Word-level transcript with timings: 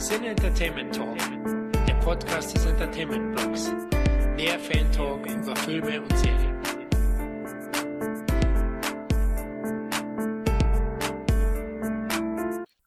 Sin 0.00 0.24
Entertainment 0.24 0.94
Talk, 0.94 1.18
der 1.86 1.92
Podcast 1.96 2.54
des 2.54 2.64
Entertainment 2.64 3.36
Blogs. 3.36 3.70
Mehr 4.34 4.58
Fan 4.58 4.90
Talk 4.92 5.26
über 5.26 5.54
Filme 5.56 6.00
und 6.00 6.16
Serien. 6.16 6.56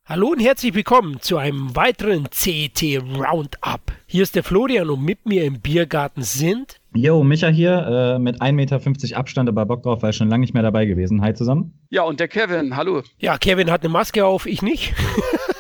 Hallo 0.08 0.30
und 0.30 0.40
herzlich 0.40 0.74
willkommen 0.74 1.22
zu 1.22 1.38
einem 1.38 1.76
weiteren 1.76 2.30
CT 2.32 3.04
Roundup. 3.04 3.92
Hier 4.08 4.24
ist 4.24 4.36
der 4.36 4.42
Florian 4.42 4.90
und 4.90 5.04
mit 5.04 5.28
mir 5.28 5.44
im 5.44 5.62
Biergarten 5.62 6.24
sind. 6.24 6.80
Jo, 6.96 7.24
Micha 7.24 7.50
hier 7.50 8.16
äh, 8.16 8.20
mit 8.20 8.42
1,50 8.42 8.52
Meter 8.54 9.18
Abstand, 9.18 9.50
aber 9.50 9.68
Bock 9.68 9.84
drauf, 9.84 10.02
weil 10.02 10.14
schon 10.14 10.30
lange 10.30 10.42
nicht 10.42 10.56
mehr 10.56 10.64
dabei 10.64 10.86
gewesen. 10.86 11.22
Hi 11.22 11.36
zusammen. 11.36 11.80
Ja, 11.92 12.02
und 12.02 12.20
der 12.20 12.28
Kevin, 12.28 12.76
hallo. 12.76 13.04
Ja, 13.20 13.38
Kevin 13.38 13.70
hat 13.70 13.84
eine 13.84 13.90
Maske 13.90 14.26
auf, 14.26 14.48
ich 14.48 14.64
nicht. 14.64 14.96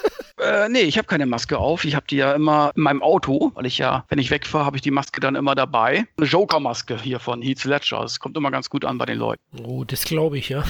Äh, 0.43 0.69
nee, 0.69 0.81
ich 0.81 0.97
habe 0.97 1.07
keine 1.07 1.25
Maske 1.25 1.57
auf. 1.57 1.85
Ich 1.85 1.95
habe 1.95 2.05
die 2.09 2.17
ja 2.17 2.33
immer 2.33 2.71
in 2.75 2.83
meinem 2.83 3.01
Auto, 3.01 3.51
weil 3.55 3.65
ich 3.65 3.77
ja, 3.77 4.05
wenn 4.09 4.19
ich 4.19 4.31
wegfahre, 4.31 4.65
habe 4.65 4.77
ich 4.77 4.81
die 4.81 4.91
Maske 4.91 5.21
dann 5.21 5.35
immer 5.35 5.55
dabei. 5.55 6.05
Eine 6.17 6.27
Joker-Maske 6.27 6.99
hier 7.01 7.19
von 7.19 7.41
Heath 7.41 7.63
Ledger. 7.63 8.01
Das 8.01 8.19
kommt 8.19 8.35
immer 8.37 8.51
ganz 8.51 8.69
gut 8.69 8.85
an 8.85 8.97
bei 8.97 9.05
den 9.05 9.17
Leuten. 9.17 9.41
Oh, 9.63 9.83
das 9.83 10.03
glaube 10.03 10.37
ich, 10.37 10.49
ja. 10.49 10.63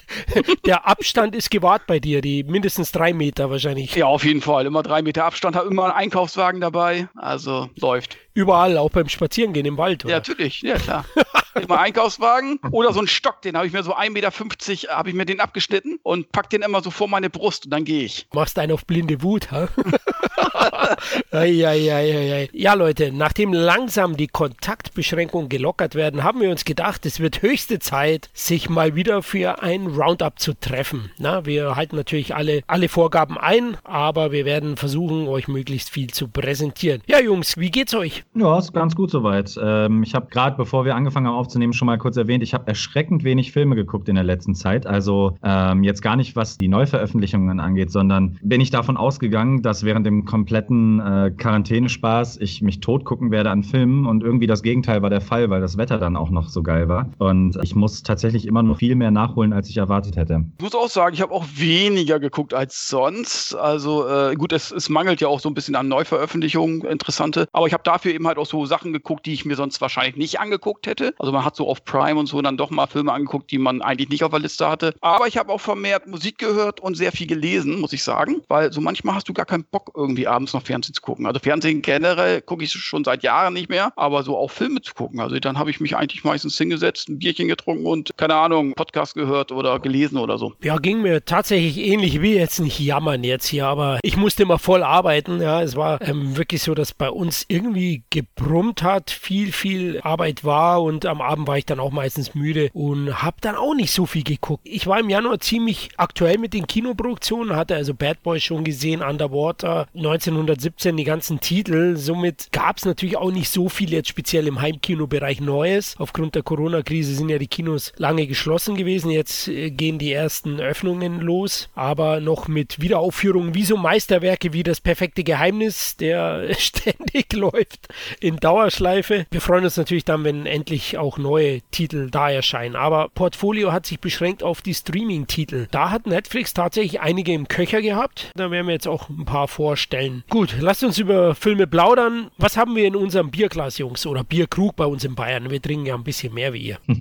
Der 0.66 0.86
Abstand 0.86 1.34
ist 1.34 1.50
gewahrt 1.50 1.86
bei 1.86 1.98
dir, 1.98 2.20
die 2.20 2.44
mindestens 2.44 2.92
drei 2.92 3.12
Meter 3.12 3.50
wahrscheinlich. 3.50 3.94
Ja, 3.94 4.06
auf 4.06 4.24
jeden 4.24 4.42
Fall. 4.42 4.66
Immer 4.66 4.82
drei 4.82 5.02
Meter 5.02 5.24
Abstand, 5.24 5.56
habe 5.56 5.68
immer 5.68 5.84
einen 5.84 5.94
Einkaufswagen 5.94 6.60
dabei. 6.60 7.08
Also 7.16 7.68
läuft. 7.76 8.16
Überall, 8.34 8.78
auch 8.78 8.90
beim 8.90 9.08
Spazierengehen 9.08 9.66
im 9.66 9.76
Wald, 9.76 10.04
oder? 10.04 10.12
Ja, 10.12 10.18
natürlich, 10.18 10.62
ja 10.62 10.76
klar. 10.76 11.04
immer 11.54 11.78
Einkaufswagen 11.78 12.58
oder 12.70 12.92
so 12.92 13.00
einen 13.00 13.08
Stock, 13.08 13.42
den 13.42 13.56
habe 13.56 13.66
ich 13.66 13.72
mir 13.72 13.82
so 13.82 13.94
1,50 13.94 14.10
Meter, 14.10 14.96
habe 14.96 15.08
ich 15.08 15.14
mir 15.14 15.26
den 15.26 15.40
abgeschnitten 15.40 15.98
und 16.02 16.32
pack 16.32 16.50
den 16.50 16.62
immer 16.62 16.82
so 16.82 16.90
vor 16.90 17.08
meine 17.08 17.30
Brust 17.30 17.64
und 17.66 17.70
dann 17.70 17.84
gehe 17.84 18.04
ich. 18.04 18.26
Machst 18.32 18.58
einen 18.58 18.72
auf 18.72 18.86
blinde 18.86 19.22
Wut, 19.22 19.50
ha? 19.50 19.68
ja, 21.32 22.74
Leute, 22.74 23.12
nachdem 23.12 23.52
langsam 23.52 24.16
die 24.16 24.28
Kontaktbeschränkungen 24.28 25.48
gelockert 25.48 25.94
werden, 25.94 26.24
haben 26.24 26.40
wir 26.40 26.50
uns 26.50 26.64
gedacht, 26.64 27.06
es 27.06 27.20
wird 27.20 27.42
höchste 27.42 27.78
Zeit, 27.78 28.30
sich 28.32 28.68
mal 28.68 28.94
wieder 28.94 29.22
für 29.22 29.62
ein 29.62 29.86
Roundup 29.86 30.38
zu 30.38 30.54
treffen. 30.54 31.10
Na, 31.18 31.46
wir 31.46 31.76
halten 31.76 31.96
natürlich 31.96 32.34
alle, 32.34 32.62
alle 32.66 32.88
Vorgaben 32.88 33.38
ein, 33.38 33.76
aber 33.84 34.32
wir 34.32 34.44
werden 34.44 34.76
versuchen, 34.76 35.28
euch 35.28 35.48
möglichst 35.48 35.90
viel 35.90 36.10
zu 36.10 36.28
präsentieren. 36.28 37.02
Ja, 37.06 37.20
Jungs, 37.20 37.56
wie 37.56 37.70
geht's 37.70 37.94
euch? 37.94 38.24
Ja, 38.34 38.58
ist 38.58 38.72
ganz 38.72 38.94
gut 38.94 39.10
soweit. 39.10 39.58
Ähm, 39.62 40.02
ich 40.02 40.14
habe 40.14 40.26
gerade, 40.30 40.56
bevor 40.56 40.84
wir 40.84 40.94
angefangen 40.94 41.26
haben 41.26 41.36
aufzunehmen, 41.40 41.72
schon 41.72 41.86
mal 41.86 41.98
kurz 41.98 42.16
erwähnt, 42.16 42.42
ich 42.42 42.52
habe 42.52 42.66
erschreckend 42.66 43.24
wenig 43.24 43.52
Filme 43.52 43.74
geguckt 43.74 44.08
in 44.08 44.14
der 44.14 44.24
letzten 44.24 44.54
Zeit. 44.54 44.86
Also 44.86 45.36
ähm, 45.42 45.82
jetzt 45.82 46.02
gar 46.02 46.16
nicht, 46.16 46.36
was 46.36 46.58
die 46.58 46.68
Neuveröffentlichungen 46.68 47.60
angeht, 47.60 47.90
sondern 47.90 48.38
bin 48.42 48.60
ich 48.60 48.70
davon 48.70 48.96
ausgegangen, 48.96 49.62
dass 49.62 49.84
während 49.84 50.06
dem 50.06 50.26
kompletten 50.26 51.00
äh, 51.00 51.30
Quarantänespaß 51.36 52.36
ich 52.38 52.60
mich 52.60 52.80
tot 52.80 53.04
gucken 53.04 53.30
werde 53.30 53.50
an 53.50 53.62
Filmen 53.62 54.06
und 54.06 54.22
irgendwie 54.22 54.46
das 54.46 54.62
Gegenteil 54.62 55.00
war 55.02 55.10
der 55.10 55.22
Fall, 55.22 55.48
weil 55.48 55.60
das 55.60 55.78
Wetter 55.78 55.98
dann 55.98 56.16
auch 56.16 56.30
noch 56.30 56.48
so 56.48 56.62
geil 56.62 56.88
war. 56.88 57.10
Und 57.18 57.58
ich 57.62 57.74
muss 57.74 58.02
tatsächlich 58.02 58.46
immer 58.46 58.62
noch 58.62 58.78
viel 58.78 58.94
mehr 58.94 59.10
nachholen, 59.10 59.52
als 59.52 59.68
ich 59.70 59.78
erwartet 59.78 60.16
hätte. 60.16 60.44
Ich 60.58 60.64
muss 60.64 60.74
auch 60.74 60.88
sagen, 60.88 61.14
ich 61.14 61.22
habe 61.22 61.32
auch 61.32 61.46
weniger 61.56 62.20
geguckt 62.20 62.52
als 62.52 62.88
sonst. 62.88 63.54
Also 63.54 64.06
äh, 64.06 64.34
gut, 64.34 64.52
es, 64.52 64.70
es 64.70 64.88
mangelt 64.88 65.20
ja 65.20 65.28
auch 65.28 65.40
so 65.40 65.48
ein 65.48 65.54
bisschen 65.54 65.76
an 65.76 65.88
Neuveröffentlichungen, 65.88 66.82
interessante. 66.82 67.46
Aber 67.52 67.66
ich 67.66 67.72
habe 67.72 67.82
dafür 67.82 68.12
eben 68.12 68.26
halt 68.26 68.38
auch 68.38 68.46
so 68.46 68.66
Sachen 68.66 68.92
geguckt, 68.92 69.26
die 69.26 69.32
ich 69.32 69.44
mir 69.44 69.56
sonst 69.56 69.80
wahrscheinlich 69.80 70.16
nicht 70.16 70.40
angeguckt 70.40 70.86
hätte. 70.86 71.14
Also 71.18 71.29
man 71.32 71.44
hat 71.44 71.56
so 71.56 71.68
auf 71.68 71.84
Prime 71.84 72.18
und 72.18 72.26
so 72.26 72.40
dann 72.42 72.56
doch 72.56 72.70
mal 72.70 72.86
Filme 72.86 73.12
angeguckt, 73.12 73.50
die 73.50 73.58
man 73.58 73.82
eigentlich 73.82 74.08
nicht 74.08 74.24
auf 74.24 74.30
der 74.30 74.40
Liste 74.40 74.68
hatte. 74.68 74.94
Aber 75.00 75.26
ich 75.26 75.36
habe 75.36 75.52
auch 75.52 75.60
vermehrt 75.60 76.06
Musik 76.06 76.38
gehört 76.38 76.80
und 76.80 76.96
sehr 76.96 77.12
viel 77.12 77.26
gelesen, 77.26 77.80
muss 77.80 77.92
ich 77.92 78.02
sagen. 78.02 78.42
Weil 78.48 78.72
so 78.72 78.80
manchmal 78.80 79.14
hast 79.14 79.28
du 79.28 79.32
gar 79.32 79.46
keinen 79.46 79.64
Bock, 79.64 79.92
irgendwie 79.94 80.26
abends 80.26 80.52
noch 80.52 80.62
Fernsehen 80.62 80.94
zu 80.94 81.02
gucken. 81.02 81.26
Also 81.26 81.40
Fernsehen 81.40 81.82
generell 81.82 82.40
gucke 82.42 82.64
ich 82.64 82.72
schon 82.72 83.04
seit 83.04 83.22
Jahren 83.22 83.54
nicht 83.54 83.68
mehr, 83.68 83.92
aber 83.96 84.22
so 84.22 84.36
auch 84.36 84.50
Filme 84.50 84.80
zu 84.80 84.94
gucken. 84.94 85.20
Also 85.20 85.38
dann 85.38 85.58
habe 85.58 85.70
ich 85.70 85.80
mich 85.80 85.96
eigentlich 85.96 86.24
meistens 86.24 86.56
hingesetzt, 86.56 87.08
ein 87.08 87.18
Bierchen 87.18 87.48
getrunken 87.48 87.86
und, 87.86 88.10
keine 88.16 88.34
Ahnung, 88.34 88.74
Podcast 88.74 89.14
gehört 89.14 89.52
oder 89.52 89.78
gelesen 89.78 90.18
oder 90.18 90.38
so. 90.38 90.52
Ja, 90.62 90.76
ging 90.76 91.02
mir 91.02 91.24
tatsächlich 91.24 91.78
ähnlich. 91.78 92.16
Ich 92.16 92.22
will 92.22 92.34
jetzt 92.34 92.60
nicht 92.60 92.78
jammern 92.78 93.24
jetzt 93.24 93.46
hier, 93.46 93.66
aber 93.66 93.98
ich 94.02 94.16
musste 94.16 94.42
immer 94.42 94.58
voll 94.58 94.82
arbeiten. 94.82 95.40
Ja, 95.40 95.62
es 95.62 95.76
war 95.76 96.00
ähm, 96.02 96.36
wirklich 96.36 96.62
so, 96.62 96.74
dass 96.74 96.94
bei 96.94 97.10
uns 97.10 97.44
irgendwie 97.48 98.04
gebrummt 98.10 98.82
hat, 98.82 99.10
viel, 99.10 99.52
viel 99.52 100.00
Arbeit 100.02 100.44
war 100.44 100.82
und 100.82 101.06
am 101.06 101.19
Abend 101.22 101.46
war 101.46 101.58
ich 101.58 101.66
dann 101.66 101.80
auch 101.80 101.90
meistens 101.90 102.34
müde 102.34 102.70
und 102.72 103.22
habe 103.22 103.36
dann 103.40 103.56
auch 103.56 103.74
nicht 103.74 103.92
so 103.92 104.06
viel 104.06 104.22
geguckt. 104.22 104.62
Ich 104.64 104.86
war 104.86 105.00
im 105.00 105.10
Januar 105.10 105.40
ziemlich 105.40 105.90
aktuell 105.96 106.38
mit 106.38 106.54
den 106.54 106.66
Kinoproduktionen, 106.66 107.56
hatte 107.56 107.74
also 107.74 107.94
Bad 107.94 108.22
Boys 108.22 108.42
schon 108.42 108.64
gesehen, 108.64 109.02
Underwater, 109.02 109.86
1917 109.94 110.96
die 110.96 111.04
ganzen 111.04 111.40
Titel. 111.40 111.96
Somit 111.96 112.48
gab 112.52 112.78
es 112.78 112.84
natürlich 112.84 113.16
auch 113.16 113.30
nicht 113.30 113.50
so 113.50 113.68
viel 113.68 113.92
jetzt 113.92 114.08
speziell 114.08 114.46
im 114.46 114.60
Heimkinobereich 114.60 115.40
Neues. 115.40 115.94
Aufgrund 115.98 116.34
der 116.34 116.42
Corona-Krise 116.42 117.14
sind 117.14 117.28
ja 117.28 117.38
die 117.38 117.46
Kinos 117.46 117.92
lange 117.96 118.26
geschlossen 118.26 118.76
gewesen. 118.76 119.10
Jetzt 119.10 119.48
äh, 119.48 119.70
gehen 119.70 119.98
die 119.98 120.12
ersten 120.12 120.60
Öffnungen 120.60 121.20
los, 121.20 121.68
aber 121.74 122.20
noch 122.20 122.48
mit 122.48 122.80
Wiederaufführungen 122.80 123.54
wie 123.54 123.64
so 123.64 123.76
Meisterwerke 123.76 124.52
wie 124.52 124.62
das 124.62 124.80
perfekte 124.80 125.24
Geheimnis, 125.24 125.96
der 125.96 126.54
ständig 126.58 127.32
läuft 127.32 127.88
in 128.20 128.36
Dauerschleife. 128.36 129.26
Wir 129.30 129.40
freuen 129.40 129.64
uns 129.64 129.76
natürlich 129.76 130.04
dann, 130.04 130.24
wenn 130.24 130.46
endlich 130.46 130.98
auch 130.98 131.09
neue 131.18 131.60
Titel 131.70 132.10
da 132.10 132.30
erscheinen. 132.30 132.76
Aber 132.76 133.08
Portfolio 133.14 133.72
hat 133.72 133.86
sich 133.86 134.00
beschränkt 134.00 134.42
auf 134.42 134.62
die 134.62 134.74
Streaming-Titel. 134.74 135.66
Da 135.70 135.90
hat 135.90 136.06
Netflix 136.06 136.54
tatsächlich 136.54 137.00
einige 137.00 137.32
im 137.32 137.48
Köcher 137.48 137.82
gehabt. 137.82 138.30
Da 138.34 138.50
werden 138.50 138.66
wir 138.66 138.74
jetzt 138.74 138.88
auch 138.88 139.08
ein 139.08 139.24
paar 139.24 139.48
vorstellen. 139.48 140.24
Gut, 140.28 140.56
lasst 140.60 140.84
uns 140.84 140.98
über 140.98 141.34
Filme 141.34 141.66
plaudern. 141.66 142.30
Was 142.38 142.56
haben 142.56 142.76
wir 142.76 142.86
in 142.86 142.96
unserem 142.96 143.30
Bierglas, 143.30 143.78
Jungs? 143.78 144.06
Oder 144.06 144.24
Bierkrug 144.24 144.76
bei 144.76 144.86
uns 144.86 145.04
in 145.04 145.14
Bayern? 145.14 145.50
Wir 145.50 145.60
trinken 145.60 145.86
ja 145.86 145.94
ein 145.94 146.04
bisschen 146.04 146.34
mehr 146.34 146.52
wie 146.52 146.62
ihr. 146.62 146.78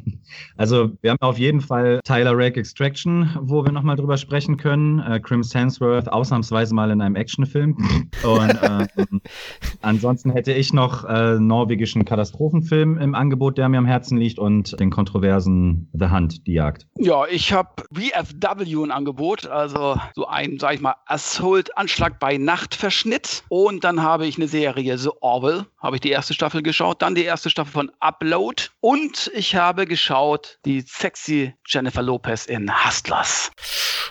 Also, 0.57 0.91
wir 1.01 1.09
haben 1.09 1.21
auf 1.21 1.39
jeden 1.39 1.59
Fall 1.59 2.01
Tyler 2.03 2.37
Rake 2.37 2.59
Extraction, 2.59 3.35
wo 3.41 3.65
wir 3.65 3.71
nochmal 3.71 3.95
drüber 3.95 4.15
sprechen 4.17 4.57
können. 4.57 4.99
Äh, 4.99 5.19
Crim 5.19 5.41
Sansworth 5.41 6.07
ausnahmsweise 6.07 6.75
mal 6.75 6.91
in 6.91 7.01
einem 7.01 7.15
Actionfilm. 7.15 7.77
Und 8.23 8.49
äh, 8.61 8.87
ansonsten 9.81 10.31
hätte 10.31 10.53
ich 10.53 10.71
noch 10.71 11.03
äh, 11.05 11.39
norwegischen 11.39 12.05
Katastrophenfilm 12.05 12.97
im 12.97 13.15
Angebot, 13.15 13.57
der 13.57 13.69
mir 13.69 13.77
am 13.77 13.85
Herzen 13.85 13.98
liegt, 14.07 14.39
und 14.39 14.79
den 14.79 14.89
kontroversen 14.89 15.89
The 15.93 16.09
Hunt, 16.09 16.47
die 16.47 16.53
Jagd. 16.53 16.87
Ja, 16.97 17.25
ich 17.27 17.53
habe 17.53 17.69
VFW 17.93 18.83
ein 18.83 18.91
Angebot, 18.91 19.47
also 19.47 19.99
so 20.15 20.27
ein, 20.27 20.57
sag 20.59 20.75
ich 20.75 20.81
mal, 20.81 20.95
Assault-Anschlag 21.05 22.19
bei 22.19 22.37
Nachtverschnitt. 22.37 23.43
Und 23.49 23.83
dann 23.83 24.01
habe 24.01 24.27
ich 24.27 24.37
eine 24.37 24.47
Serie, 24.47 24.97
The 24.97 25.09
Orwell, 25.21 25.65
habe 25.77 25.97
ich 25.97 26.01
die 26.01 26.09
erste 26.09 26.33
Staffel 26.33 26.61
geschaut, 26.61 27.01
dann 27.01 27.15
die 27.15 27.23
erste 27.23 27.49
Staffel 27.49 27.71
von 27.71 27.91
Upload 27.99 28.63
und 28.81 29.31
ich 29.33 29.55
habe 29.55 29.85
geschaut 29.85 30.59
die 30.65 30.81
sexy 30.81 31.53
Jennifer 31.65 32.01
Lopez 32.01 32.45
in 32.45 32.71
Hustlers. 32.85 33.51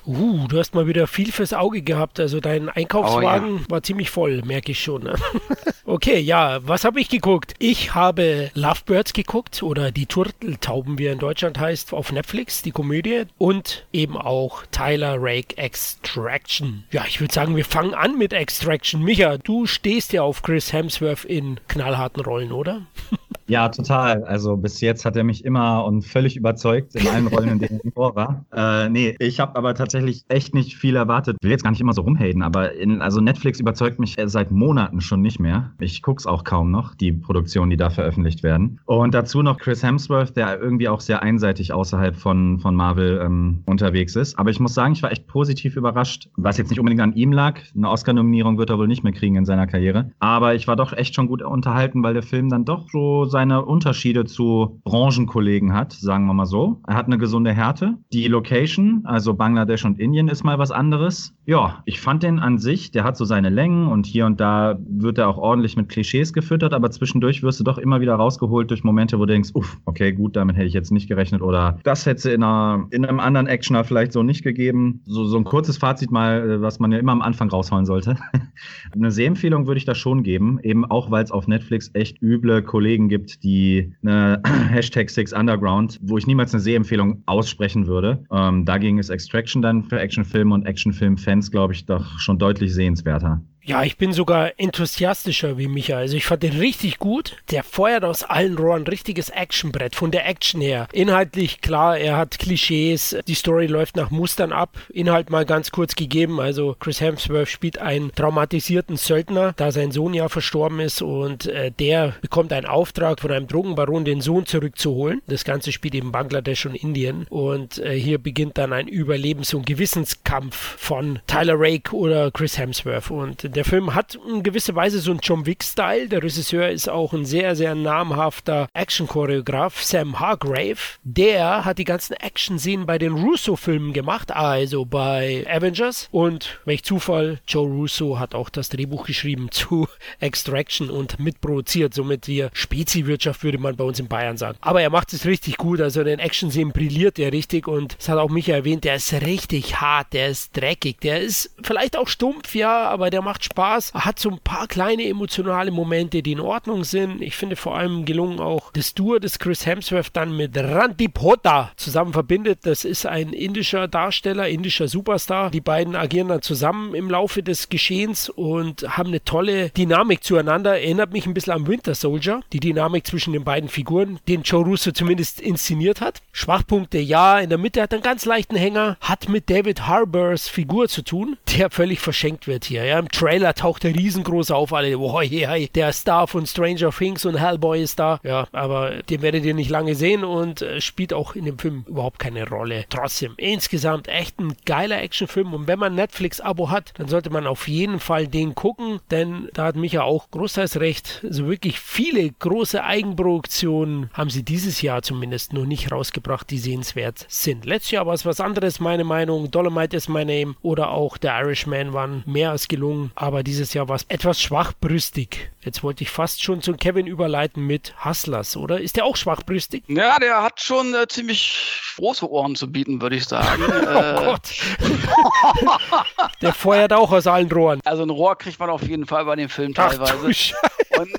Uh, 0.07 0.47
du 0.49 0.59
hast 0.59 0.75
mal 0.75 0.87
wieder 0.87 1.07
viel 1.07 1.31
fürs 1.33 1.53
Auge 1.53 1.83
gehabt. 1.83 2.19
Also 2.19 2.41
dein 2.41 2.71
Einkaufswagen 2.71 3.55
oh, 3.55 3.59
ja. 3.59 3.71
war 3.71 3.83
ziemlich 3.83 4.11
voll, 4.11 4.43
merke 4.43 4.73
ich 4.73 4.83
schon. 4.83 5.03
Ne? 5.03 5.15
okay, 5.85 6.19
ja, 6.19 6.61
was 6.67 6.85
habe 6.85 6.99
ich 7.01 7.11
geguckt? 7.11 7.55
Ich 7.59 7.95
habe 7.95 8.51
Lovebirds 8.55 9.13
geguckt 9.13 9.63
oder 9.63 9.78
die 9.93 10.07
Turteltauben, 10.07 10.99
wie 10.99 11.07
er 11.07 11.13
in 11.13 11.19
Deutschland 11.19 11.59
heißt, 11.59 11.93
auf 11.93 12.13
Netflix, 12.13 12.63
die 12.63 12.71
Komödie 12.71 13.25
und 13.39 13.87
eben 13.93 14.17
auch 14.17 14.65
Tyler 14.71 15.17
Rake 15.19 15.57
Extraction. 15.57 16.85
Ja, 16.91 17.05
ich 17.07 17.21
würde 17.21 17.33
sagen, 17.33 17.57
wir 17.57 17.65
fangen 17.65 17.95
an 17.95 18.19
mit 18.19 18.33
Extraction. 18.33 19.03
Micha, 19.03 19.39
du 19.39 19.67
stehst 19.67 20.13
ja 20.13 20.23
auf 20.23 20.43
Chris 20.43 20.73
Hemsworth 20.73 21.25
in 21.25 21.61
knallharten 21.69 22.23
Rollen, 22.23 22.53
oder? 22.53 22.83
Ja, 23.49 23.69
total. 23.71 24.25
Also 24.25 24.57
bis 24.57 24.81
jetzt 24.81 25.05
hat 25.05 25.17
er 25.17 25.25
mich 25.25 25.45
immer 25.45 25.85
und 25.85 26.03
völlig 26.03 26.37
überzeugt 26.37 26.95
in 26.95 27.09
allen 27.09 27.27
Rollen, 27.27 27.49
in 27.49 27.59
denen 27.59 27.81
er 27.83 27.93
vor 27.93 28.15
war. 28.15 28.45
Äh, 28.53 28.91
nee, 28.91 29.17
ich 29.19 29.41
habe 29.41 29.57
aber 29.57 29.75
tatsächlich 29.75 30.25
echt 30.29 30.55
nicht 30.55 30.77
viel 30.77 30.97
erwartet. 30.97 31.39
Ich 31.41 31.45
will 31.45 31.51
jetzt 31.51 31.63
gar 31.63 31.71
nicht 31.71 31.81
immer 31.81 31.95
so 31.95 32.03
rumhaten, 32.03 32.43
aber 32.43 32.75
in, 32.75 33.01
also 33.01 33.21
Netflix 33.21 33.59
überzeugt 33.59 33.99
mich 33.99 34.17
seit 34.27 34.51
Monaten 34.51 35.01
schon 35.01 35.23
nicht 35.23 35.41
mehr. 35.41 35.73
Ich 35.81 36.03
guck's 36.03 36.27
auch 36.27 36.45
kaum 36.45 36.71
noch, 36.71 36.95
die 36.95 37.13
Produktionen, 37.13 37.71
die 37.71 37.79
da 37.79 37.89
veröffentlicht 37.89 38.43
werden. 38.43 38.81
Und 38.85 39.15
dazu 39.15 39.43
noch 39.43 39.57
Chris 39.57 39.83
Hemsworth, 39.83 40.37
der 40.37 40.61
irgendwie 40.61 40.89
auch 40.89 41.01
sehr 41.01 41.23
einseitig 41.23 41.73
außerhalb 41.73 42.17
von, 42.17 42.59
von 42.59 42.75
Marvel 42.75 43.21
ähm, 43.25 43.63
unterwegs 43.65 44.15
ist. 44.15 44.39
Aber 44.39 44.51
ich 44.51 44.61
muss 44.61 44.75
sagen, 44.75 44.93
ich 44.93 45.03
war 45.03 45.11
echt 45.11 45.27
positiv 45.27 45.77
überrascht, 45.77 46.29
was 46.37 46.59
jetzt 46.59 46.69
nicht 46.69 46.81
unbedingt 46.81 47.01
an 47.01 47.15
ihm 47.15 47.33
lag. 47.33 47.61
Eine 47.75 47.89
Oscar-Nominierung 47.89 48.59
wird 48.59 48.69
er 48.69 48.79
wohl 48.79 48.89
nicht 48.89 49.05
mehr 49.05 49.13
kriegen 49.13 49.37
in 49.37 49.47
seiner 49.47 49.67
Karriere. 49.67 50.11
Aber 50.19 50.55
ich 50.55 50.69
war 50.69 50.77
doch 50.77 50.93
echt 50.93 51.15
schon 51.15 51.29
gut 51.29 51.41
unterhalten, 51.43 52.03
weil 52.03 52.13
der 52.13 52.23
Film 52.23 52.51
dann 52.51 52.67
doch 52.67 52.89
so 52.91 53.25
seine 53.39 53.65
Unterschiede 53.65 54.25
zu 54.25 54.81
Branchenkollegen 54.83 55.73
hat, 55.73 55.93
sagen 55.93 56.27
wir 56.27 56.35
mal 56.35 56.45
so. 56.45 56.81
Er 56.89 56.97
hat 56.97 57.07
eine 57.07 57.19
gesunde 57.19 57.53
Härte. 57.53 57.95
Die 58.13 58.27
Location, 58.27 59.03
also 59.05 59.33
Bangladesch 59.35 59.85
und 59.85 60.01
Indien, 60.01 60.27
ist 60.27 60.43
mal 60.43 60.59
was 60.59 60.73
anderes. 60.73 61.37
Ja, 61.47 61.83
ich 61.85 62.01
fand 62.01 62.25
den 62.25 62.41
an 62.41 62.59
sich, 62.59 62.91
der 62.91 63.05
hat 63.05 63.17
so 63.17 63.25
seine 63.25 63.49
Längen 63.49 63.87
und 63.87 64.07
hier 64.07 64.27
und 64.27 64.41
da 64.41 64.77
wird 64.89 65.19
er 65.19 65.29
auch 65.29 65.39
ordentlich 65.39 65.77
mit 65.77 65.89
Klischees 65.89 66.33
gefüttert, 66.33 66.75
aber 66.75 66.91
zwischendurch 66.91 67.45
wirst 67.45 67.61
du 67.61 67.65
doch 67.65 67.79
immer 67.79 68.01
wieder 68.01 68.17
rausgeholt 68.17 68.73
durch 68.73 68.83
Momente, 68.83 69.21
wo 69.21 69.25
du 69.25 69.35
denkst, 69.35 69.51
uff, 69.55 69.79
okay, 69.85 70.13
gut, 70.13 70.35
damit 70.35 70.57
hätte 70.57 70.67
ich 70.67 70.75
jetzt 70.75 70.91
nicht 70.91 71.07
gerechnet 71.07 71.41
oder 71.41 71.79
das 71.85 72.07
hätte 72.07 72.33
in, 72.33 72.43
einer, 72.43 72.89
in 72.91 73.05
einem 73.05 73.21
anderen 73.21 73.47
Actioner 73.47 73.85
vielleicht 73.85 74.13
so 74.13 74.25
nicht 74.25 74.43
gegeben. 74.43 75.01
So, 75.07 75.27
so 75.27 75.37
ein 75.37 75.45
kurzes 75.45 75.79
Fazit 75.79 76.11
mal, 76.11 76.51
äh, 76.51 76.61
was 76.61 76.81
man 76.81 76.91
ja 76.91 76.99
immer 76.99 77.13
am 77.13 77.23
Anfang 77.23 77.49
raushauen 77.51 77.87
sollte. 77.87 78.17
eine 78.93 79.13
Sehempfehlung 79.13 79.69
würde 79.69 79.79
ich 79.79 79.85
da 79.85 79.95
schon 79.95 80.25
geben, 80.25 80.59
eben 80.65 80.85
auch, 80.85 81.13
weil 81.13 81.23
es 81.23 81.31
auf 81.31 81.47
Netflix 81.47 81.91
echt 81.95 82.21
üble 82.21 82.63
Kollegen 82.63 83.09
gibt, 83.09 83.28
die 83.45 83.95
eine 84.03 84.43
Hashtag 84.71 85.11
Six 85.11 85.33
Underground, 85.33 85.99
wo 86.03 86.19
ich 86.19 86.27
niemals 86.27 86.53
eine 86.55 86.61
Sehempfehlung 86.61 87.23
aussprechen 87.27 87.87
würde. 87.87 88.25
Ähm, 88.33 88.65
dagegen 88.65 88.99
ist 88.99 89.11
Extraction 89.11 89.63
dann 89.63 89.85
für 89.85 90.01
Actionfilme 90.01 90.55
und 90.55 90.67
Actionfilm-Fans, 90.67 91.51
glaube 91.51 91.73
ich, 91.73 91.87
doch 91.87 92.19
schon 92.19 92.39
deutlich 92.39 92.75
sehenswerter. 92.75 93.43
Ja, 93.69 93.83
ich 93.83 93.99
bin 93.99 94.15
sogar 94.15 94.53
enthusiastischer 94.57 95.59
wie 95.59 95.69
Micha. 95.69 95.99
Also 95.99 96.17
ich 96.17 96.25
fand 96.25 96.43
den 96.43 96.57
richtig 96.59 96.99
gut. 96.99 97.37
Der 97.51 97.63
feuert 97.63 98.03
aus 98.03 98.23
allen 98.23 98.57
Rohren 98.57 98.87
richtiges 98.87 99.29
Actionbrett 99.29 99.95
von 99.95 100.11
der 100.11 100.27
Action 100.27 100.63
her. 100.63 100.89
Inhaltlich 100.91 101.61
klar, 101.61 101.99
er 101.99 102.17
hat 102.17 102.39
Klischees. 102.39 103.15
Die 103.27 103.35
Story 103.35 103.67
läuft 103.67 103.95
nach 103.95 104.11
Mustern 104.11 104.53
ab. 104.53 104.79
Inhalt 104.89 105.29
mal 105.29 105.45
ganz 105.45 105.71
kurz 105.71 105.97
gegeben. 105.97 106.41
Also 106.41 106.77
Chris 106.81 107.03
Hemsworth 107.03 107.49
spielt 107.49 107.77
einen 107.77 108.11
traumatisierten 108.15 108.97
Söldner, 108.97 109.53
da 109.59 109.71
sein 109.71 109.93
Sohn 109.93 110.15
ja 110.15 110.31
verstorben 110.31 110.81
ist 110.81 111.03
und 111.03 111.45
äh, 111.45 111.71
der 111.71 112.15
bekommt 112.23 112.55
einen 112.55 112.65
Auftrag 112.65 113.21
von 113.21 113.31
einem 113.31 113.49
Drogenbaron, 113.49 114.07
den 114.07 114.23
Sohn 114.23 114.47
zurückzuholen. 114.47 115.21
Das 115.27 115.45
Ganze 115.45 115.73
spielt 115.73 115.95
eben 115.95 116.11
Bangladesch 116.11 116.65
und 116.65 116.75
Indien 116.75 117.27
und 117.29 117.77
äh, 117.81 118.01
hier 118.01 118.17
beginnt 118.17 118.57
dann 118.57 118.73
ein 118.73 118.89
Überlebens- 118.89 119.55
und 119.55 119.67
Gewissenskampf 119.67 120.57
von 120.57 121.19
Tyler 121.27 121.57
Rake 121.59 121.95
oder 121.95 122.31
Chris 122.31 122.57
Hemsworth 122.57 123.11
und 123.11 123.58
der 123.59 123.65
Film 123.65 123.97
hat 123.97 124.17
in 124.29 124.45
gewisser 124.45 124.77
Weise 124.77 125.01
so 125.01 125.11
einen 125.11 125.19
John 125.21 125.45
Wick-Style. 125.45 126.09
Der 126.09 126.23
Regisseur 126.23 126.69
ist 126.69 126.89
auch 126.89 127.13
ein 127.13 127.25
sehr, 127.25 127.57
sehr 127.57 127.75
namhafter 127.75 128.69
Action-Choreograf, 128.73 129.83
Sam 129.83 130.21
Hargrave. 130.21 130.77
Der 131.03 131.65
hat 131.65 131.79
die 131.79 131.85
ganzen 131.85 132.13
Action-Szenen 132.13 132.87
bei 132.87 132.99
den 132.99 133.15
Russo-Filmen 133.15 133.93
gemacht, 133.93 134.31
also 134.31 134.85
bei 134.85 135.45
Avengers. 135.51 136.07
Und 136.13 136.61
welch 136.67 136.85
Zufall, 136.85 137.41
Joe 137.49 137.67
Russo 137.67 138.21
hat 138.21 138.37
auch 138.37 138.49
das 138.49 138.69
Drehbuch 138.69 139.05
geschrieben 139.05 139.49
zu 139.51 139.89
Extraction 140.21 140.89
und 140.89 141.19
mitproduziert. 141.19 141.95
Somit 141.95 142.27
hier 142.27 142.51
Speziwirtschaft 142.53 143.43
würde 143.43 143.59
man 143.59 143.75
bei 143.75 143.83
uns 143.83 143.99
in 143.99 144.07
Bayern 144.07 144.37
sagen. 144.37 144.57
Aber 144.61 144.83
er 144.83 144.91
macht 144.91 145.13
es 145.13 145.27
richtig 145.27 145.57
gut. 145.57 145.81
Also 145.81 145.99
in 146.03 146.07
den 146.07 146.21
Action-Szenen 146.21 146.73
brilliert 146.73 147.19
er 147.19 147.33
richtig 147.33 147.67
und 147.67 147.97
es 147.99 148.09
hat 148.09 148.19
auch 148.19 148.31
mich 148.31 148.51
erwähnt, 148.51 148.85
der 148.85 148.95
ist 148.95 149.13
richtig 149.15 149.81
hart, 149.81 150.13
der 150.13 150.29
ist 150.29 150.57
dreckig, 150.57 151.01
der 151.01 151.23
ist 151.23 151.57
vielleicht 151.61 151.97
auch 151.97 152.07
stumpf, 152.07 152.55
ja, 152.55 152.89
aber 152.89 153.11
der 153.11 153.21
macht 153.21 153.48
Spaß, 153.49 153.95
hat 153.95 154.19
so 154.19 154.31
ein 154.31 154.39
paar 154.39 154.67
kleine 154.67 155.07
emotionale 155.09 155.71
Momente, 155.71 156.23
die 156.23 156.33
in 156.33 156.41
Ordnung 156.41 156.85
sind. 156.85 157.23
Ich 157.23 157.35
finde 157.35 157.57
vor 157.57 157.77
allem 157.77 158.05
gelungen 158.05 158.41
auch 158.41 158.71
das 158.73 158.95
Duo 158.95 159.19
des 159.19 159.39
Chris 159.39 159.65
Hemsworth 159.65 160.11
dann 160.13 160.37
mit 160.37 160.57
Randy 160.57 161.09
Potta 161.09 161.73
zusammen 161.77 162.13
verbindet. 162.13 162.61
Das 162.63 162.85
ist 162.85 163.07
ein 163.07 163.33
indischer 163.33 163.89
Darsteller, 163.89 164.49
indischer 164.49 164.89
Superstar. 164.89 165.51
Die 165.51 165.61
beiden 165.61 165.97
agieren 165.97 166.29
dann 166.29 166.43
zusammen 166.43 166.95
im 166.95 167.11
Laufe 167.11 167.43
des 167.43 167.69
Geschehens 167.69 168.29
und 168.29 168.83
haben 168.97 169.09
eine 169.09 169.25
tolle 169.25 169.71
Dynamik 169.71 170.23
zueinander. 170.25 170.79
Erinnert 170.79 171.13
mich 171.13 171.27
ein 171.27 171.35
bisschen 171.35 171.55
an 171.55 171.67
Winter 171.67 171.95
Soldier, 171.95 172.43
die 172.53 172.61
Dynamik 172.61 173.07
zwischen 173.07 173.33
den 173.33 173.45
beiden 173.45 173.69
Figuren, 173.69 174.19
den 174.29 174.43
Joe 174.43 174.65
Russo 174.65 174.93
zumindest 174.93 175.41
inszeniert 175.41 176.01
hat. 176.01 176.21
Schwachpunkte, 176.33 176.99
ja, 176.99 177.39
in 177.39 177.49
der 177.49 177.59
Mitte 177.59 177.81
hat 177.81 177.93
er 177.93 177.97
einen 177.97 178.03
ganz 178.03 178.25
leichten 178.25 178.57
Hänger, 178.57 178.99
hat 179.01 179.29
mit 179.29 179.49
David 179.49 179.87
Harbors 179.87 180.49
Figur 180.49 180.89
zu 180.89 181.03
tun, 181.03 181.39
der 181.57 181.71
völlig 181.71 182.01
verschenkt 182.01 182.47
wird 182.47 182.65
hier. 182.65 182.85
Ja, 182.85 182.99
Im 182.99 183.09
Trailer 183.09 183.28
Trailer 183.29 183.53
taucht 183.53 183.85
er 183.85 183.95
riesengroß 183.95 184.51
auf, 184.53 184.73
alle, 184.73 184.97
oh, 184.97 185.21
hey, 185.21 185.69
der 185.75 185.93
Star 185.93 186.27
von 186.27 186.47
Stranger 186.47 186.91
Things 186.91 187.27
und 187.27 187.39
Hellboy 187.39 187.83
ist 187.83 187.99
da. 187.99 188.21
Ja, 188.23 188.49
aber 188.53 189.03
den 189.03 189.21
werdet 189.21 189.45
ihr 189.45 189.53
nicht 189.53 189.69
lange 189.69 189.95
sehen 189.95 190.25
und 190.25 190.63
äh, 190.63 190.81
spielt 190.81 191.13
auch 191.13 191.35
in 191.35 191.45
dem 191.45 191.59
Film 191.59 191.85
überhaupt 191.87 192.19
keine 192.19 192.49
Rolle. 192.49 192.87
Trotzdem, 192.89 193.35
insgesamt 193.37 194.09
echt 194.09 194.41
ein 194.41 194.55
geiler 194.65 195.03
Actionfilm 195.03 195.53
und 195.53 195.67
wenn 195.67 195.79
man 195.79 195.95
Netflix-Abo 195.95 196.71
hat, 196.71 196.95
dann 196.97 197.09
sollte 197.09 197.29
man 197.29 197.47
auf 197.47 197.69
jeden 197.69 198.01
Fall 198.01 198.29
den 198.29 198.55
gucken, 198.55 199.01
denn 199.11 199.51
da 199.53 199.65
hat 199.65 199.77
Micha 199.77 200.05
auch 200.05 200.31
großteils 200.31 200.81
recht. 200.81 201.23
So 201.29 201.49
wirklich 201.49 201.81
viele 201.81 202.31
große 202.31 202.83
Eigenproduktionen 202.83 204.09
haben 204.15 204.31
sie 204.31 204.43
dieses 204.43 204.81
Jahr 204.81 205.03
zumindest 205.03 205.53
noch 205.53 205.67
nicht 205.67 205.93
rausgebracht, 205.93 206.49
die 206.49 206.59
sehenswert 206.59 207.27
sind. 207.29 207.67
Letztes 207.67 207.91
Jahr 207.91 208.07
war 208.07 208.15
es 208.15 208.25
was 208.25 208.41
anderes, 208.41 208.81
meine 208.81 209.05
Meinung. 209.05 209.51
Dolomite 209.51 209.99
is 209.99 210.09
my 210.09 210.25
name 210.25 210.55
oder 210.63 210.93
auch 210.93 211.19
The 211.21 211.29
Irishman 211.29 211.93
waren 211.93 212.23
mehr 212.25 212.53
als 212.53 212.69
gelungen, 212.69 213.11
aber 213.21 213.43
dieses 213.43 213.75
Jahr 213.75 213.89
war 213.89 213.97
es 213.97 214.07
etwas 214.09 214.41
schwachbrüstig. 214.41 215.51
Jetzt 215.69 215.83
wollte 215.83 216.03
ich 216.03 216.09
fast 216.09 216.43
schon 216.43 216.63
zu 216.63 216.73
Kevin 216.73 217.07
überleiten 217.07 217.67
mit 217.67 217.93
Hustlers, 218.03 218.57
oder? 218.57 218.81
Ist 218.81 218.97
der 218.97 219.05
auch 219.05 219.17
schwachbrüstig? 219.17 219.85
Ja, 219.89 220.19
der 220.19 220.43
hat 220.43 220.63
schon 220.63 220.95
äh, 220.95 221.07
ziemlich 221.07 221.83
große 221.97 222.27
Ohren 222.27 222.57
zu 222.57 222.73
bieten, 222.73 223.03
würde 223.03 223.17
ich 223.17 223.27
sagen. 223.27 223.63
oh 223.69 223.75
äh, 223.75 224.25
Gott. 224.25 224.51
der 226.41 226.55
feuert 226.55 226.95
auch 226.95 227.13
aus 227.13 227.27
allen 227.27 227.53
Rohren. 227.53 227.83
Also 227.85 228.03
ein 228.03 228.09
Rohr 228.09 228.39
kriegt 228.39 228.59
man 228.59 228.71
auf 228.71 228.83
jeden 228.83 229.05
Fall 229.05 229.27
bei 229.27 229.37
dem 229.37 229.51
Film 229.51 229.75
teilweise. 229.75 230.57
Ach, 230.63 230.99
Und 231.01 231.11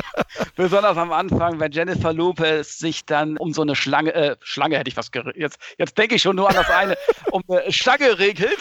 besonders 0.56 0.96
am 0.98 1.12
Anfang, 1.12 1.58
wenn 1.58 1.72
Jennifer 1.72 2.12
Lopez 2.12 2.78
sich 2.78 3.04
dann 3.04 3.36
um 3.38 3.52
so 3.52 3.62
eine 3.62 3.74
Schlange, 3.74 4.14
äh, 4.14 4.36
Schlange 4.42 4.78
hätte 4.78 4.88
ich 4.90 4.96
was 4.96 5.10
jetzt, 5.36 5.58
jetzt 5.78 5.96
denke 5.96 6.16
ich 6.16 6.22
schon 6.22 6.36
nur 6.36 6.48
an 6.48 6.54
das 6.54 6.68
eine, 6.68 6.96
um 7.30 7.42
eine 7.48 7.72
Schlange 7.72 8.18
regelt. 8.18 8.58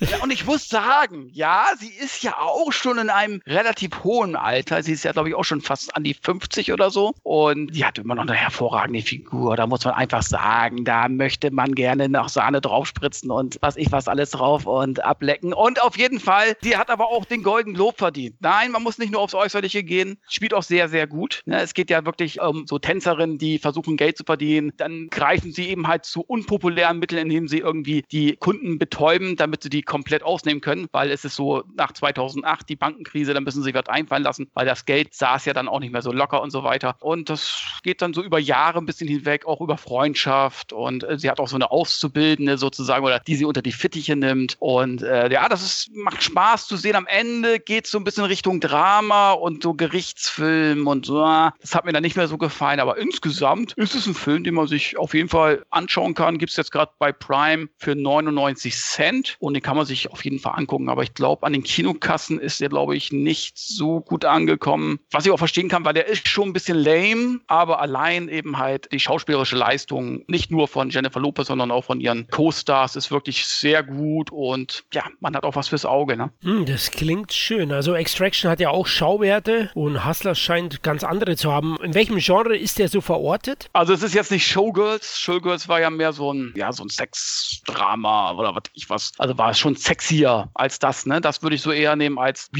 ja, 0.00 0.18
und 0.22 0.30
ich 0.30 0.44
muss 0.44 0.68
sagen, 0.68 1.28
ja, 1.32 1.66
sie 1.78 1.92
ist 1.92 2.22
ja 2.22 2.38
auch 2.38 2.72
schon 2.72 2.98
in 2.98 3.10
einem 3.10 3.40
relativ 3.48 4.04
hohen 4.04 4.36
Alter. 4.36 4.82
Sie 4.82 4.92
ist 4.92 5.04
ja, 5.04 5.12
glaube 5.12 5.30
ich, 5.30 5.34
auch 5.34 5.44
schon 5.44 5.60
fast 5.60 5.96
an 5.96 6.04
die 6.04 6.14
50 6.14 6.72
oder 6.72 6.90
so. 6.90 7.14
Und 7.22 7.74
sie 7.74 7.84
hat 7.84 7.98
immer 7.98 8.14
noch 8.14 8.22
eine 8.22 8.34
hervorragende 8.34 9.02
Figur. 9.02 9.56
Da 9.56 9.66
muss 9.66 9.84
man 9.84 9.94
einfach 9.94 10.22
sagen, 10.22 10.84
da 10.84 11.08
möchte 11.08 11.50
man 11.50 11.74
gerne 11.74 12.08
noch 12.08 12.28
Sahne 12.28 12.60
draufspritzen 12.60 13.30
und 13.30 13.58
was 13.60 13.76
ich 13.76 13.90
was 13.92 14.08
alles 14.08 14.30
drauf 14.30 14.66
und 14.66 15.04
ablecken. 15.04 15.52
Und 15.52 15.82
auf 15.82 15.96
jeden 15.96 16.20
Fall, 16.20 16.56
sie 16.62 16.76
hat 16.76 16.90
aber 16.90 17.08
auch 17.08 17.24
den 17.24 17.42
Golden 17.42 17.74
Lob 17.74 17.98
verdient. 17.98 18.36
Nein, 18.40 18.70
man 18.70 18.82
muss 18.82 18.98
nicht 18.98 19.12
nur 19.12 19.20
aufs 19.20 19.34
Äußerliche 19.34 19.82
gehen. 19.82 20.18
Spielt 20.28 20.54
auch 20.54 20.62
sehr, 20.62 20.88
sehr 20.88 21.06
gut. 21.06 21.42
Ne, 21.46 21.60
es 21.60 21.74
geht 21.74 21.90
ja 21.90 22.04
wirklich 22.04 22.40
um 22.40 22.66
so 22.66 22.78
Tänzerinnen, 22.78 23.38
die 23.38 23.58
versuchen, 23.58 23.96
Geld 23.96 24.18
zu 24.18 24.24
verdienen. 24.24 24.72
Dann 24.76 25.08
greifen 25.08 25.52
sie 25.52 25.68
eben 25.68 25.88
halt 25.88 26.04
zu 26.04 26.22
unpopulären 26.22 26.98
Mitteln, 26.98 27.22
indem 27.22 27.48
sie 27.48 27.58
irgendwie 27.58 28.04
die 28.12 28.36
Kunden 28.36 28.78
betäuben, 28.78 29.36
damit 29.36 29.62
sie 29.62 29.70
die 29.70 29.82
komplett 29.82 30.22
ausnehmen 30.22 30.60
können, 30.60 30.88
weil 30.92 31.10
es 31.10 31.24
ist 31.24 31.36
so 31.36 31.64
nach 31.76 31.92
2008 31.92 32.68
die 32.68 32.76
Bankenkrise, 32.76 33.27
da 33.34 33.40
müssen 33.40 33.62
sie 33.62 33.74
was 33.74 33.86
einfallen 33.88 34.22
lassen, 34.22 34.50
weil 34.54 34.66
das 34.66 34.84
Geld 34.84 35.14
saß 35.14 35.44
ja 35.44 35.52
dann 35.52 35.68
auch 35.68 35.80
nicht 35.80 35.92
mehr 35.92 36.02
so 36.02 36.12
locker 36.12 36.42
und 36.42 36.50
so 36.50 36.64
weiter. 36.64 36.96
Und 37.00 37.30
das 37.30 37.80
geht 37.82 38.02
dann 38.02 38.14
so 38.14 38.22
über 38.22 38.38
Jahre 38.38 38.78
ein 38.78 38.86
bisschen 38.86 39.08
hinweg, 39.08 39.46
auch 39.46 39.60
über 39.60 39.78
Freundschaft 39.78 40.72
und 40.72 41.04
äh, 41.04 41.18
sie 41.18 41.30
hat 41.30 41.40
auch 41.40 41.48
so 41.48 41.56
eine 41.56 41.70
Auszubildende 41.70 42.58
sozusagen 42.58 43.04
oder 43.04 43.20
die 43.20 43.36
sie 43.36 43.44
unter 43.44 43.62
die 43.62 43.72
Fittiche 43.72 44.16
nimmt. 44.16 44.56
Und 44.58 45.02
äh, 45.02 45.30
ja, 45.30 45.48
das 45.48 45.62
ist, 45.62 45.90
macht 45.94 46.22
Spaß 46.22 46.66
zu 46.66 46.76
sehen. 46.76 46.96
Am 46.96 47.06
Ende 47.06 47.60
geht 47.60 47.86
es 47.86 47.90
so 47.90 47.98
ein 47.98 48.04
bisschen 48.04 48.24
Richtung 48.24 48.60
Drama 48.60 49.32
und 49.32 49.62
so 49.62 49.74
Gerichtsfilm 49.74 50.86
und 50.86 51.06
so. 51.06 51.18
Das 51.60 51.74
hat 51.74 51.84
mir 51.84 51.92
dann 51.92 52.02
nicht 52.02 52.16
mehr 52.16 52.28
so 52.28 52.38
gefallen, 52.38 52.80
aber 52.80 52.98
insgesamt 52.98 53.72
ist 53.74 53.94
es 53.94 54.06
ein 54.06 54.14
Film, 54.14 54.44
den 54.44 54.54
man 54.54 54.66
sich 54.66 54.96
auf 54.98 55.14
jeden 55.14 55.28
Fall 55.28 55.64
anschauen 55.70 56.14
kann. 56.14 56.38
Gibt 56.38 56.50
es 56.50 56.56
jetzt 56.56 56.72
gerade 56.72 56.92
bei 56.98 57.12
Prime 57.12 57.68
für 57.78 57.94
99 57.94 58.76
Cent 58.76 59.36
und 59.40 59.54
den 59.54 59.62
kann 59.62 59.76
man 59.76 59.86
sich 59.86 60.10
auf 60.10 60.24
jeden 60.24 60.38
Fall 60.38 60.54
angucken. 60.56 60.88
Aber 60.88 61.02
ich 61.02 61.14
glaube, 61.14 61.46
an 61.46 61.52
den 61.52 61.62
Kinokassen 61.62 62.38
ist 62.38 62.60
der, 62.60 62.68
glaube 62.68 62.96
ich, 62.96 63.12
nicht 63.22 63.58
so 63.58 64.00
gut 64.00 64.24
angekommen. 64.24 65.00
Was 65.10 65.26
ich 65.26 65.32
auch 65.32 65.38
verstehen 65.38 65.68
kann, 65.68 65.84
weil 65.84 65.94
der 65.94 66.06
ist 66.06 66.28
schon 66.28 66.48
ein 66.48 66.52
bisschen 66.52 66.78
lame, 66.78 67.40
aber 67.46 67.80
allein 67.80 68.28
eben 68.28 68.58
halt 68.58 68.88
die 68.92 69.00
schauspielerische 69.00 69.56
Leistung, 69.56 70.24
nicht 70.26 70.50
nur 70.50 70.68
von 70.68 70.90
Jennifer 70.90 71.20
Lopez, 71.20 71.48
sondern 71.48 71.70
auch 71.70 71.84
von 71.84 72.00
ihren 72.00 72.28
Co-Stars, 72.28 72.96
ist 72.96 73.10
wirklich 73.10 73.46
sehr 73.46 73.82
gut 73.82 74.30
und 74.30 74.84
ja, 74.92 75.04
man 75.20 75.34
hat 75.34 75.44
auch 75.44 75.56
was 75.56 75.68
fürs 75.68 75.84
Auge. 75.84 76.16
Ne? 76.16 76.30
Hm, 76.42 76.66
das 76.66 76.90
klingt 76.90 77.32
schön. 77.32 77.72
Also 77.72 77.94
Extraction 77.94 78.50
hat 78.50 78.60
ja 78.60 78.70
auch 78.70 78.86
Schauwerte 78.86 79.70
und 79.74 80.06
Hustler 80.06 80.34
scheint 80.34 80.82
ganz 80.82 81.04
andere 81.04 81.36
zu 81.36 81.52
haben. 81.52 81.76
In 81.82 81.94
welchem 81.94 82.18
Genre 82.18 82.56
ist 82.56 82.78
der 82.78 82.88
so 82.88 83.00
verortet? 83.00 83.68
Also 83.72 83.92
es 83.92 84.02
ist 84.02 84.14
jetzt 84.14 84.30
nicht 84.30 84.46
Showgirls. 84.46 85.18
Showgirls 85.18 85.68
war 85.68 85.80
ja 85.80 85.90
mehr 85.90 86.12
so 86.12 86.32
ein, 86.32 86.52
ja, 86.56 86.72
so 86.72 86.84
ein 86.84 86.88
Sexdrama 86.88 88.32
oder 88.32 88.54
was 88.54 88.64
ich 88.74 88.90
was. 88.90 89.12
Also 89.18 89.36
war 89.38 89.50
es 89.50 89.58
schon 89.58 89.74
sexier 89.74 90.48
als 90.54 90.78
das, 90.78 91.06
ne? 91.06 91.20
Das 91.20 91.42
würde 91.42 91.56
ich 91.56 91.62
so 91.62 91.72
eher 91.72 91.96
nehmen 91.96 92.18
als 92.18 92.50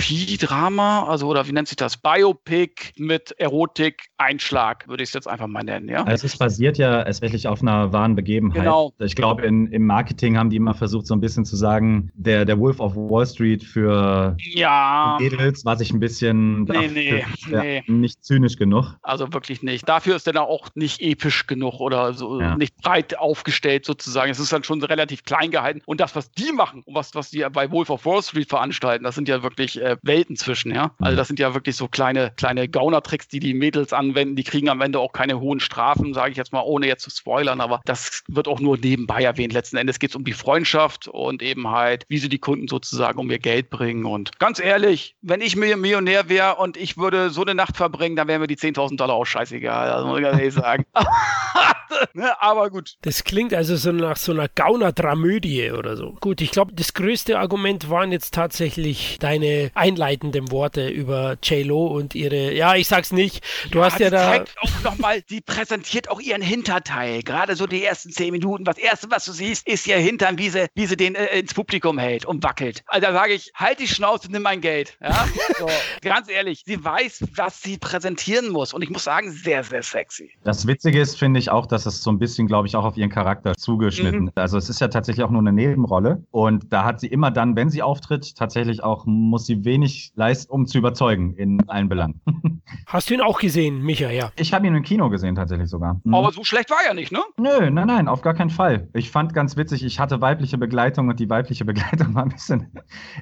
Biografie-Drama, 0.00 1.04
also 1.04 1.28
oder 1.28 1.46
wie 1.46 1.52
nennt 1.52 1.68
sich 1.68 1.76
das? 1.76 1.96
Biopic 1.96 2.92
mit 2.96 3.32
Erotik, 3.38 4.08
Einschlag, 4.18 4.88
würde 4.88 5.02
ich 5.02 5.10
es 5.10 5.14
jetzt 5.14 5.28
einfach 5.28 5.46
mal 5.46 5.62
nennen, 5.62 5.88
ja? 5.88 6.04
Also 6.04 6.26
es 6.26 6.36
basiert 6.36 6.78
ja 6.78 7.04
tatsächlich 7.04 7.46
auf 7.46 7.62
einer 7.62 7.92
wahren 7.92 8.14
Begebenheit. 8.14 8.62
Genau. 8.62 8.92
Ich 8.98 9.14
glaube, 9.14 9.42
im 9.42 9.86
Marketing 9.86 10.36
haben 10.36 10.50
die 10.50 10.56
immer 10.56 10.74
versucht, 10.74 11.06
so 11.06 11.14
ein 11.14 11.20
bisschen 11.20 11.44
zu 11.44 11.56
sagen, 11.56 12.10
der, 12.14 12.44
der 12.44 12.58
Wolf 12.58 12.80
of 12.80 12.96
Wall 12.96 13.26
Street 13.26 13.62
für 13.62 14.36
ja. 14.38 15.18
Mädels 15.20 15.64
war 15.64 15.76
sich 15.76 15.92
ein 15.92 16.00
bisschen 16.00 16.64
nee, 16.64 16.88
nee, 16.88 17.24
nee. 17.48 17.82
nicht 17.86 18.24
zynisch 18.24 18.56
genug. 18.56 18.96
Also 19.02 19.32
wirklich 19.32 19.62
nicht. 19.62 19.88
Dafür 19.88 20.16
ist 20.16 20.26
er 20.26 20.32
dann 20.32 20.44
auch 20.44 20.68
nicht 20.74 21.00
episch 21.00 21.46
genug 21.46 21.80
oder 21.80 22.14
so 22.14 22.40
ja. 22.40 22.56
nicht 22.56 22.76
breit 22.78 23.18
aufgestellt 23.18 23.84
sozusagen. 23.84 24.30
Es 24.30 24.38
ist 24.38 24.52
dann 24.52 24.64
schon 24.64 24.82
relativ 24.82 25.24
klein 25.24 25.50
gehalten. 25.50 25.82
Und 25.86 26.00
das, 26.00 26.16
was 26.16 26.30
die 26.32 26.52
machen 26.52 26.82
und 26.84 26.94
was, 26.94 27.14
was 27.14 27.30
die 27.30 27.44
bei 27.52 27.70
Wolf 27.70 27.90
of 27.90 28.06
Wall 28.06 28.22
Street 28.22 28.48
veranstalten, 28.48 29.04
das 29.04 29.14
sind 29.14 29.28
ja 29.28 29.42
wirklich 29.42 29.80
äh, 29.90 29.96
Welten 30.02 30.36
zwischen, 30.36 30.74
ja. 30.74 30.92
Also 30.98 31.16
das 31.16 31.28
sind 31.28 31.38
ja 31.38 31.54
wirklich 31.54 31.76
so 31.76 31.88
kleine, 31.88 32.32
kleine 32.36 32.68
Gauner-Tricks, 32.68 33.28
die 33.28 33.40
die 33.40 33.54
Mädels 33.54 33.92
anwenden. 33.92 34.36
Die 34.36 34.44
kriegen 34.44 34.68
am 34.68 34.80
Ende 34.80 34.98
auch 34.98 35.12
keine 35.12 35.40
hohen 35.40 35.60
Strafen, 35.60 36.14
sage 36.14 36.32
ich 36.32 36.36
jetzt 36.36 36.52
mal, 36.52 36.62
ohne 36.62 36.86
jetzt 36.86 37.02
zu 37.02 37.10
spoilern. 37.10 37.60
Aber 37.60 37.80
das 37.84 38.22
wird 38.28 38.48
auch 38.48 38.60
nur 38.60 38.78
nebenbei 38.78 39.22
erwähnt. 39.22 39.52
Letzten 39.52 39.76
Endes 39.76 39.98
geht 39.98 40.10
es 40.10 40.16
um 40.16 40.24
die 40.24 40.32
Freundschaft 40.32 41.08
und 41.08 41.42
eben 41.42 41.68
halt, 41.68 42.04
wie 42.08 42.18
sie 42.18 42.28
die 42.28 42.38
Kunden 42.38 42.68
sozusagen 42.68 43.18
um 43.18 43.30
ihr 43.30 43.38
Geld 43.38 43.70
bringen. 43.70 44.04
Und 44.04 44.38
ganz 44.38 44.60
ehrlich, 44.60 45.16
wenn 45.22 45.40
ich 45.40 45.56
Millionär 45.56 46.28
wäre 46.28 46.56
und 46.56 46.76
ich 46.76 46.96
würde 46.96 47.30
so 47.30 47.42
eine 47.42 47.54
Nacht 47.54 47.76
verbringen, 47.76 48.16
dann 48.16 48.28
wären 48.28 48.40
mir 48.40 48.46
die 48.46 48.56
10.000 48.56 48.96
Dollar 48.96 49.14
auch 49.14 49.26
scheißegal. 49.26 49.88
Das 49.88 50.04
muss 50.04 50.18
ich 50.18 50.24
ganz 50.24 50.38
ehrlich 50.38 50.54
sagen. 50.54 50.84
Ne, 52.14 52.30
aber 52.42 52.70
gut. 52.70 52.96
Das 53.02 53.24
klingt 53.24 53.54
also 53.54 53.76
so 53.76 53.92
nach 53.92 54.16
so 54.16 54.32
einer 54.32 54.48
Gauner-Dramödie 54.48 55.70
oder 55.70 55.96
so. 55.96 56.16
Gut, 56.20 56.40
ich 56.40 56.50
glaube, 56.50 56.72
das 56.74 56.92
größte 56.94 57.38
Argument 57.38 57.88
waren 57.88 58.10
jetzt 58.10 58.34
tatsächlich 58.34 59.16
deine 59.20 59.70
einleitenden 59.74 60.50
Worte 60.50 60.88
über 60.88 61.36
J-Lo 61.42 61.86
und 61.86 62.14
ihre. 62.14 62.52
Ja, 62.52 62.74
ich 62.74 62.88
sag's 62.88 63.12
nicht. 63.12 63.44
Du 63.70 63.78
ja, 63.78 63.84
hast 63.84 64.00
ja 64.00 64.10
da. 64.10 64.30
Zeigt 64.30 64.56
auch 64.60 64.82
noch 64.82 64.98
mal, 64.98 65.22
die 65.22 65.40
präsentiert 65.40 66.10
auch 66.10 66.20
ihren 66.20 66.42
Hinterteil. 66.42 67.22
Gerade 67.22 67.54
so 67.56 67.66
die 67.66 67.84
ersten 67.84 68.10
zehn 68.10 68.32
Minuten. 68.32 68.64
Das 68.64 68.78
erste, 68.78 69.10
was 69.10 69.24
du 69.24 69.32
siehst, 69.32 69.66
ist 69.68 69.86
ihr 69.86 69.98
Hintern, 69.98 70.38
wie 70.38 70.50
sie, 70.50 70.66
wie 70.74 70.86
sie 70.86 70.96
den 70.96 71.14
äh, 71.14 71.38
ins 71.38 71.54
Publikum 71.54 71.98
hält 71.98 72.24
und 72.24 72.42
wackelt. 72.42 72.82
Also 72.86 73.06
da 73.06 73.12
sage 73.12 73.34
ich, 73.34 73.52
halt 73.54 73.78
die 73.78 73.88
Schnauze, 73.88 74.30
nimm 74.30 74.42
mein 74.42 74.60
Geld. 74.60 74.96
Ja? 75.00 75.28
So, 75.58 75.68
ganz 76.00 76.30
ehrlich, 76.30 76.62
sie 76.64 76.82
weiß, 76.82 77.24
was 77.34 77.60
sie 77.60 77.76
präsentieren 77.76 78.48
muss. 78.48 78.72
Und 78.72 78.82
ich 78.82 78.88
muss 78.88 79.04
sagen, 79.04 79.30
sehr, 79.30 79.62
sehr 79.62 79.82
sexy. 79.82 80.30
Das 80.42 80.66
Witzige 80.66 81.00
ist, 81.00 81.18
finde 81.18 81.38
ich 81.38 81.50
auch, 81.50 81.66
dass 81.66 81.79
es 81.86 82.02
so 82.02 82.10
ein 82.10 82.18
bisschen, 82.18 82.46
glaube 82.46 82.66
ich, 82.66 82.76
auch 82.76 82.84
auf 82.84 82.96
ihren 82.96 83.10
Charakter 83.10 83.54
zugeschnitten. 83.54 84.24
Mhm. 84.24 84.32
Also 84.34 84.58
es 84.58 84.68
ist 84.68 84.80
ja 84.80 84.88
tatsächlich 84.88 85.24
auch 85.24 85.30
nur 85.30 85.40
eine 85.40 85.52
Nebenrolle. 85.52 86.24
Und 86.30 86.72
da 86.72 86.84
hat 86.84 87.00
sie 87.00 87.08
immer 87.08 87.30
dann, 87.30 87.56
wenn 87.56 87.70
sie 87.70 87.82
auftritt, 87.82 88.36
tatsächlich 88.36 88.82
auch, 88.82 89.06
muss 89.06 89.46
sie 89.46 89.64
wenig 89.64 90.12
leisten, 90.14 90.52
um 90.52 90.66
zu 90.66 90.78
überzeugen 90.78 91.34
in 91.34 91.68
allen 91.68 91.88
Belangen. 91.88 92.20
Hast 92.86 93.10
du 93.10 93.14
ihn 93.14 93.20
auch 93.20 93.38
gesehen, 93.38 93.82
Micha, 93.82 94.10
ja? 94.10 94.30
Ich 94.36 94.52
habe 94.52 94.66
ihn 94.66 94.74
im 94.74 94.82
Kino 94.82 95.10
gesehen, 95.10 95.34
tatsächlich 95.34 95.68
sogar. 95.68 96.00
Mhm. 96.04 96.14
Aber 96.14 96.32
so 96.32 96.44
schlecht 96.44 96.70
war 96.70 96.78
er 96.86 96.94
nicht, 96.94 97.12
ne? 97.12 97.20
Nö, 97.38 97.70
nein, 97.70 97.86
nein, 97.86 98.08
auf 98.08 98.22
gar 98.22 98.34
keinen 98.34 98.50
Fall. 98.50 98.88
Ich 98.94 99.10
fand 99.10 99.34
ganz 99.34 99.56
witzig, 99.56 99.84
ich 99.84 100.00
hatte 100.00 100.20
weibliche 100.20 100.58
Begleitung 100.58 101.08
und 101.08 101.20
die 101.20 101.28
weibliche 101.28 101.64
Begleitung 101.70 102.14
war 102.14 102.22
ein 102.22 102.30
bisschen 102.30 102.68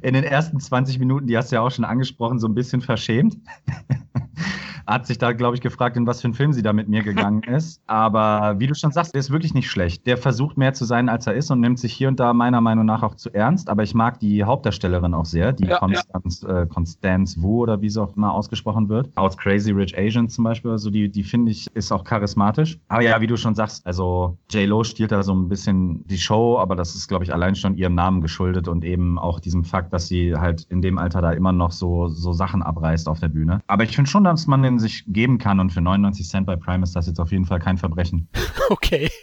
in 0.02 0.14
den 0.14 0.24
ersten 0.24 0.60
20 0.60 0.98
Minuten, 0.98 1.26
die 1.26 1.36
hast 1.36 1.50
du 1.52 1.56
ja 1.56 1.62
auch 1.62 1.70
schon 1.70 1.84
angesprochen, 1.84 2.38
so 2.38 2.48
ein 2.48 2.54
bisschen 2.54 2.80
verschämt. 2.80 3.36
hat 4.88 5.06
sich 5.06 5.18
da, 5.18 5.32
glaube 5.32 5.54
ich, 5.54 5.60
gefragt, 5.60 5.96
in 5.96 6.06
was 6.06 6.22
für 6.22 6.26
einen 6.26 6.34
Film 6.34 6.52
sie 6.52 6.62
da 6.62 6.72
mit 6.72 6.88
mir 6.88 7.02
gegangen 7.02 7.42
ist. 7.42 7.82
Aber 7.86 8.47
wie 8.58 8.66
du 8.66 8.74
schon 8.74 8.92
sagst, 8.92 9.14
der 9.14 9.20
ist 9.20 9.30
wirklich 9.30 9.54
nicht 9.54 9.70
schlecht. 9.70 10.06
Der 10.06 10.16
versucht 10.16 10.56
mehr 10.56 10.74
zu 10.74 10.84
sein, 10.84 11.08
als 11.08 11.26
er 11.26 11.34
ist 11.34 11.50
und 11.50 11.60
nimmt 11.60 11.78
sich 11.78 11.92
hier 11.92 12.08
und 12.08 12.20
da 12.20 12.32
meiner 12.32 12.60
Meinung 12.60 12.86
nach 12.86 13.02
auch 13.02 13.14
zu 13.14 13.32
ernst. 13.32 13.68
Aber 13.68 13.82
ich 13.82 13.94
mag 13.94 14.20
die 14.20 14.44
Hauptdarstellerin 14.44 15.14
auch 15.14 15.24
sehr, 15.24 15.52
die 15.52 15.66
ja, 15.66 15.78
Constance, 15.78 16.46
ja. 16.46 16.62
Äh, 16.62 16.66
Constance 16.66 17.40
Wu 17.42 17.62
oder 17.62 17.80
wie 17.80 17.88
sie 17.88 18.02
auch 18.02 18.16
immer 18.16 18.32
ausgesprochen 18.32 18.88
wird. 18.88 19.10
Aus 19.16 19.36
Crazy 19.36 19.72
Rich 19.72 19.96
Asians 19.98 20.34
zum 20.34 20.44
Beispiel. 20.44 20.70
Also 20.70 20.90
die, 20.90 21.10
die 21.10 21.22
finde 21.22 21.52
ich, 21.52 21.68
ist 21.74 21.92
auch 21.92 22.04
charismatisch. 22.04 22.78
Aber 22.88 23.02
ja, 23.02 23.20
wie 23.20 23.26
du 23.26 23.36
schon 23.36 23.54
sagst, 23.54 23.86
also 23.86 24.38
J-Lo 24.50 24.84
stiehlt 24.84 25.12
da 25.12 25.22
so 25.22 25.34
ein 25.34 25.48
bisschen 25.48 26.06
die 26.06 26.18
Show, 26.18 26.58
aber 26.58 26.76
das 26.76 26.94
ist, 26.94 27.08
glaube 27.08 27.24
ich, 27.24 27.32
allein 27.32 27.54
schon 27.54 27.76
ihrem 27.76 27.94
Namen 27.94 28.20
geschuldet 28.20 28.68
und 28.68 28.84
eben 28.84 29.18
auch 29.18 29.40
diesem 29.40 29.64
Fakt, 29.64 29.92
dass 29.92 30.08
sie 30.08 30.34
halt 30.36 30.66
in 30.70 30.82
dem 30.82 30.98
Alter 30.98 31.20
da 31.20 31.32
immer 31.32 31.52
noch 31.52 31.72
so, 31.72 32.08
so 32.08 32.32
Sachen 32.32 32.62
abreißt 32.62 33.08
auf 33.08 33.20
der 33.20 33.28
Bühne. 33.28 33.60
Aber 33.66 33.84
ich 33.84 33.94
finde 33.94 34.10
schon, 34.10 34.24
dass 34.24 34.46
man 34.46 34.62
den 34.62 34.78
sich 34.78 35.04
geben 35.06 35.38
kann. 35.38 35.60
Und 35.60 35.70
für 35.70 35.80
99 35.80 36.28
Cent 36.28 36.46
bei 36.46 36.56
Prime 36.56 36.82
ist 36.82 36.94
das 36.96 37.06
jetzt 37.06 37.20
auf 37.20 37.32
jeden 37.32 37.44
Fall 37.44 37.58
kein 37.58 37.78
Verbrechen. 37.78 38.28
Okay. 38.71 39.11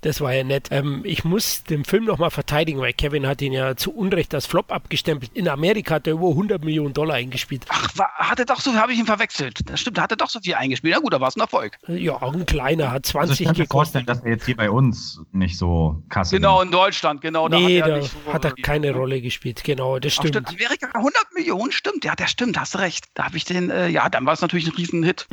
Das 0.00 0.20
war 0.20 0.32
ja 0.32 0.44
nett. 0.44 0.68
Ähm, 0.70 1.02
ich 1.04 1.24
muss 1.24 1.64
den 1.64 1.84
Film 1.84 2.04
nochmal 2.04 2.30
verteidigen, 2.30 2.80
weil 2.80 2.92
Kevin 2.92 3.26
hat 3.26 3.40
ihn 3.42 3.52
ja 3.52 3.76
zu 3.76 3.92
Unrecht 3.92 4.34
als 4.34 4.46
Flop 4.46 4.72
abgestempelt. 4.72 5.30
In 5.34 5.48
Amerika 5.48 5.96
hat 5.96 6.06
er 6.06 6.14
über 6.14 6.28
100 6.28 6.64
Millionen 6.64 6.94
Dollar 6.94 7.14
eingespielt. 7.14 7.64
Ach, 7.68 7.88
war, 7.96 8.10
hat 8.16 8.38
er 8.38 8.44
doch 8.44 8.60
so, 8.60 8.74
habe 8.74 8.92
ich 8.92 8.98
ihn 8.98 9.06
verwechselt. 9.06 9.60
Das 9.66 9.80
stimmt, 9.80 10.00
hat 10.00 10.10
er 10.10 10.16
doch 10.16 10.30
so 10.30 10.40
viel 10.40 10.54
eingespielt. 10.54 10.94
Na 10.94 11.00
gut, 11.00 11.12
da 11.12 11.20
war 11.20 11.28
es 11.28 11.36
ein 11.36 11.40
Erfolg. 11.40 11.78
Ja, 11.86 12.20
ein 12.20 12.46
kleiner, 12.46 12.90
hat 12.90 13.06
20 13.06 13.30
also 13.30 13.42
ich 13.42 13.46
kann 13.46 13.56
mir 13.56 13.66
vorstellen, 13.66 14.06
dass 14.06 14.20
er 14.22 14.32
jetzt 14.32 14.46
hier 14.46 14.56
bei 14.56 14.70
uns 14.70 15.20
nicht 15.32 15.56
so 15.56 16.02
kasse 16.08 16.36
Genau, 16.36 16.60
in 16.62 16.70
Deutschland, 16.70 17.20
genau. 17.20 17.48
Da 17.48 17.58
nee, 17.58 17.80
hat 17.80 17.88
er, 17.88 17.98
da 18.00 18.02
so 18.02 18.32
hat 18.32 18.44
er 18.44 18.52
keine 18.52 18.92
Rolle 18.92 19.20
gespielt. 19.20 19.62
Genau, 19.64 19.98
das 19.98 20.14
stimmt. 20.14 20.36
Ach, 20.36 20.50
stimmt. 20.50 20.60
Amerika 20.60 20.88
100 20.92 21.34
Millionen, 21.34 21.72
stimmt. 21.72 22.04
Ja, 22.04 22.14
das 22.14 22.30
stimmt, 22.30 22.58
hast 22.58 22.78
recht. 22.78 23.06
Da 23.14 23.24
habe 23.24 23.36
ich 23.36 23.44
den, 23.44 23.70
äh, 23.70 23.88
ja, 23.88 24.08
dann 24.08 24.26
war 24.26 24.32
es 24.32 24.40
natürlich 24.40 24.66
ein 24.66 24.74
Riesenhit. 24.74 25.26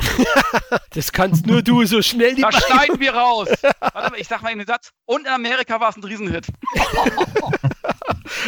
das 0.94 1.12
kannst 1.12 1.46
nur 1.48 1.62
du 1.62 1.86
so 1.86 2.02
schnell 2.02 2.36
die 2.36 2.42
Da 2.42 2.52
schneiden 2.86 3.00
wir 3.02 3.14
raus. 3.14 3.50
Warte 3.80 4.12
mal, 4.12 4.20
ich 4.20 4.28
sag 4.28 4.42
mal 4.42 4.56
den 4.56 4.66
Satz. 4.66 4.92
Und 5.06 5.22
in 5.22 5.32
Amerika 5.32 5.80
war 5.80 5.90
es 5.90 5.98
ein 5.98 6.04
Riesenhit. 6.04 6.48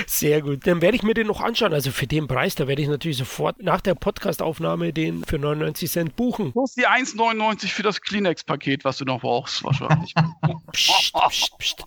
Sehr 0.05 0.41
gut. 0.41 0.65
Dann 0.65 0.81
werde 0.81 0.95
ich 0.95 1.03
mir 1.03 1.13
den 1.13 1.27
noch 1.27 1.41
anschauen. 1.41 1.73
Also 1.73 1.91
für 1.91 2.07
den 2.07 2.27
Preis, 2.27 2.55
da 2.55 2.67
werde 2.67 2.81
ich 2.81 2.87
natürlich 2.87 3.17
sofort 3.17 3.61
nach 3.61 3.81
der 3.81 3.95
Podcastaufnahme 3.95 4.93
den 4.93 5.23
für 5.23 5.39
99 5.39 5.89
Cent 5.89 6.15
buchen. 6.15 6.51
Plus 6.51 6.73
die 6.75 6.87
1,99 6.87 7.67
für 7.67 7.83
das 7.83 8.01
Kleenex-Paket, 8.01 8.85
was 8.85 8.97
du 8.97 9.05
noch 9.05 9.21
brauchst, 9.21 9.63
wahrscheinlich. 9.63 10.13
psst, 10.71 11.13
psst, 11.13 11.57
psst. 11.57 11.83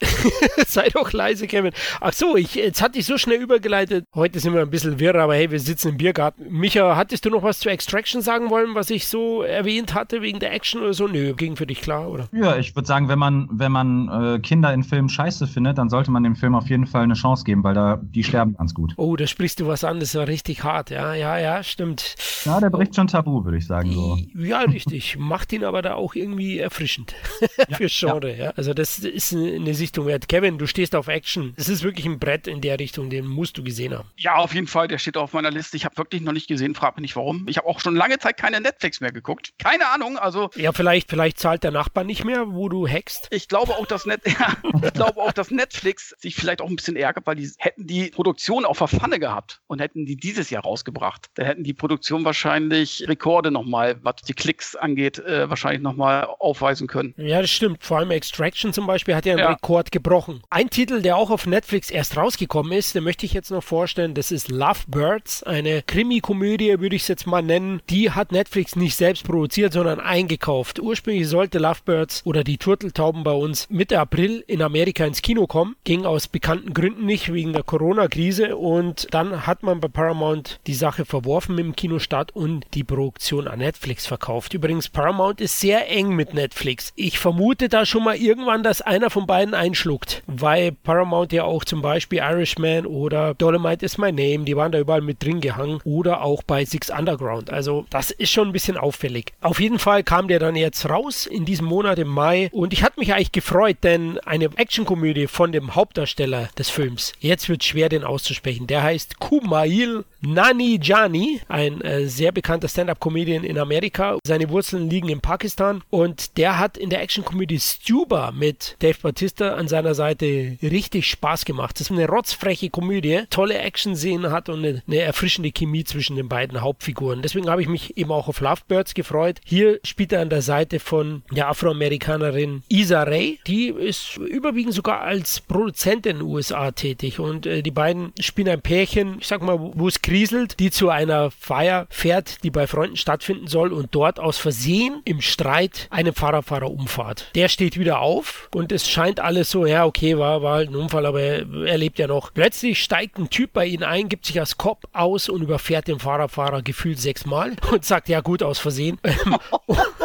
Sei 0.66 0.88
doch 0.88 1.12
leise, 1.12 1.47
Kevin. 1.47 1.73
Ach 2.00 2.12
so, 2.12 2.37
ich, 2.37 2.54
jetzt 2.54 2.82
hatte 2.82 2.99
ich 2.99 3.06
so 3.06 3.18
schnell 3.18 3.40
übergeleitet. 3.40 4.06
Heute 4.14 4.40
sind 4.40 4.54
wir 4.54 4.62
ein 4.62 4.70
bisschen 4.70 4.99
wirr, 4.99 5.14
aber 5.16 5.35
hey, 5.35 5.50
wir 5.50 5.61
sitzen 5.61 5.90
im 5.90 5.97
Biergarten. 5.97 6.47
Micha, 6.50 6.97
hattest 6.97 7.25
du 7.25 7.30
noch 7.30 7.42
was 7.42 7.59
zu 7.59 7.68
Extraction 7.68 8.23
sagen 8.23 8.50
wollen, 8.50 8.75
was 8.75 8.90
ich 8.90 9.09
so 9.09 9.42
erwähnt 9.42 9.94
hatte 9.94 10.23
wegen 10.23 10.38
der 10.38 10.52
Action 10.52 10.80
oder 10.80 10.94
so? 10.94 11.06
Nö, 11.06 11.35
ging 11.35 11.56
für 11.56 11.66
dich 11.66 11.80
klar, 11.80 12.09
oder? 12.09 12.28
Ja, 12.32 12.56
ich 12.56 12.75
würde 12.75 12.87
sagen, 12.87 13.09
wenn 13.09 13.18
man, 13.18 13.49
wenn 13.52 13.73
man 13.73 14.09
äh, 14.09 14.38
Kinder 14.40 14.73
in 14.73 14.85
Filmen 14.85 15.09
scheiße 15.09 15.47
findet, 15.47 15.78
dann 15.78 15.88
sollte 15.88 16.11
man 16.11 16.23
dem 16.23 16.37
Film 16.37 16.54
auf 16.54 16.68
jeden 16.68 16.87
Fall 16.87 17.02
eine 17.02 17.14
Chance 17.14 17.44
geben, 17.44 17.64
weil 17.64 17.75
da 17.80 17.99
die 18.02 18.25
sterben 18.25 18.54
ganz 18.56 18.75
gut. 18.75 18.92
Oh, 18.96 19.16
da 19.16 19.26
sprichst 19.26 19.60
du 19.60 19.66
was 19.66 19.84
an, 19.84 20.00
das 20.00 20.14
war 20.14 20.28
richtig 20.28 20.62
hart. 20.64 20.90
Ja, 20.90 21.14
ja, 21.14 21.38
ja, 21.38 21.62
stimmt. 21.62 22.14
Ja, 22.44 22.60
der 22.60 22.70
bricht 22.70 22.94
schon 22.94 23.06
Tabu, 23.06 23.44
würde 23.44 23.58
ich 23.58 23.66
sagen. 23.66 23.92
So. 23.92 24.18
Ja, 24.34 24.60
richtig. 24.60 25.16
Macht 25.18 25.52
ihn 25.52 25.64
aber 25.64 25.82
da 25.82 25.94
auch 25.94 26.14
irgendwie 26.14 26.58
erfrischend 26.58 27.14
ja, 27.68 27.76
für 27.76 27.87
Genre. 27.88 28.30
Ja. 28.37 28.44
ja. 28.44 28.50
Also 28.50 28.75
das 28.75 28.99
ist 28.99 29.32
eine 29.32 29.75
Sichtung 29.75 30.06
wert. 30.06 30.28
Kevin, 30.28 30.58
du 30.58 30.66
stehst 30.66 30.94
auf 30.94 31.08
Action. 31.08 31.54
Es 31.56 31.68
ist 31.68 31.82
wirklich 31.82 32.06
ein 32.06 32.18
Brett 32.18 32.46
in 32.46 32.60
der 32.60 32.78
Richtung, 32.78 33.10
den 33.10 33.26
musst 33.26 33.56
du 33.58 33.64
gesehen 33.64 33.94
haben. 33.94 34.08
Ja, 34.16 34.37
auf 34.37 34.54
jeden 34.54 34.66
Fall. 34.66 34.88
Der 34.88 34.99
steht 34.99 35.16
auf 35.16 35.32
meiner 35.32 35.50
Liste. 35.50 35.76
Ich 35.76 35.84
habe 35.84 35.96
wirklich 35.96 36.22
noch 36.22 36.32
nicht 36.32 36.49
gesehen. 36.49 36.75
Frag 36.75 36.96
mich 36.96 37.02
nicht 37.02 37.16
warum. 37.16 37.46
Ich 37.49 37.56
habe 37.56 37.66
auch 37.66 37.80
schon 37.80 37.96
lange 37.96 38.18
Zeit 38.18 38.37
keine 38.37 38.60
Netflix 38.60 39.00
mehr 39.00 39.12
geguckt. 39.12 39.52
Keine 39.58 39.88
Ahnung. 39.88 40.18
Also 40.18 40.50
ja, 40.56 40.72
vielleicht, 40.72 41.10
vielleicht 41.10 41.38
zahlt 41.38 41.64
der 41.64 41.70
Nachbar 41.70 42.04
nicht 42.04 42.25
mehr, 42.25 42.52
wo 42.52 42.68
du 42.68 42.87
hackst. 42.87 43.28
Ich 43.30 43.49
glaube 43.49 43.72
auch, 43.72 43.87
dass 43.87 44.06
Net 44.06 44.20
ja, 44.26 44.56
ich 44.82 44.92
glaube 44.92 45.20
auch, 45.20 45.32
dass 45.32 45.50
Netflix 45.50 46.14
sich 46.18 46.34
vielleicht 46.34 46.60
auch 46.60 46.68
ein 46.68 46.76
bisschen 46.76 46.96
ärgert, 46.96 47.26
weil 47.26 47.37
die 47.37 47.50
hätten 47.71 47.87
die 47.87 48.11
Produktion 48.11 48.65
auf 48.65 48.79
der 48.79 48.89
Pfanne 48.89 49.19
gehabt 49.21 49.61
und 49.69 49.81
hätten 49.81 50.05
die 50.05 50.17
dieses 50.17 50.50
Jahr 50.50 50.65
rausgebracht. 50.65 51.27
Da 51.35 51.45
hätten 51.45 51.62
die 51.62 51.73
Produktion 51.73 52.25
wahrscheinlich 52.25 53.05
Rekorde 53.07 53.50
nochmal, 53.50 53.99
was 54.03 54.17
die 54.27 54.33
Klicks 54.33 54.75
angeht, 54.75 55.19
äh, 55.21 55.49
wahrscheinlich 55.49 55.83
nochmal 55.83 56.25
aufweisen 56.39 56.89
können. 56.89 57.15
Ja, 57.17 57.41
das 57.41 57.50
stimmt. 57.50 57.85
Vor 57.85 57.99
allem 57.99 58.11
Extraction 58.11 58.73
zum 58.73 58.87
Beispiel 58.87 59.15
hat 59.15 59.25
ja 59.25 59.35
einen 59.35 59.43
ja. 59.43 59.53
Rekord 59.53 59.93
gebrochen. 59.93 60.43
Ein 60.50 60.71
Titel, 60.71 61.00
der 61.00 61.17
auch 61.17 61.31
auf 61.31 61.47
Netflix 61.47 61.91
erst 61.91 62.17
rausgekommen 62.17 62.73
ist, 62.73 62.95
den 62.95 63.05
möchte 63.05 63.25
ich 63.25 63.33
jetzt 63.33 63.50
noch 63.50 63.62
vorstellen, 63.62 64.15
das 64.15 64.33
ist 64.33 64.49
Lovebirds, 64.49 65.45
eine 65.45 65.83
Krimi-Komödie, 65.83 66.81
würde 66.81 66.97
ich 66.97 67.03
es 67.03 67.09
jetzt 67.09 67.27
mal 67.27 67.43
nennen. 67.43 67.83
Die 67.89 68.11
hat 68.11 68.33
Netflix 68.33 68.75
nicht 68.75 68.97
selbst 68.97 69.25
produziert, 69.25 69.73
sondern 69.73 70.00
eingekauft. 70.00 70.81
Ursprünglich 70.81 71.29
sollte 71.29 71.59
Lovebirds 71.59 72.23
oder 72.25 72.43
die 72.43 72.59
Turteltauben 72.59 73.23
bei 73.23 73.33
uns 73.33 73.71
Mitte 73.71 74.00
April 74.00 74.43
in 74.49 74.61
Amerika 74.61 75.05
ins 75.05 75.23
Kino 75.23 75.47
kommen. 75.47 75.77
Ging 75.85 76.05
aus 76.05 76.27
bekannten 76.27 76.75
Gründen 76.75 77.07
nicht, 77.07 77.33
wegen 77.33 77.53
der 77.53 77.60
Corona-Krise 77.62 78.57
und 78.57 79.09
dann 79.11 79.47
hat 79.47 79.62
man 79.62 79.81
bei 79.81 79.88
Paramount 79.88 80.61
die 80.67 80.75
Sache 80.75 81.05
verworfen 81.05 81.55
mit 81.55 81.64
dem 81.64 81.76
Kinostart 81.76 82.35
und 82.35 82.64
die 82.75 82.85
Produktion 82.85 83.49
an 83.49 83.59
Netflix 83.59 84.07
verkauft. 84.07 84.55
Übrigens, 84.55 84.88
Paramount 84.88 85.40
ist 85.40 85.61
sehr 85.61 85.88
eng 85.90 86.14
mit 86.14 86.35
Netflix. 86.35 86.93
Ich 86.97 87.19
vermute 87.19 87.69
da 87.69 87.85
schon 87.85 88.05
mal 88.05 88.17
irgendwann, 88.17 88.62
dass 88.62 88.81
einer 88.81 89.11
von 89.11 89.26
beiden 89.26 89.55
einschluckt, 89.55 90.23
weil 90.26 90.73
Paramount 90.73 91.33
ja 91.33 91.45
auch 91.45 91.64
zum 91.64 91.83
Beispiel 91.83 92.21
Irishman 92.21 92.87
oder 92.87 93.35
Dolomite 93.35 93.85
is 93.85 93.99
My 93.99 94.12
Name, 94.12 94.45
die 94.45 94.57
waren 94.57 94.73
da 94.73 94.79
überall 94.79 95.02
mit 95.02 95.23
drin 95.23 95.40
gehangen 95.40 95.81
oder 95.85 96.23
auch 96.23 96.43
bei 96.43 96.64
Six 96.64 96.90
Underground. 96.90 97.50
Also 97.50 97.87
das 97.90 98.11
ist 98.11 98.31
schon 98.31 98.49
ein 98.49 98.52
bisschen 98.52 98.76
auffällig. 98.76 99.33
Auf 99.40 99.61
jeden 99.61 99.79
Fall 99.79 100.02
kam 100.02 100.29
der 100.29 100.38
dann 100.38 100.57
jetzt 100.57 100.88
raus 100.88 101.26
in 101.26 101.45
diesem 101.45 101.67
Monat 101.67 101.99
im 101.99 102.09
Mai 102.09 102.49
und 102.52 102.73
ich 102.73 102.83
hatte 102.83 103.00
mich 103.00 103.12
eigentlich 103.12 103.33
gefreut, 103.33 103.79
denn 103.83 104.19
eine 104.21 104.47
Actionkomödie 104.57 105.26
von 105.26 105.52
dem 105.52 105.75
Hauptdarsteller 105.75 106.49
des 106.57 106.71
Films, 106.71 107.12
jetzt 107.21 107.49
wird 107.50 107.64
schwer 107.64 107.90
den 107.90 108.04
auszusprechen, 108.04 108.66
der 108.66 108.83
heißt 108.83 109.19
Kumail 109.19 110.04
Nani 110.23 110.78
Jani, 110.83 111.40
ein 111.49 111.80
äh, 111.80 112.07
sehr 112.07 112.30
bekannter 112.30 112.69
Stand-up-Comedian 112.69 113.42
in 113.42 113.59
Amerika. 113.59 114.19
Seine 114.25 114.50
Wurzeln 114.50 114.90
liegen 114.90 115.09
in 115.09 115.21
Pakistan 115.21 115.83
und 115.90 116.37
der 116.37 116.59
hat 116.59 116.76
in 116.76 116.90
der 116.90 117.00
Actionkomödie 117.00 117.59
Stuba 117.59 118.30
mit 118.30 118.76
Dave 118.80 118.99
Bautista 119.00 119.54
an 119.54 119.66
seiner 119.66 119.95
Seite 119.95 120.59
richtig 120.62 121.09
Spaß 121.09 121.47
gemacht. 121.47 121.76
Das 121.76 121.90
ist 121.90 121.90
eine 121.90 122.07
rotzfreche 122.07 122.69
Komödie, 122.71 123.23
tolle 123.30 123.59
Action-Szenen 123.59 124.30
hat 124.30 124.49
und 124.49 124.64
eine, 124.64 124.83
eine 124.87 124.99
erfrischende 124.99 125.52
Chemie 125.52 125.85
zwischen 125.85 126.16
den 126.16 126.28
beiden 126.28 126.61
Hauptfiguren. 126.61 127.23
Deswegen 127.23 127.49
habe 127.49 127.62
ich 127.62 127.69
mich 127.69 127.97
eben 127.97 128.12
auch 128.12 128.28
auf 128.28 128.40
Lovebirds 128.40 128.95
gefreut. 128.95 129.40
Hier 129.45 129.80
spielt 129.85 130.12
er 130.12 130.21
an 130.21 130.30
der 130.30 130.42
Seite 130.42 130.80
von 130.80 131.23
der 131.30 131.49
Afroamerikanerin 131.49 132.62
Isa 132.69 133.02
Ray. 133.02 133.40
Die 133.47 133.69
ist 133.69 134.19
überwiegend 134.19 134.75
sogar 134.75 135.00
als 135.00 135.40
Produzentin 135.40 136.11
in 136.11 136.19
den 136.19 136.26
USA 136.26 136.73
tätig 136.73 137.21
und 137.21 137.39
äh, 137.47 137.62
die 137.62 137.70
beiden 137.70 138.12
spielen 138.20 138.49
ein 138.49 138.62
Pärchen, 138.62 139.18
ich 139.20 139.26
sag 139.26 139.42
mal, 139.42 139.59
wo 139.59 139.88
es 139.88 140.02
kriselt, 140.02 140.59
die 140.61 140.70
zu 140.70 140.90
einer 140.90 141.30
Feier 141.30 141.87
fährt, 141.90 142.42
die 142.44 142.50
bei 142.50 142.66
Freunden 142.66 142.97
stattfinden 142.97 143.47
soll 143.47 143.73
und 143.73 143.88
dort 143.92 144.20
aus 144.20 144.38
Versehen 144.38 145.02
im 145.04 145.20
Streit 145.20 145.88
einen 145.90 146.14
Fahrradfahrer 146.14 146.70
umfahrt. 146.70 147.30
Der 147.35 147.49
steht 147.49 147.78
wieder 147.78 148.00
auf 148.00 148.49
und 148.54 148.73
es 148.73 148.88
scheint 148.88 149.20
alles 149.20 149.50
so, 149.50 149.66
ja, 149.66 149.85
okay, 149.85 150.18
war, 150.18 150.42
war 150.42 150.54
halt 150.54 150.70
ein 150.70 150.76
Unfall, 150.76 151.06
aber 151.06 151.20
er, 151.20 151.78
lebt 151.78 151.99
ja 151.99 152.06
noch. 152.06 152.32
Plötzlich 152.35 152.82
steigt 152.82 153.18
ein 153.18 153.30
Typ 153.30 153.52
bei 153.52 153.66
ihnen 153.66 153.85
ein, 153.85 154.09
gibt 154.09 154.26
sich 154.26 154.38
als 154.38 154.59
Cop 154.59 154.88
aus 154.92 155.28
und 155.28 155.42
überfährt 155.42 155.88
den 155.88 155.99
Fahrradfahrer 155.99 156.62
gefühlt 156.62 156.99
sechsmal 156.99 157.56
und 157.73 157.85
sagt, 157.85 158.09
ja 158.09 158.20
gut, 158.20 158.42
aus 158.42 158.59
Versehen. 158.59 158.99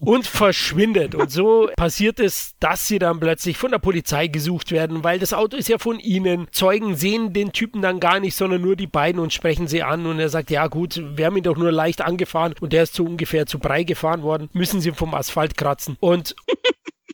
und 0.00 0.26
verschwindet. 0.26 1.14
Und 1.14 1.30
so 1.30 1.68
passiert 1.76 2.20
es, 2.20 2.54
dass 2.60 2.86
sie 2.86 2.98
dann 2.98 3.20
plötzlich 3.20 3.56
von 3.56 3.70
der 3.70 3.78
Polizei 3.78 4.26
gesucht 4.26 4.70
werden, 4.70 5.04
weil 5.04 5.18
das 5.18 5.32
Auto 5.32 5.56
ist 5.56 5.68
ja 5.68 5.78
von 5.78 5.98
ihnen. 5.98 6.48
Zeugen 6.52 6.96
sehen 6.96 7.32
den 7.32 7.52
Typen 7.52 7.82
dann 7.82 8.00
gar 8.00 8.20
nicht, 8.20 8.34
sondern 8.34 8.62
nur 8.62 8.76
die 8.76 8.86
beiden 8.86 9.20
und 9.20 9.32
sprechen 9.32 9.68
sie 9.68 9.82
an. 9.82 10.06
Und 10.06 10.18
er 10.18 10.28
sagt, 10.28 10.50
ja 10.50 10.66
gut, 10.66 11.02
wir 11.16 11.26
haben 11.26 11.36
ihn 11.36 11.42
doch 11.42 11.56
nur 11.56 11.72
leicht 11.72 12.00
angefahren 12.00 12.54
und 12.60 12.72
der 12.72 12.84
ist 12.84 12.94
so 12.94 13.04
ungefähr 13.04 13.46
zu 13.46 13.58
Brei 13.58 13.84
gefahren 13.84 14.22
worden. 14.22 14.48
Müssen 14.52 14.80
sie 14.80 14.92
vom 14.92 15.14
Asphalt 15.14 15.56
kratzen. 15.56 15.96
Und 16.00 16.34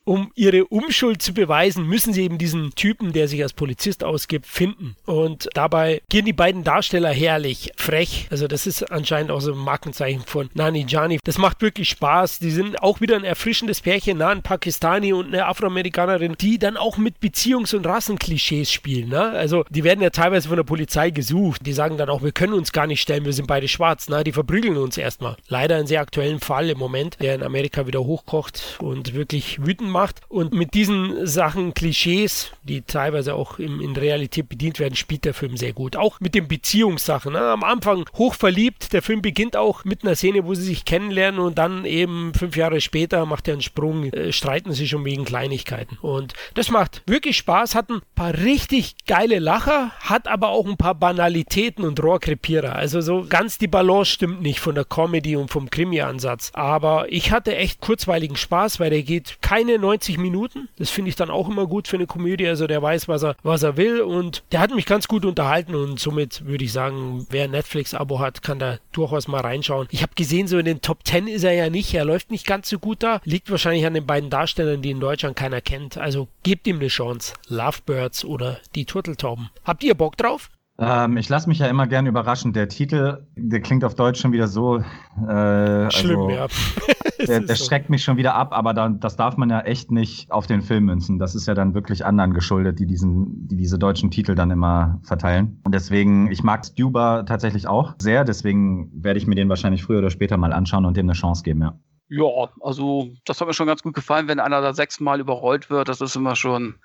um 0.09 0.33
ihre 0.35 0.65
Unschuld 0.65 1.21
zu 1.21 1.35
beweisen, 1.35 1.87
müssen 1.87 2.15
sie 2.15 2.23
eben 2.23 2.38
diesen 2.38 2.75
Typen, 2.75 3.12
der 3.12 3.29
sich 3.29 3.43
als 3.43 3.53
Polizist 3.53 4.03
ausgibt, 4.03 4.47
finden. 4.47 4.97
Und 5.05 5.50
dabei 5.53 6.00
gehen 6.09 6.25
die 6.25 6.33
beiden 6.33 6.65
Darsteller 6.65 7.11
herrlich 7.11 7.73
frech. 7.77 8.27
Also 8.31 8.49
das 8.49 8.67
ist 8.67 8.91
anscheinend 8.91 9.31
auch 9.31 9.43
so 9.43 9.53
ein 9.53 9.59
Markenzeichen 9.59 10.23
von 10.23 10.49
Nani 10.55 10.87
Jani. 10.88 11.19
Das 11.25 11.37
macht 11.37 11.61
wirklich 11.61 11.91
Spaß. 11.91 12.38
Die 12.38 12.50
sind 12.50 12.83
auch 12.83 13.03
wieder 13.03 13.17
ein 13.17 13.25
erfrischendes 13.25 13.83
Pärchen, 13.83 14.17
nah 14.17 14.31
ein 14.31 14.41
Pakistani 14.41 15.12
und 15.12 15.27
eine 15.27 15.45
Afroamerikanerin, 15.45 16.37
die 16.41 16.59
dann 16.59 16.79
auch 16.79 16.97
mit 16.97 17.17
Beziehungs- 17.23 17.77
und 17.77 17.87
Rassenklischees 17.87 18.73
spielen. 18.73 19.11
Ne? 19.11 19.21
Also 19.21 19.67
die 19.69 19.85
werden 19.85 20.00
ja 20.00 20.09
teilweise 20.09 20.49
von 20.49 20.57
der 20.57 20.65
Polizei 20.65 21.11
gesucht. 21.11 21.67
Die 21.67 21.75
sagen 21.75 21.99
dann 21.99 22.09
auch, 22.09 22.23
wir 22.23 22.33
können 22.33 22.55
uns 22.55 22.73
gar 22.73 22.87
nicht 22.87 23.03
stellen, 23.03 23.27
wir 23.27 23.35
sind 23.35 23.47
beide 23.47 23.69
schwarz. 23.69 24.07
Na, 24.09 24.25
die 24.25 24.33
verprügeln 24.33 24.79
uns 24.79 24.97
erstmal. 24.97 25.37
Leider 25.49 25.77
ein 25.77 25.87
sehr 25.87 26.00
aktuellen 26.00 26.41
Fall 26.41 26.71
im 26.71 26.79
Moment, 26.79 27.19
der 27.21 27.35
in 27.35 27.43
Amerika 27.43 27.87
wieder 27.87 28.00
hochkocht 28.00 28.79
und 28.81 29.12
wirklich 29.12 29.67
wütend 29.67 29.91
macht 29.91 29.98
macht. 29.99 30.21
Und 30.28 30.52
mit 30.52 30.75
diesen 30.75 31.26
Sachen, 31.26 31.75
Klischees, 31.75 32.52
die 32.62 32.83
teilweise 32.83 33.35
auch 33.35 33.59
im, 33.59 33.81
in 33.81 33.97
Realität 33.97 34.49
bedient 34.49 34.78
werden, 34.78 34.95
spielt 34.95 35.25
der 35.25 35.35
Film 35.35 35.57
sehr 35.57 35.73
gut. 35.73 35.97
Auch 35.97 36.21
mit 36.21 36.35
den 36.35 36.47
Beziehungssachen. 36.47 37.33
Ne? 37.33 37.40
Am 37.40 37.64
Anfang 37.64 38.05
hochverliebt. 38.17 38.93
Der 38.93 39.02
Film 39.02 39.23
beginnt 39.23 39.57
auch 39.57 39.85
mit 39.85 40.05
einer 40.05 40.14
Szene, 40.14 40.45
wo 40.45 40.55
sie 40.55 40.62
sich 40.62 40.85
kennenlernen 40.85 41.40
und 41.40 41.59
dann 41.59 41.85
eben 41.85 42.33
fünf 42.35 42.57
Jahre 42.57 42.81
später 42.81 43.26
macht 43.26 43.49
er 43.49 43.55
einen 43.55 43.62
Sprung, 43.62 44.05
äh, 44.12 44.33
streiten 44.33 44.73
sie 44.73 44.87
schon 44.87 45.05
wegen 45.05 45.25
Kleinigkeiten. 45.25 45.99
Und 46.00 46.35
das 46.55 46.71
macht 46.71 47.02
wirklich 47.07 47.37
Spaß, 47.37 47.75
hat 47.75 47.90
ein 47.90 48.02
paar 48.14 48.35
richtig 48.35 48.95
geile 49.07 49.40
Lacher, 49.40 49.90
hat 50.00 50.28
aber 50.28 50.50
auch 50.50 50.67
ein 50.67 50.76
paar 50.76 50.95
Banalitäten 50.95 51.85
und 51.85 52.00
Rohrkrepierer. 52.02 52.76
Also 52.76 53.00
so 53.00 53.26
ganz 53.28 53.59
die 53.59 53.67
Balance 53.67 54.12
stimmt 54.12 54.43
nicht 54.43 54.61
von 54.61 54.75
der 54.76 54.85
Comedy 54.85 55.35
und 55.35 55.50
vom 55.50 55.71
Krimi-Ansatz. 55.71 56.50
Aber 56.55 57.07
ich 57.11 57.33
hatte 57.33 57.57
echt 57.57 57.81
kurzweiligen 57.81 58.37
Spaß, 58.37 58.78
weil 58.78 58.90
der 58.90 59.02
geht 59.02 59.38
keine 59.40 59.78
90 59.88 60.18
Minuten. 60.18 60.68
Das 60.76 60.90
finde 60.90 61.09
ich 61.09 61.16
dann 61.16 61.30
auch 61.30 61.49
immer 61.49 61.66
gut 61.66 61.88
für 61.88 61.97
eine 61.97 62.07
Komödie. 62.07 62.47
Also 62.47 62.66
der 62.66 62.83
weiß, 62.83 63.09
was 63.09 63.25
er, 63.25 63.37
was 63.42 63.62
er 63.62 63.76
will 63.76 64.00
und 64.00 64.42
der 64.52 64.61
hat 64.61 64.75
mich 64.75 64.87
ganz 64.87 65.09
gut 65.09 65.25
unterhalten 65.25 65.75
und 65.75 65.99
somit 65.99 66.45
würde 66.47 66.64
ich 66.64 66.73
sagen, 66.73 67.26
wer 67.30 67.49
Netflix-Abo 67.49 68.18
hat, 68.18 68.42
kann 68.42 68.59
da 68.59 68.78
durchaus 68.92 69.28
mal 69.28 69.40
reinschauen. 69.40 69.88
Ich 69.90 70.02
habe 70.02 70.12
gesehen, 70.14 70.47
so 70.47 70.59
in 70.59 70.66
den 70.66 70.83
Top 70.83 71.07
10 71.07 71.26
ist 71.26 71.45
er 71.45 71.52
ja 71.52 71.71
nicht. 71.71 71.95
Er 71.95 72.04
läuft 72.04 72.30
nicht 72.30 72.47
ganz 72.47 72.68
so 72.68 72.78
gut 72.78 73.02
da. 73.02 73.21
Liegt 73.25 73.50
wahrscheinlich 73.50 73.87
an 73.87 73.95
den 73.95 74.07
beiden 74.07 74.30
Darstellern, 74.30 74.83
die 74.83 74.90
in 74.90 75.00
Deutschland 75.00 75.37
keiner 75.37 75.61
kennt. 75.61 75.97
Also 75.97 76.28
gebt 76.42 76.66
ihm 76.66 76.76
eine 76.76 76.88
Chance. 76.88 77.35
Lovebirds 77.49 78.25
oder 78.25 78.61
die 78.75 78.85
Turteltauben. 78.85 79.50
Habt 79.64 79.83
ihr 79.85 79.95
Bock 79.95 80.16
drauf? 80.16 80.50
Ähm, 80.80 81.16
ich 81.16 81.28
lasse 81.28 81.49
mich 81.49 81.58
ja 81.58 81.66
immer 81.66 81.88
gerne 81.88 82.08
überraschen. 82.08 82.52
Der 82.52 82.68
Titel, 82.68 83.26
der 83.37 83.61
klingt 83.61 83.85
auf 83.85 83.97
Deutsch 83.97 84.20
schon 84.20 84.32
wieder 84.32 84.47
so. 84.47 84.76
Äh, 84.76 85.90
Schlimm, 85.90 86.20
also, 86.20 86.30
ja. 86.30 86.47
der, 87.26 87.40
der 87.40 87.56
so. 87.56 87.64
schreckt 87.64 87.90
mich 87.90 88.04
schon 88.04 88.16
wieder 88.16 88.35
ab, 88.37 88.50
aber 88.52 88.75
dann, 88.75 89.00
das 89.00 89.16
darf 89.16 89.37
man 89.37 89.50
ja 89.50 89.61
echt 89.61 89.90
nicht 89.90 90.30
auf 90.30 90.47
den 90.47 90.62
Film 90.62 90.85
münzen. 90.85 91.18
Das 91.18 91.35
ist 91.35 91.49
ja 91.49 91.54
dann 91.54 91.75
wirklich 91.75 92.06
anderen 92.06 92.32
geschuldet, 92.32 92.78
die, 92.78 92.87
diesen, 92.87 93.49
die 93.49 93.56
diese 93.56 93.76
deutschen 93.78 94.12
Titel 94.12 94.37
dann 94.37 94.52
immer 94.52 95.00
verteilen. 95.02 95.61
Und 95.64 95.75
deswegen, 95.75 96.30
ich 96.30 96.44
mag 96.44 96.64
Stuba 96.64 97.25
tatsächlich 97.25 97.66
auch 97.66 97.94
sehr, 97.99 98.25
deswegen 98.25 98.91
werde 99.02 99.19
ich 99.19 99.26
mir 99.26 99.34
den 99.34 99.49
wahrscheinlich 99.49 99.82
früher 99.82 99.99
oder 99.99 100.10
später 100.10 100.36
mal 100.36 100.52
anschauen 100.52 100.84
und 100.84 100.97
dem 100.97 101.06
eine 101.06 101.14
Chance 101.14 101.43
geben, 101.43 101.62
ja. 101.62 101.78
Ja, 102.10 102.25
also 102.62 103.08
das 103.26 103.38
hat 103.38 103.49
mir 103.49 103.52
schon 103.52 103.67
ganz 103.67 103.82
gut 103.82 103.95
gefallen, 103.95 104.28
wenn 104.28 104.41
einer 104.41 104.62
da 104.62 104.73
sechsmal 104.73 105.21
überrollt 105.21 105.69
wird. 105.69 105.91
Das 105.91 106.00
ist 106.00 106.17
immer 106.17 106.36
schon 106.36 106.76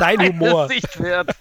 dein 0.00 0.18
Humor. 0.20 0.68
wert. 0.68 1.36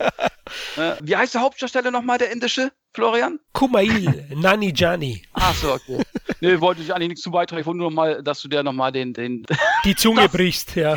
Wie 1.02 1.16
heißt 1.16 1.34
der 1.34 1.42
Hauptdarsteller 1.42 1.92
nochmal, 1.92 2.18
der 2.18 2.32
indische, 2.32 2.72
Florian? 2.94 3.40
Kumail, 3.54 4.28
Nani 4.36 4.74
Jani. 4.76 5.24
Ach 5.34 5.54
so, 5.56 5.74
okay. 5.74 6.04
Nee, 6.42 6.60
wollte 6.60 6.82
ich 6.82 6.94
eigentlich 6.94 7.10
nichts 7.10 7.24
zu 7.24 7.32
beitragen. 7.32 7.62
Ich 7.62 7.66
wollte 7.66 7.80
nur 7.80 7.90
nochmal, 7.90 8.22
dass 8.24 8.42
du 8.42 8.48
der 8.48 8.64
nochmal 8.64 8.92
den, 8.92 9.14
den. 9.14 9.46
Die 9.86 9.96
Zunge 9.96 10.22
das, 10.28 10.32
brichst, 10.32 10.76
ja. 10.76 10.96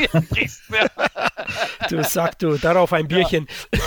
du 1.88 2.02
sagst 2.04 2.42
du, 2.42 2.56
darauf 2.56 2.92
ein 2.92 3.08
Bierchen. 3.08 3.46
Ja. 3.74 3.80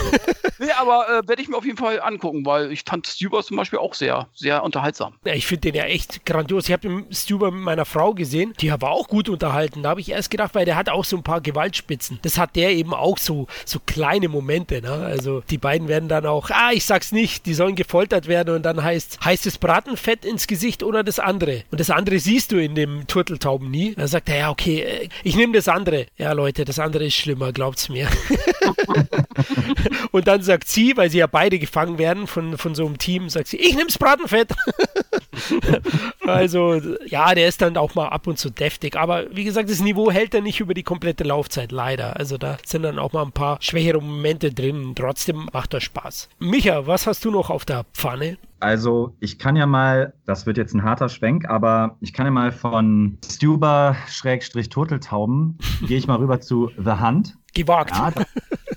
Nee, 0.64 0.72
aber 0.80 1.08
äh, 1.10 1.28
werde 1.28 1.42
ich 1.42 1.50
mir 1.50 1.58
auf 1.58 1.66
jeden 1.66 1.78
Fall 1.78 2.00
angucken, 2.02 2.46
weil 2.46 2.72
ich 2.72 2.84
fand 2.88 3.06
Stuber 3.06 3.44
zum 3.44 3.58
Beispiel 3.58 3.80
auch 3.80 3.94
sehr, 3.94 4.28
sehr 4.34 4.64
unterhaltsam. 4.64 5.16
Ja, 5.26 5.34
ich 5.34 5.46
finde 5.46 5.72
den 5.72 5.76
ja 5.76 5.84
echt 5.84 6.26
grandios. 6.26 6.70
Ich 6.70 6.72
habe 6.72 7.04
Stuber 7.12 7.52
mit 7.52 7.64
meiner 7.64 7.84
Frau 7.84 8.14
gesehen, 8.14 8.54
die 8.62 8.72
war 8.72 8.92
auch 8.92 9.10
gut 9.10 9.28
unterhalten. 9.28 9.84
Da 9.84 9.90
habe 9.90 10.00
ich 10.00 10.10
erst 10.10 10.32
gedacht, 10.32 10.56
weil 10.56 10.64
der 10.64 10.78
hat 10.78 10.88
auch 10.88 11.04
so 11.04 11.18
ein 11.18 11.24
paar 11.24 11.42
Gewaltspitzen. 11.42 12.20
Das 12.22 12.38
hat 12.38 12.56
der 12.56 12.72
eben 12.72 12.94
auch 12.94 13.18
so, 13.18 13.48
so 13.66 13.80
kleine 13.86 14.30
Momente. 14.30 14.82
Ne? 14.82 14.90
Also 14.90 15.42
die 15.50 15.58
beiden 15.58 15.90
werden 15.90 16.08
dann 16.08 16.26
auch, 16.26 16.50
ah, 16.50 16.72
ich 16.72 16.86
sag's 16.86 17.12
nicht, 17.12 17.46
die 17.46 17.56
sollen 17.56 17.76
gefoltert 17.76 18.30
werden 18.30 18.56
und 18.56 18.64
dann 18.64 18.82
heißt, 18.82 19.20
heißt 19.26 19.46
es 19.46 19.58
Bratenfett 19.58 20.24
ins 20.24 20.48
Gesicht 20.48 20.82
oder 20.82 21.04
das 21.04 21.20
andere? 21.20 21.64
Und 21.72 21.82
das 21.82 21.90
andere 21.90 22.20
siehst 22.20 22.54
du 22.54 22.58
in 22.58 22.74
dem 22.76 23.06
Turteltauben 23.08 23.70
nie. 23.70 23.96
Dann 23.96 24.08
sagt 24.08 24.30
er, 24.30 24.38
ja, 24.38 24.50
okay, 24.50 24.80
äh, 24.80 25.10
ich 25.24 25.36
nehme 25.36 25.52
das 25.52 25.68
andere. 25.68 26.06
Ja, 26.18 26.32
Leute, 26.32 26.64
das 26.64 26.80
andere 26.80 27.08
ist 27.08 27.16
schlimmer, 27.16 27.52
glaubt's 27.52 27.90
mir. 27.90 28.08
und 30.12 30.26
dann 30.26 30.42
sagt 30.42 30.53
sie, 30.66 30.96
weil 30.96 31.10
sie 31.10 31.20
ja 31.20 31.28
beide 31.28 31.60
gefangen 31.60 31.98
werden 31.98 32.28
von, 32.28 32.58
von 32.58 32.76
so 32.76 32.86
einem 32.86 32.98
Team, 32.98 33.30
sagt 33.30 33.48
sie, 33.48 33.58
ich 33.58 33.76
nehm's 33.76 33.98
Bratenfett. 33.98 34.54
also, 36.28 36.80
ja, 37.06 37.34
der 37.34 37.48
ist 37.48 37.62
dann 37.62 37.78
auch 37.78 37.96
mal 37.96 38.10
ab 38.10 38.28
und 38.28 38.38
zu 38.38 38.50
deftig. 38.50 38.96
Aber 38.96 39.26
wie 39.32 39.44
gesagt, 39.44 39.70
das 39.70 39.82
Niveau 39.82 40.12
hält 40.12 40.34
er 40.34 40.42
nicht 40.42 40.60
über 40.60 40.74
die 40.74 40.84
komplette 40.84 41.24
Laufzeit, 41.24 41.72
leider. 41.72 42.18
Also 42.18 42.38
da 42.38 42.58
sind 42.66 42.84
dann 42.84 43.00
auch 43.00 43.14
mal 43.14 43.24
ein 43.24 43.32
paar 43.32 43.58
schwächere 43.62 44.02
Momente 44.02 44.54
drin. 44.54 44.94
Trotzdem 44.96 45.50
macht 45.52 45.74
er 45.74 45.82
Spaß. 45.82 46.30
Micha, 46.40 46.88
was 46.88 47.08
hast 47.08 47.26
du 47.26 47.32
noch 47.32 47.50
auf 47.50 47.66
der 47.66 47.86
Pfanne? 47.94 48.38
Also, 48.60 49.16
ich 49.20 49.40
kann 49.40 49.56
ja 49.58 49.66
mal, 49.66 50.14
das 50.26 50.46
wird 50.46 50.58
jetzt 50.58 50.74
ein 50.74 50.84
harter 50.84 51.10
Schwenk, 51.10 51.50
aber 51.50 51.98
ich 52.00 52.14
kann 52.14 52.26
ja 52.26 52.32
mal 52.32 52.54
von 52.54 53.18
Stuber-Turteltauben, 53.30 55.58
gehe 55.86 55.98
ich 55.98 56.08
mal 56.08 56.16
rüber 56.16 56.40
zu 56.40 56.72
The 56.78 56.92
Hunt. 56.92 57.36
Gewagt. 57.54 57.94
Ja, 57.94 58.14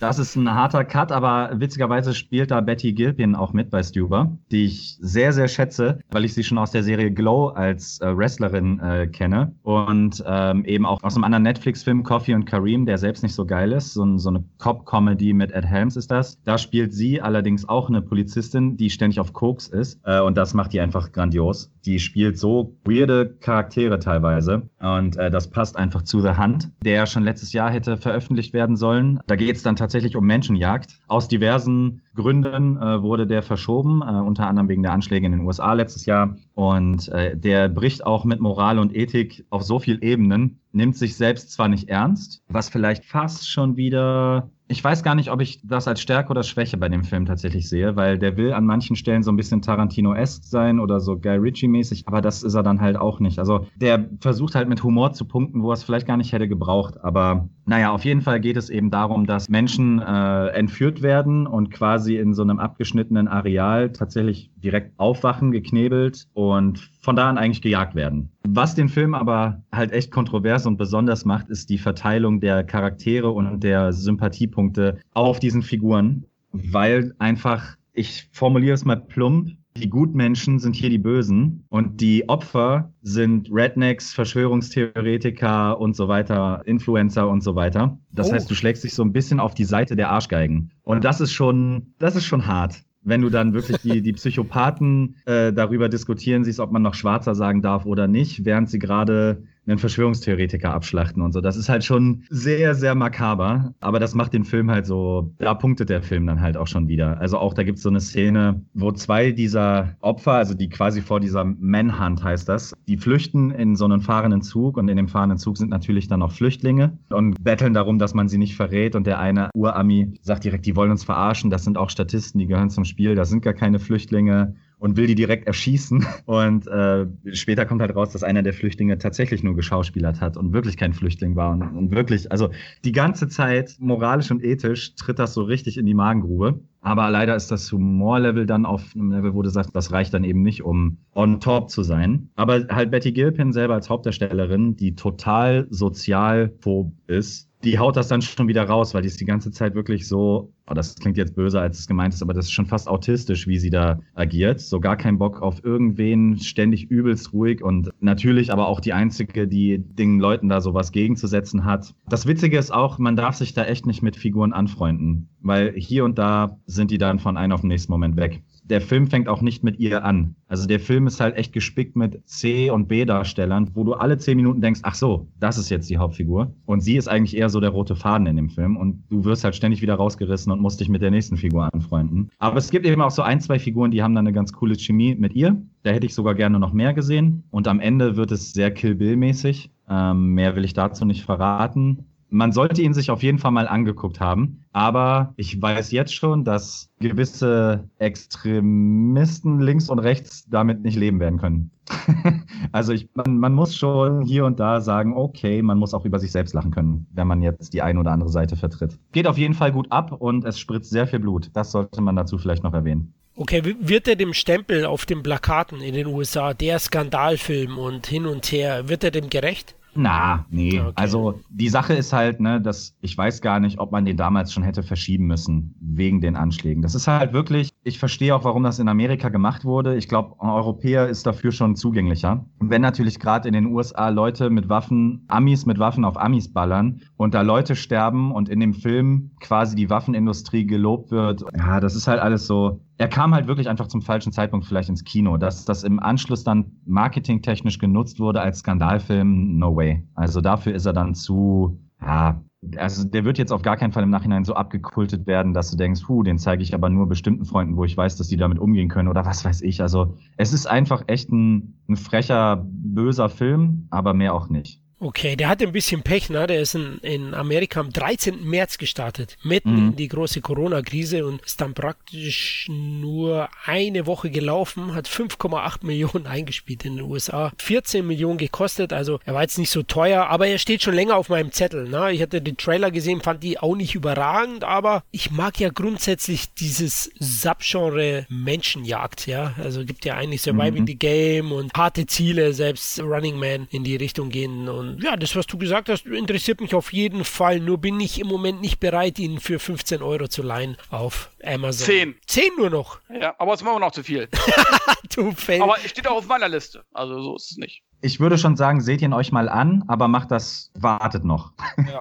Das 0.00 0.18
ist 0.18 0.36
ein 0.36 0.52
harter 0.52 0.84
Cut, 0.84 1.12
aber 1.12 1.50
witzigerweise 1.54 2.14
spielt 2.14 2.50
da 2.50 2.60
Betty 2.60 2.92
Gilpin 2.92 3.34
auch 3.34 3.52
mit 3.52 3.70
bei 3.70 3.82
Stuber, 3.82 4.36
die 4.50 4.64
ich 4.64 4.98
sehr, 5.00 5.32
sehr 5.32 5.48
schätze, 5.48 6.00
weil 6.10 6.24
ich 6.24 6.34
sie 6.34 6.44
schon 6.44 6.58
aus 6.58 6.70
der 6.70 6.82
Serie 6.82 7.10
Glow 7.10 7.48
als 7.48 8.00
äh, 8.00 8.16
Wrestlerin 8.16 8.80
äh, 8.80 9.06
kenne 9.06 9.54
und 9.62 10.22
ähm, 10.26 10.64
eben 10.64 10.86
auch 10.86 11.02
aus 11.02 11.14
einem 11.14 11.24
anderen 11.24 11.44
Netflix-Film 11.44 12.02
Coffee 12.02 12.34
und 12.34 12.44
Kareem, 12.44 12.86
der 12.86 12.98
selbst 12.98 13.22
nicht 13.22 13.34
so 13.34 13.46
geil 13.46 13.72
ist. 13.72 13.94
So, 13.94 14.18
so 14.18 14.28
eine 14.28 14.44
Cop-Comedy 14.58 15.32
mit 15.32 15.52
Ed 15.52 15.64
Helms 15.64 15.96
ist 15.96 16.10
das. 16.10 16.40
Da 16.44 16.58
spielt 16.58 16.92
sie 16.92 17.20
allerdings 17.20 17.68
auch 17.68 17.88
eine 17.88 18.02
Polizistin, 18.02 18.76
die 18.76 18.90
ständig 18.90 19.20
auf 19.20 19.32
Koks 19.32 19.68
ist 19.68 20.00
äh, 20.04 20.20
und 20.20 20.36
das 20.36 20.54
macht 20.54 20.72
die 20.72 20.80
einfach 20.80 21.12
grandios. 21.12 21.72
Die 21.84 21.98
spielt 21.98 22.38
so 22.38 22.76
weirde 22.84 23.36
Charaktere 23.40 23.98
teilweise 23.98 24.68
und 24.80 25.16
äh, 25.16 25.30
das 25.30 25.48
passt 25.50 25.76
einfach 25.76 26.02
zu 26.02 26.20
The 26.20 26.36
Hunt, 26.36 26.70
der 26.84 27.06
schon 27.06 27.22
letztes 27.22 27.52
Jahr 27.52 27.70
hätte 27.70 27.96
veröffentlicht 27.96 28.52
werden 28.52 28.76
sollen. 28.76 29.20
Da 29.26 29.36
geht 29.36 29.56
es 29.56 29.62
dann 29.62 29.76
tatsächlich 29.76 29.85
um 30.16 30.26
Menschenjagd. 30.26 30.98
Aus 31.08 31.28
diversen 31.28 32.02
Gründen 32.14 32.76
äh, 32.76 33.02
wurde 33.02 33.26
der 33.26 33.42
verschoben, 33.42 34.02
äh, 34.02 34.06
unter 34.06 34.46
anderem 34.46 34.68
wegen 34.68 34.82
der 34.82 34.92
Anschläge 34.92 35.26
in 35.26 35.32
den 35.32 35.42
USA 35.42 35.72
letztes 35.72 36.06
Jahr. 36.06 36.36
Und 36.54 37.08
äh, 37.08 37.36
der 37.36 37.68
bricht 37.68 38.04
auch 38.04 38.24
mit 38.24 38.40
Moral 38.40 38.78
und 38.78 38.94
Ethik 38.94 39.44
auf 39.50 39.62
so 39.62 39.78
vielen 39.78 40.02
Ebenen, 40.02 40.60
nimmt 40.72 40.96
sich 40.96 41.16
selbst 41.16 41.52
zwar 41.52 41.68
nicht 41.68 41.88
ernst, 41.88 42.42
was 42.48 42.68
vielleicht 42.68 43.04
fast 43.04 43.48
schon 43.48 43.76
wieder 43.76 44.50
ich 44.68 44.82
weiß 44.82 45.02
gar 45.04 45.14
nicht, 45.14 45.30
ob 45.30 45.40
ich 45.40 45.60
das 45.62 45.86
als 45.86 46.00
Stärke 46.00 46.30
oder 46.30 46.42
Schwäche 46.42 46.76
bei 46.76 46.88
dem 46.88 47.04
Film 47.04 47.24
tatsächlich 47.24 47.68
sehe, 47.68 47.94
weil 47.94 48.18
der 48.18 48.36
will 48.36 48.52
an 48.52 48.64
manchen 48.64 48.96
Stellen 48.96 49.22
so 49.22 49.30
ein 49.30 49.36
bisschen 49.36 49.62
Tarantino-esque 49.62 50.44
sein 50.44 50.80
oder 50.80 50.98
so 50.98 51.16
Guy 51.16 51.36
Ritchie-mäßig, 51.36 52.08
aber 52.08 52.20
das 52.20 52.42
ist 52.42 52.54
er 52.54 52.64
dann 52.64 52.80
halt 52.80 52.96
auch 52.96 53.20
nicht. 53.20 53.38
Also 53.38 53.66
der 53.76 54.08
versucht 54.20 54.56
halt 54.56 54.68
mit 54.68 54.82
Humor 54.82 55.12
zu 55.12 55.24
punkten, 55.24 55.62
wo 55.62 55.70
er 55.70 55.74
es 55.74 55.84
vielleicht 55.84 56.06
gar 56.06 56.16
nicht 56.16 56.32
hätte 56.32 56.48
gebraucht. 56.48 57.02
Aber 57.04 57.48
naja, 57.64 57.92
auf 57.92 58.04
jeden 58.04 58.22
Fall 58.22 58.40
geht 58.40 58.56
es 58.56 58.68
eben 58.68 58.90
darum, 58.90 59.26
dass 59.26 59.48
Menschen 59.48 60.00
äh, 60.00 60.48
entführt 60.48 61.00
werden 61.00 61.46
und 61.46 61.70
quasi 61.70 62.16
in 62.16 62.34
so 62.34 62.42
einem 62.42 62.58
abgeschnittenen 62.58 63.28
Areal 63.28 63.92
tatsächlich 63.92 64.50
direkt 64.56 64.98
aufwachen, 64.98 65.52
geknebelt 65.52 66.26
und 66.32 66.90
von 67.06 67.14
da 67.14 67.28
an 67.28 67.38
eigentlich 67.38 67.62
gejagt 67.62 67.94
werden. 67.94 68.32
Was 68.48 68.74
den 68.74 68.88
Film 68.88 69.14
aber 69.14 69.62
halt 69.72 69.92
echt 69.92 70.10
kontrovers 70.10 70.66
und 70.66 70.76
besonders 70.76 71.24
macht, 71.24 71.48
ist 71.50 71.70
die 71.70 71.78
Verteilung 71.78 72.40
der 72.40 72.64
Charaktere 72.64 73.30
und 73.30 73.60
der 73.62 73.92
Sympathiepunkte 73.92 74.98
auf 75.14 75.38
diesen 75.38 75.62
Figuren, 75.62 76.26
weil 76.50 77.14
einfach, 77.20 77.76
ich 77.92 78.28
formuliere 78.32 78.74
es 78.74 78.84
mal 78.84 78.96
plump, 78.96 79.52
die 79.76 79.88
Gutmenschen 79.88 80.58
sind 80.58 80.74
hier 80.74 80.90
die 80.90 80.98
Bösen 80.98 81.64
und 81.68 82.00
die 82.00 82.28
Opfer 82.28 82.92
sind 83.02 83.50
Rednecks, 83.52 84.12
Verschwörungstheoretiker 84.12 85.78
und 85.78 85.94
so 85.94 86.08
weiter, 86.08 86.62
Influencer 86.64 87.28
und 87.28 87.42
so 87.42 87.54
weiter. 87.54 88.00
Das 88.10 88.30
oh. 88.30 88.32
heißt, 88.32 88.50
du 88.50 88.56
schlägst 88.56 88.82
dich 88.82 88.94
so 88.94 89.04
ein 89.04 89.12
bisschen 89.12 89.38
auf 89.38 89.54
die 89.54 89.64
Seite 89.64 89.94
der 89.94 90.10
Arschgeigen. 90.10 90.72
Und 90.82 91.04
das 91.04 91.20
ist 91.20 91.32
schon, 91.32 91.94
das 92.00 92.16
ist 92.16 92.24
schon 92.24 92.48
hart 92.48 92.82
wenn 93.06 93.22
du 93.22 93.30
dann 93.30 93.54
wirklich 93.54 93.78
die, 93.78 94.02
die 94.02 94.12
Psychopathen 94.14 95.16
äh, 95.24 95.52
darüber 95.52 95.88
diskutieren 95.88 96.44
siehst, 96.44 96.60
ob 96.60 96.72
man 96.72 96.82
noch 96.82 96.94
Schwarzer 96.94 97.34
sagen 97.34 97.62
darf 97.62 97.86
oder 97.86 98.08
nicht, 98.08 98.44
während 98.44 98.68
sie 98.68 98.78
gerade 98.78 99.44
einen 99.66 99.78
Verschwörungstheoretiker 99.78 100.72
abschlachten 100.72 101.22
und 101.22 101.32
so. 101.32 101.40
Das 101.40 101.56
ist 101.56 101.68
halt 101.68 101.84
schon 101.84 102.24
sehr, 102.30 102.74
sehr 102.74 102.94
makaber. 102.94 103.74
Aber 103.80 103.98
das 103.98 104.14
macht 104.14 104.32
den 104.32 104.44
Film 104.44 104.70
halt 104.70 104.86
so, 104.86 105.32
da 105.38 105.54
punktet 105.54 105.90
der 105.90 106.02
Film 106.02 106.26
dann 106.26 106.40
halt 106.40 106.56
auch 106.56 106.66
schon 106.66 106.88
wieder. 106.88 107.20
Also 107.20 107.38
auch 107.38 107.54
da 107.54 107.62
gibt's 107.62 107.82
so 107.82 107.88
eine 107.88 108.00
Szene, 108.00 108.62
wo 108.74 108.92
zwei 108.92 109.32
dieser 109.32 109.96
Opfer, 110.00 110.32
also 110.32 110.54
die 110.54 110.68
quasi 110.68 111.02
vor 111.02 111.20
dieser 111.20 111.44
Manhunt 111.44 112.22
heißt 112.22 112.48
das, 112.48 112.74
die 112.86 112.96
flüchten 112.96 113.50
in 113.50 113.76
so 113.76 113.84
einen 113.84 114.00
fahrenden 114.00 114.42
Zug 114.42 114.76
und 114.76 114.88
in 114.88 114.96
dem 114.96 115.08
fahrenden 115.08 115.38
Zug 115.38 115.56
sind 115.56 115.70
natürlich 115.70 116.08
dann 116.08 116.22
auch 116.22 116.32
Flüchtlinge 116.32 116.98
und 117.10 117.42
betteln 117.42 117.74
darum, 117.74 117.98
dass 117.98 118.14
man 118.14 118.28
sie 118.28 118.38
nicht 118.38 118.56
verrät. 118.56 118.94
Und 118.94 119.06
der 119.06 119.18
eine 119.18 119.50
Urami 119.54 120.14
sagt 120.22 120.44
direkt, 120.44 120.66
die 120.66 120.76
wollen 120.76 120.90
uns 120.90 121.04
verarschen, 121.04 121.50
das 121.50 121.64
sind 121.64 121.76
auch 121.76 121.90
Statisten, 121.90 122.38
die 122.38 122.46
gehören 122.46 122.70
zum 122.70 122.84
Spiel, 122.84 123.14
das 123.14 123.30
sind 123.30 123.42
gar 123.42 123.54
keine 123.54 123.78
Flüchtlinge 123.78 124.54
und 124.78 124.96
will 124.96 125.06
die 125.06 125.14
direkt 125.14 125.46
erschießen. 125.46 126.06
Und 126.26 126.66
äh, 126.66 127.06
später 127.32 127.64
kommt 127.64 127.80
halt 127.80 127.94
raus, 127.94 128.10
dass 128.10 128.22
einer 128.22 128.42
der 128.42 128.52
Flüchtlinge 128.52 128.98
tatsächlich 128.98 129.42
nur 129.42 129.54
geschauspielert 129.54 130.20
hat 130.20 130.36
und 130.36 130.52
wirklich 130.52 130.76
kein 130.76 130.92
Flüchtling 130.92 131.36
war. 131.36 131.52
Und, 131.52 131.62
und 131.62 131.90
wirklich, 131.92 132.30
also 132.30 132.50
die 132.84 132.92
ganze 132.92 133.28
Zeit 133.28 133.76
moralisch 133.78 134.30
und 134.30 134.42
ethisch 134.42 134.94
tritt 134.96 135.18
das 135.18 135.34
so 135.34 135.42
richtig 135.42 135.78
in 135.78 135.86
die 135.86 135.94
Magengrube. 135.94 136.60
Aber 136.80 137.10
leider 137.10 137.34
ist 137.34 137.50
das 137.50 137.72
Humorlevel 137.72 138.46
dann 138.46 138.66
auf 138.66 138.94
einem 138.94 139.12
Level, 139.12 139.34
wo 139.34 139.42
du 139.42 139.50
sagst, 139.50 139.74
das 139.74 139.92
reicht 139.92 140.14
dann 140.14 140.24
eben 140.24 140.42
nicht, 140.42 140.62
um 140.62 140.98
on 141.14 141.40
top 141.40 141.70
zu 141.70 141.82
sein. 141.82 142.28
Aber 142.36 142.66
halt 142.68 142.90
Betty 142.90 143.12
Gilpin 143.12 143.52
selber 143.52 143.74
als 143.74 143.90
Hauptdarstellerin, 143.90 144.76
die 144.76 144.94
total 144.94 145.66
sozialphob 145.70 146.92
ist, 147.06 147.45
die 147.64 147.78
haut 147.78 147.96
das 147.96 148.08
dann 148.08 148.22
schon 148.22 148.48
wieder 148.48 148.64
raus, 148.64 148.94
weil 148.94 149.02
die 149.02 149.08
ist 149.08 149.20
die 149.20 149.24
ganze 149.24 149.50
Zeit 149.50 149.74
wirklich 149.74 150.06
so, 150.06 150.52
oh, 150.68 150.74
das 150.74 150.94
klingt 150.96 151.16
jetzt 151.16 151.34
böser, 151.34 151.60
als 151.60 151.78
es 151.78 151.86
gemeint 151.86 152.14
ist, 152.14 152.22
aber 152.22 152.34
das 152.34 152.46
ist 152.46 152.52
schon 152.52 152.66
fast 152.66 152.88
autistisch, 152.88 153.46
wie 153.46 153.58
sie 153.58 153.70
da 153.70 154.00
agiert. 154.14 154.60
So 154.60 154.78
gar 154.80 154.96
keinen 154.96 155.18
Bock 155.18 155.42
auf 155.42 155.64
irgendwen, 155.64 156.38
ständig 156.38 156.90
übelst 156.90 157.32
ruhig 157.32 157.62
und 157.62 157.90
natürlich 158.00 158.52
aber 158.52 158.68
auch 158.68 158.80
die 158.80 158.92
einzige, 158.92 159.48
die 159.48 159.78
den 159.78 160.20
Leuten 160.20 160.48
da 160.48 160.60
sowas 160.60 160.92
gegenzusetzen 160.92 161.64
hat. 161.64 161.94
Das 162.08 162.26
Witzige 162.26 162.58
ist 162.58 162.72
auch, 162.72 162.98
man 162.98 163.16
darf 163.16 163.36
sich 163.36 163.54
da 163.54 163.64
echt 163.64 163.86
nicht 163.86 164.02
mit 164.02 164.16
Figuren 164.16 164.52
anfreunden, 164.52 165.28
weil 165.40 165.72
hier 165.76 166.04
und 166.04 166.18
da 166.18 166.58
sind 166.66 166.90
die 166.90 166.98
dann 166.98 167.18
von 167.18 167.36
einem 167.36 167.52
auf 167.52 167.62
den 167.62 167.68
nächsten 167.68 167.92
Moment 167.92 168.16
weg 168.16 168.42
der 168.68 168.80
Film 168.80 169.06
fängt 169.06 169.28
auch 169.28 169.42
nicht 169.42 169.62
mit 169.62 169.78
ihr 169.78 170.04
an. 170.04 170.34
Also 170.48 170.66
der 170.66 170.80
Film 170.80 171.06
ist 171.06 171.20
halt 171.20 171.36
echt 171.36 171.52
gespickt 171.52 171.96
mit 171.96 172.26
C- 172.28 172.70
und 172.70 172.88
B-Darstellern, 172.88 173.70
wo 173.74 173.84
du 173.84 173.94
alle 173.94 174.18
zehn 174.18 174.36
Minuten 174.36 174.60
denkst, 174.60 174.80
ach 174.82 174.94
so, 174.94 175.28
das 175.38 175.58
ist 175.58 175.70
jetzt 175.70 175.88
die 175.88 175.98
Hauptfigur. 175.98 176.52
Und 176.66 176.80
sie 176.80 176.96
ist 176.96 177.08
eigentlich 177.08 177.36
eher 177.36 177.48
so 177.48 177.60
der 177.60 177.70
rote 177.70 177.96
Faden 177.96 178.26
in 178.26 178.36
dem 178.36 178.50
Film. 178.50 178.76
Und 178.76 179.04
du 179.08 179.24
wirst 179.24 179.44
halt 179.44 179.54
ständig 179.54 179.82
wieder 179.82 179.94
rausgerissen 179.94 180.52
und 180.52 180.60
musst 180.60 180.80
dich 180.80 180.88
mit 180.88 181.02
der 181.02 181.10
nächsten 181.10 181.36
Figur 181.36 181.72
anfreunden. 181.72 182.30
Aber 182.38 182.58
es 182.58 182.70
gibt 182.70 182.86
eben 182.86 183.02
auch 183.02 183.10
so 183.10 183.22
ein, 183.22 183.40
zwei 183.40 183.58
Figuren, 183.58 183.90
die 183.90 184.02
haben 184.02 184.14
dann 184.14 184.26
eine 184.26 184.34
ganz 184.34 184.52
coole 184.52 184.76
Chemie 184.76 185.14
mit 185.14 185.34
ihr. 185.34 185.60
Da 185.82 185.90
hätte 185.90 186.06
ich 186.06 186.14
sogar 186.14 186.34
gerne 186.34 186.58
noch 186.58 186.72
mehr 186.72 186.94
gesehen. 186.94 187.44
Und 187.50 187.68
am 187.68 187.80
Ende 187.80 188.16
wird 188.16 188.32
es 188.32 188.52
sehr 188.52 188.70
Kill 188.72 188.94
Bill-mäßig. 188.94 189.70
Ähm, 189.88 190.34
mehr 190.34 190.56
will 190.56 190.64
ich 190.64 190.74
dazu 190.74 191.04
nicht 191.04 191.24
verraten 191.24 192.04
man 192.28 192.52
sollte 192.52 192.82
ihn 192.82 192.94
sich 192.94 193.10
auf 193.10 193.22
jeden 193.22 193.38
Fall 193.38 193.50
mal 193.50 193.68
angeguckt 193.68 194.20
haben. 194.20 194.64
Aber 194.72 195.32
ich 195.36 195.60
weiß 195.60 195.90
jetzt 195.92 196.14
schon, 196.14 196.44
dass 196.44 196.90
gewisse 197.00 197.88
Extremisten 197.98 199.60
links 199.60 199.88
und 199.88 199.98
rechts 199.98 200.46
damit 200.48 200.82
nicht 200.82 200.96
leben 200.96 201.20
werden 201.20 201.38
können. 201.38 201.70
also 202.72 202.92
ich, 202.92 203.08
man, 203.14 203.38
man, 203.38 203.54
muss 203.54 203.76
schon 203.76 204.22
hier 204.22 204.44
und 204.44 204.58
da 204.58 204.80
sagen, 204.80 205.14
okay, 205.16 205.62
man 205.62 205.78
muss 205.78 205.94
auch 205.94 206.04
über 206.04 206.18
sich 206.18 206.32
selbst 206.32 206.52
lachen 206.52 206.72
können, 206.72 207.06
wenn 207.12 207.28
man 207.28 207.42
jetzt 207.42 207.72
die 207.72 207.82
eine 207.82 208.00
oder 208.00 208.10
andere 208.10 208.30
Seite 208.30 208.56
vertritt. 208.56 208.98
Geht 209.12 209.26
auf 209.26 209.38
jeden 209.38 209.54
Fall 209.54 209.70
gut 209.70 209.90
ab 209.92 210.12
und 210.12 210.44
es 210.44 210.58
spritzt 210.58 210.90
sehr 210.90 211.06
viel 211.06 211.20
Blut. 211.20 211.50
Das 211.54 211.70
sollte 211.70 212.00
man 212.00 212.16
dazu 212.16 212.38
vielleicht 212.38 212.64
noch 212.64 212.74
erwähnen. 212.74 213.14
Okay, 213.38 213.62
wird 213.80 214.08
er 214.08 214.16
dem 214.16 214.32
Stempel 214.32 214.86
auf 214.86 215.04
den 215.04 215.22
Plakaten 215.22 215.82
in 215.82 215.94
den 215.94 216.06
USA, 216.06 216.54
der 216.54 216.78
Skandalfilm 216.78 217.76
und 217.76 218.06
hin 218.06 218.24
und 218.24 218.50
her, 218.50 218.88
wird 218.88 219.04
er 219.04 219.10
dem 219.10 219.28
gerecht? 219.28 219.74
Na, 219.96 220.46
nee. 220.50 220.80
Okay. 220.80 220.92
Also 220.94 221.40
die 221.48 221.68
Sache 221.68 221.94
ist 221.94 222.12
halt, 222.12 222.40
ne, 222.40 222.60
dass 222.60 222.94
ich 223.00 223.16
weiß 223.16 223.40
gar 223.40 223.60
nicht, 223.60 223.78
ob 223.78 223.92
man 223.92 224.04
den 224.04 224.16
damals 224.16 224.52
schon 224.52 224.62
hätte 224.62 224.82
verschieben 224.82 225.26
müssen 225.26 225.74
wegen 225.80 226.20
den 226.20 226.36
Anschlägen. 226.36 226.82
Das 226.82 226.94
ist 226.94 227.08
halt 227.08 227.32
wirklich, 227.32 227.70
ich 227.82 227.98
verstehe 227.98 228.34
auch, 228.34 228.44
warum 228.44 228.62
das 228.62 228.78
in 228.78 228.88
Amerika 228.88 229.28
gemacht 229.28 229.64
wurde. 229.64 229.96
Ich 229.96 230.08
glaube, 230.08 230.36
ein 230.40 230.50
Europäer 230.50 231.08
ist 231.08 231.26
dafür 231.26 231.52
schon 231.52 231.76
zugänglicher. 231.76 232.44
wenn 232.60 232.82
natürlich 232.82 233.18
gerade 233.18 233.48
in 233.48 233.54
den 233.54 233.66
USA 233.66 234.08
Leute 234.08 234.50
mit 234.50 234.68
Waffen, 234.68 235.24
Amis 235.28 235.66
mit 235.66 235.78
Waffen 235.78 236.04
auf 236.04 236.18
Amis 236.18 236.52
ballern 236.52 237.00
und 237.16 237.34
da 237.34 237.42
Leute 237.42 237.76
sterben 237.76 238.32
und 238.32 238.48
in 238.48 238.60
dem 238.60 238.74
Film 238.74 239.30
quasi 239.40 239.76
die 239.76 239.88
Waffenindustrie 239.88 240.66
gelobt 240.66 241.10
wird, 241.10 241.44
ja, 241.56 241.80
das 241.80 241.94
ist 241.94 242.06
halt 242.06 242.20
alles 242.20 242.46
so, 242.46 242.80
er 242.98 243.08
kam 243.08 243.34
halt 243.34 243.46
wirklich 243.46 243.68
einfach 243.68 243.88
zum 243.88 244.02
falschen 244.02 244.32
Zeitpunkt 244.32 244.66
vielleicht 244.66 244.88
ins 244.88 245.04
Kino. 245.04 245.36
Dass 245.36 245.64
das 245.64 245.84
im 245.84 246.00
Anschluss 246.00 246.44
dann 246.44 246.72
marketingtechnisch 246.86 247.78
genutzt 247.78 248.18
wurde 248.18 248.40
als 248.40 248.60
Skandalfilm, 248.60 249.58
no 249.58 249.76
way. 249.76 250.06
Also 250.14 250.40
dafür 250.40 250.74
ist 250.74 250.86
er 250.86 250.92
dann 250.92 251.14
zu, 251.14 251.78
ja, 252.00 252.42
also 252.76 253.04
der 253.06 253.24
wird 253.24 253.38
jetzt 253.38 253.52
auf 253.52 253.62
gar 253.62 253.76
keinen 253.76 253.92
Fall 253.92 254.02
im 254.02 254.10
Nachhinein 254.10 254.44
so 254.44 254.54
abgekultet 254.54 255.26
werden, 255.26 255.52
dass 255.52 255.70
du 255.70 255.76
denkst, 255.76 256.02
puh, 256.04 256.22
den 256.22 256.38
zeige 256.38 256.62
ich 256.62 256.74
aber 256.74 256.88
nur 256.88 257.06
bestimmten 257.06 257.44
Freunden, 257.44 257.76
wo 257.76 257.84
ich 257.84 257.96
weiß, 257.96 258.16
dass 258.16 258.28
die 258.28 258.36
damit 258.36 258.58
umgehen 258.58 258.88
können 258.88 259.08
oder 259.08 259.24
was 259.24 259.44
weiß 259.44 259.62
ich. 259.62 259.82
Also 259.82 260.16
es 260.36 260.52
ist 260.52 260.66
einfach 260.66 261.04
echt 261.06 261.30
ein, 261.30 261.78
ein 261.88 261.96
frecher, 261.96 262.64
böser 262.66 263.28
Film, 263.28 263.86
aber 263.90 264.14
mehr 264.14 264.34
auch 264.34 264.48
nicht. 264.48 264.82
Okay, 264.98 265.36
der 265.36 265.48
hatte 265.48 265.66
ein 265.66 265.72
bisschen 265.72 266.02
Pech, 266.02 266.30
ne? 266.30 266.46
Der 266.46 266.62
ist 266.62 266.74
in, 266.74 266.98
in 267.02 267.34
Amerika 267.34 267.80
am 267.80 267.92
13. 267.92 268.42
März 268.42 268.78
gestartet, 268.78 269.36
mitten 269.42 269.72
mhm. 269.72 269.88
in 269.90 269.96
die 269.96 270.08
große 270.08 270.40
Corona-Krise 270.40 271.26
und 271.26 271.42
ist 271.42 271.60
dann 271.60 271.74
praktisch 271.74 272.66
nur 272.70 273.50
eine 273.66 274.06
Woche 274.06 274.30
gelaufen, 274.30 274.94
hat 274.94 275.06
5,8 275.06 275.84
Millionen 275.84 276.26
eingespielt 276.26 276.86
in 276.86 276.96
den 276.96 277.04
USA, 277.04 277.52
14 277.58 278.06
Millionen 278.06 278.38
gekostet, 278.38 278.94
also 278.94 279.20
er 279.26 279.34
war 279.34 279.42
jetzt 279.42 279.58
nicht 279.58 279.68
so 279.68 279.82
teuer, 279.82 280.28
aber 280.28 280.46
er 280.46 280.56
steht 280.56 280.82
schon 280.82 280.94
länger 280.94 281.16
auf 281.16 281.28
meinem 281.28 281.52
Zettel. 281.52 281.86
Ne? 281.86 282.12
Ich 282.12 282.22
hatte 282.22 282.40
den 282.40 282.56
Trailer 282.56 282.90
gesehen, 282.90 283.20
fand 283.20 283.42
die 283.42 283.58
auch 283.58 283.76
nicht 283.76 283.94
überragend, 283.94 284.64
aber 284.64 285.04
ich 285.10 285.30
mag 285.30 285.60
ja 285.60 285.68
grundsätzlich 285.68 286.54
dieses 286.54 287.10
Subgenre 287.18 288.24
Menschenjagd, 288.30 289.26
ja. 289.26 289.54
Also 289.62 289.84
gibt 289.84 290.06
ja 290.06 290.14
eigentlich 290.14 290.40
Surviving 290.40 290.82
mhm. 290.82 290.86
the 290.86 290.96
Game 290.96 291.52
und 291.52 291.70
harte 291.76 292.06
Ziele, 292.06 292.54
selbst 292.54 292.98
Running 292.98 293.38
Man 293.38 293.68
in 293.70 293.84
die 293.84 293.96
Richtung 293.96 294.30
gehen 294.30 294.70
und 294.70 294.85
Ja, 295.00 295.16
das, 295.16 295.36
was 295.36 295.46
du 295.46 295.58
gesagt 295.58 295.88
hast, 295.88 296.06
interessiert 296.06 296.60
mich 296.60 296.74
auf 296.74 296.92
jeden 296.92 297.24
Fall. 297.24 297.60
Nur 297.60 297.78
bin 297.78 298.00
ich 298.00 298.20
im 298.20 298.26
Moment 298.26 298.60
nicht 298.60 298.80
bereit, 298.80 299.18
ihn 299.18 299.40
für 299.40 299.58
15 299.58 300.02
Euro 300.02 300.28
zu 300.28 300.42
leihen 300.42 300.76
auf 300.90 301.30
Amazon. 301.46 301.86
10. 301.86 302.14
10 302.26 302.50
nur 302.58 302.70
noch. 302.70 303.00
Ja, 303.08 303.34
aber 303.38 303.54
es 303.54 303.60
ist 303.60 303.66
immer 303.66 303.78
noch 303.78 303.92
zu 303.92 304.02
viel. 304.02 304.28
du 305.14 305.32
Fan. 305.32 305.62
Aber 305.62 305.76
es 305.82 305.90
steht 305.90 306.06
auch 306.06 306.16
auf 306.16 306.26
meiner 306.26 306.48
Liste. 306.48 306.84
Also 306.92 307.20
so 307.20 307.36
ist 307.36 307.52
es 307.52 307.56
nicht. 307.56 307.82
Ich 308.02 308.20
würde 308.20 308.36
schon 308.36 308.56
sagen, 308.56 308.80
seht 308.80 309.00
ihn 309.00 309.12
euch 309.12 309.32
mal 309.32 309.48
an, 309.48 309.82
aber 309.88 310.06
macht 310.06 310.30
das, 310.30 310.70
wartet 310.78 311.24
noch. 311.24 311.52
Ja. 311.78 311.98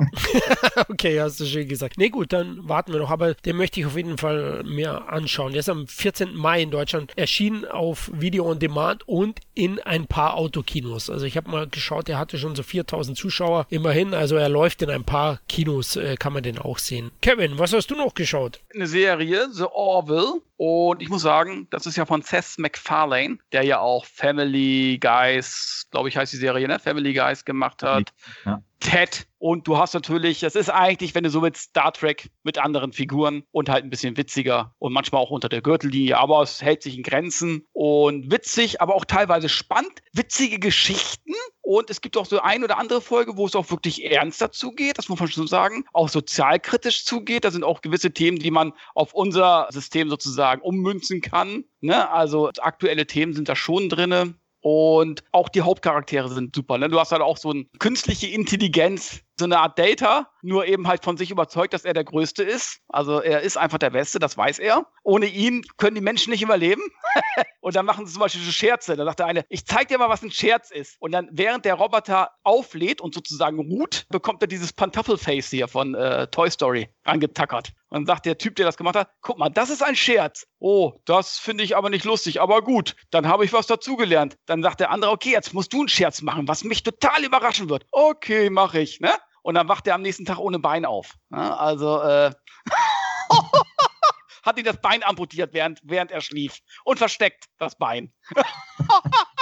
okay, 0.89 1.21
hast 1.21 1.39
du 1.39 1.45
schön 1.45 1.67
gesagt. 1.67 1.97
Nee, 1.97 2.09
gut, 2.09 2.33
dann 2.33 2.67
warten 2.67 2.91
wir 2.91 2.99
noch. 2.99 3.09
Aber 3.09 3.33
den 3.33 3.55
möchte 3.55 3.79
ich 3.79 3.85
auf 3.85 3.95
jeden 3.95 4.17
Fall 4.17 4.63
mir 4.65 5.09
anschauen. 5.09 5.53
Der 5.53 5.61
ist 5.61 5.69
am 5.69 5.87
14. 5.87 6.35
Mai 6.35 6.61
in 6.61 6.69
Deutschland 6.69 7.17
erschienen 7.17 7.65
auf 7.65 8.11
Video 8.13 8.47
on 8.49 8.59
Demand 8.59 9.07
und 9.07 9.39
in 9.53 9.79
ein 9.79 10.05
paar 10.05 10.35
Autokinos. 10.35 11.09
Also 11.09 11.25
ich 11.25 11.37
habe 11.37 11.49
mal 11.49 11.67
geschaut, 11.67 12.07
der 12.07 12.19
hatte 12.19 12.37
schon 12.37 12.55
so 12.55 12.61
4000 12.61 13.17
Zuschauer 13.17 13.65
immerhin. 13.69 14.13
Also 14.13 14.35
er 14.35 14.49
läuft 14.49 14.81
in 14.81 14.89
ein 14.89 15.05
paar 15.05 15.39
Kinos, 15.47 15.95
äh, 15.95 16.17
kann 16.17 16.33
man 16.33 16.43
den 16.43 16.59
auch 16.59 16.77
sehen. 16.77 17.11
Kevin, 17.21 17.57
was 17.57 17.73
hast 17.73 17.89
du 17.89 17.95
noch 17.95 18.13
geschaut? 18.13 18.59
Eine 18.75 18.87
Serie, 18.87 19.34
The 19.51 19.65
Orville. 19.71 20.41
Und 20.57 21.01
ich 21.01 21.09
muss 21.09 21.21
sagen, 21.21 21.67
das 21.69 21.85
ist 21.85 21.95
ja 21.95 22.05
von 22.05 22.21
Seth 22.21 22.57
MacFarlane, 22.57 23.37
der 23.51 23.63
ja 23.63 23.79
auch 23.79 24.05
Family 24.05 24.97
Guys, 24.99 25.87
glaube 25.91 26.09
ich, 26.09 26.17
heißt 26.17 26.33
die 26.33 26.37
Serie, 26.37 26.67
ne? 26.67 26.79
Family 26.79 27.13
Guys 27.13 27.43
gemacht 27.43 27.83
hat. 27.83 28.13
Ja. 28.45 28.61
Ted. 28.85 29.25
Und 29.39 29.67
du 29.67 29.77
hast 29.77 29.93
natürlich, 29.95 30.41
das 30.41 30.55
ist 30.55 30.69
eigentlich, 30.69 31.15
wenn 31.15 31.23
du 31.23 31.29
so 31.31 31.41
mit 31.41 31.57
Star 31.57 31.91
Trek 31.91 32.29
mit 32.43 32.59
anderen 32.59 32.93
Figuren 32.93 33.43
und 33.51 33.67
halt 33.67 33.83
ein 33.83 33.89
bisschen 33.89 34.15
witziger 34.15 34.75
und 34.77 34.93
manchmal 34.93 35.21
auch 35.21 35.31
unter 35.31 35.49
der 35.49 35.61
Gürtellinie, 35.61 36.17
aber 36.17 36.41
es 36.43 36.61
hält 36.61 36.83
sich 36.83 36.95
in 36.95 37.03
Grenzen 37.03 37.65
und 37.73 38.31
witzig, 38.31 38.81
aber 38.81 38.93
auch 38.93 39.05
teilweise 39.05 39.49
spannend, 39.49 40.01
witzige 40.13 40.59
Geschichten. 40.59 41.33
Und 41.61 41.89
es 41.89 42.01
gibt 42.01 42.15
auch 42.15 42.27
so 42.27 42.39
ein 42.41 42.63
oder 42.63 42.77
andere 42.77 43.01
Folge, 43.01 43.37
wo 43.37 43.47
es 43.47 43.55
auch 43.55 43.71
wirklich 43.71 44.05
ernster 44.05 44.51
zugeht, 44.51 44.99
das 44.99 45.09
muss 45.09 45.19
man 45.19 45.29
schon 45.29 45.47
sagen, 45.47 45.85
auch 45.93 46.09
sozialkritisch 46.09 47.05
zugeht. 47.05 47.43
Da 47.43 47.49
sind 47.49 47.63
auch 47.63 47.81
gewisse 47.81 48.11
Themen, 48.11 48.37
die 48.37 48.51
man 48.51 48.73
auf 48.93 49.13
unser 49.13 49.67
System 49.71 50.09
sozusagen 50.09 50.61
ummünzen 50.61 51.21
kann. 51.21 51.65
Ne? 51.81 52.09
Also 52.11 52.51
aktuelle 52.61 53.07
Themen 53.07 53.33
sind 53.33 53.49
da 53.49 53.55
schon 53.55 53.89
drinne. 53.89 54.35
Und 54.67 55.23
auch 55.31 55.47
die 55.49 55.61
Hauptcharaktere 55.61 56.27
sind 56.27 56.55
super. 56.55 56.79
Ne? 56.79 56.89
Du 56.89 56.99
hast 56.99 57.11
halt 57.11 57.21
auch 57.21 57.37
so 57.37 57.51
eine 57.51 57.65
künstliche 57.77 58.25
Intelligenz, 58.25 59.21
so 59.37 59.45
eine 59.45 59.59
Art 59.59 59.77
Data, 59.77 60.29
nur 60.41 60.65
eben 60.65 60.87
halt 60.87 61.03
von 61.03 61.17
sich 61.17 61.31
überzeugt, 61.31 61.73
dass 61.73 61.85
er 61.85 61.93
der 61.93 62.03
Größte 62.03 62.43
ist. 62.43 62.79
Also 62.87 63.19
er 63.21 63.41
ist 63.41 63.57
einfach 63.57 63.77
der 63.77 63.89
Beste, 63.89 64.19
das 64.19 64.37
weiß 64.37 64.59
er. 64.59 64.85
Ohne 65.03 65.25
ihn 65.25 65.63
können 65.77 65.95
die 65.95 66.01
Menschen 66.01 66.31
nicht 66.31 66.41
überleben. 66.41 66.81
und 67.61 67.75
dann 67.75 67.85
machen 67.85 68.05
sie 68.05 68.13
zum 68.13 68.21
Beispiel 68.21 68.41
so 68.41 68.51
Scherze. 68.51 68.95
Da 68.95 69.03
sagt 69.03 69.19
der 69.19 69.25
eine, 69.25 69.45
ich 69.49 69.65
zeig 69.65 69.87
dir 69.89 69.97
mal, 69.97 70.09
was 70.09 70.21
ein 70.21 70.31
Scherz 70.31 70.71
ist. 70.71 70.95
Und 70.99 71.11
dann, 71.11 71.29
während 71.31 71.65
der 71.65 71.75
Roboter 71.75 72.31
auflädt 72.43 73.01
und 73.01 73.13
sozusagen 73.13 73.59
ruht, 73.59 74.05
bekommt 74.09 74.41
er 74.41 74.47
dieses 74.47 74.71
Pantoffelface 74.71 75.49
hier 75.49 75.67
von 75.67 75.95
äh, 75.95 76.27
Toy 76.27 76.49
Story 76.49 76.89
angetackert. 77.03 77.73
Und 77.89 77.99
dann 77.99 78.05
sagt 78.05 78.25
der 78.25 78.37
Typ, 78.37 78.55
der 78.55 78.65
das 78.65 78.77
gemacht 78.77 78.95
hat, 78.95 79.09
guck 79.21 79.37
mal, 79.37 79.49
das 79.49 79.69
ist 79.69 79.83
ein 79.83 79.95
Scherz. 79.95 80.47
Oh, 80.59 80.93
das 81.05 81.37
finde 81.37 81.63
ich 81.63 81.77
aber 81.77 81.89
nicht 81.89 82.05
lustig, 82.05 82.41
aber 82.41 82.61
gut, 82.61 82.95
dann 83.11 83.27
habe 83.27 83.45
ich 83.45 83.53
was 83.53 83.67
dazugelernt. 83.67 84.37
Dann 84.45 84.63
sagt 84.63 84.79
der 84.79 84.91
andere, 84.91 85.11
okay, 85.11 85.31
jetzt 85.31 85.53
musst 85.53 85.73
du 85.73 85.79
einen 85.79 85.89
Scherz 85.89 86.21
machen, 86.21 86.47
was 86.47 86.63
mich 86.63 86.83
total 86.83 87.23
überraschen 87.23 87.69
wird. 87.69 87.85
Okay, 87.91 88.49
mache 88.49 88.79
ich, 88.79 88.99
ne? 88.99 89.13
Und 89.45 89.53
dann 89.53 89.69
wacht 89.69 89.85
er 89.85 89.93
am 89.93 90.01
nächsten 90.01 90.25
Tag 90.25 90.39
ohne 90.39 90.57
Bein 90.57 90.85
auf. 90.85 91.13
Ne? 91.29 91.55
Also, 91.55 92.01
äh, 92.01 92.31
hat 94.43 94.57
ihm 94.57 94.65
das 94.65 94.81
Bein 94.81 95.03
amputiert, 95.03 95.53
während, 95.53 95.79
während 95.83 96.09
er 96.09 96.21
schlief. 96.21 96.57
Und 96.83 96.97
versteckt 96.97 97.45
das 97.59 97.77
Bein. 97.77 98.11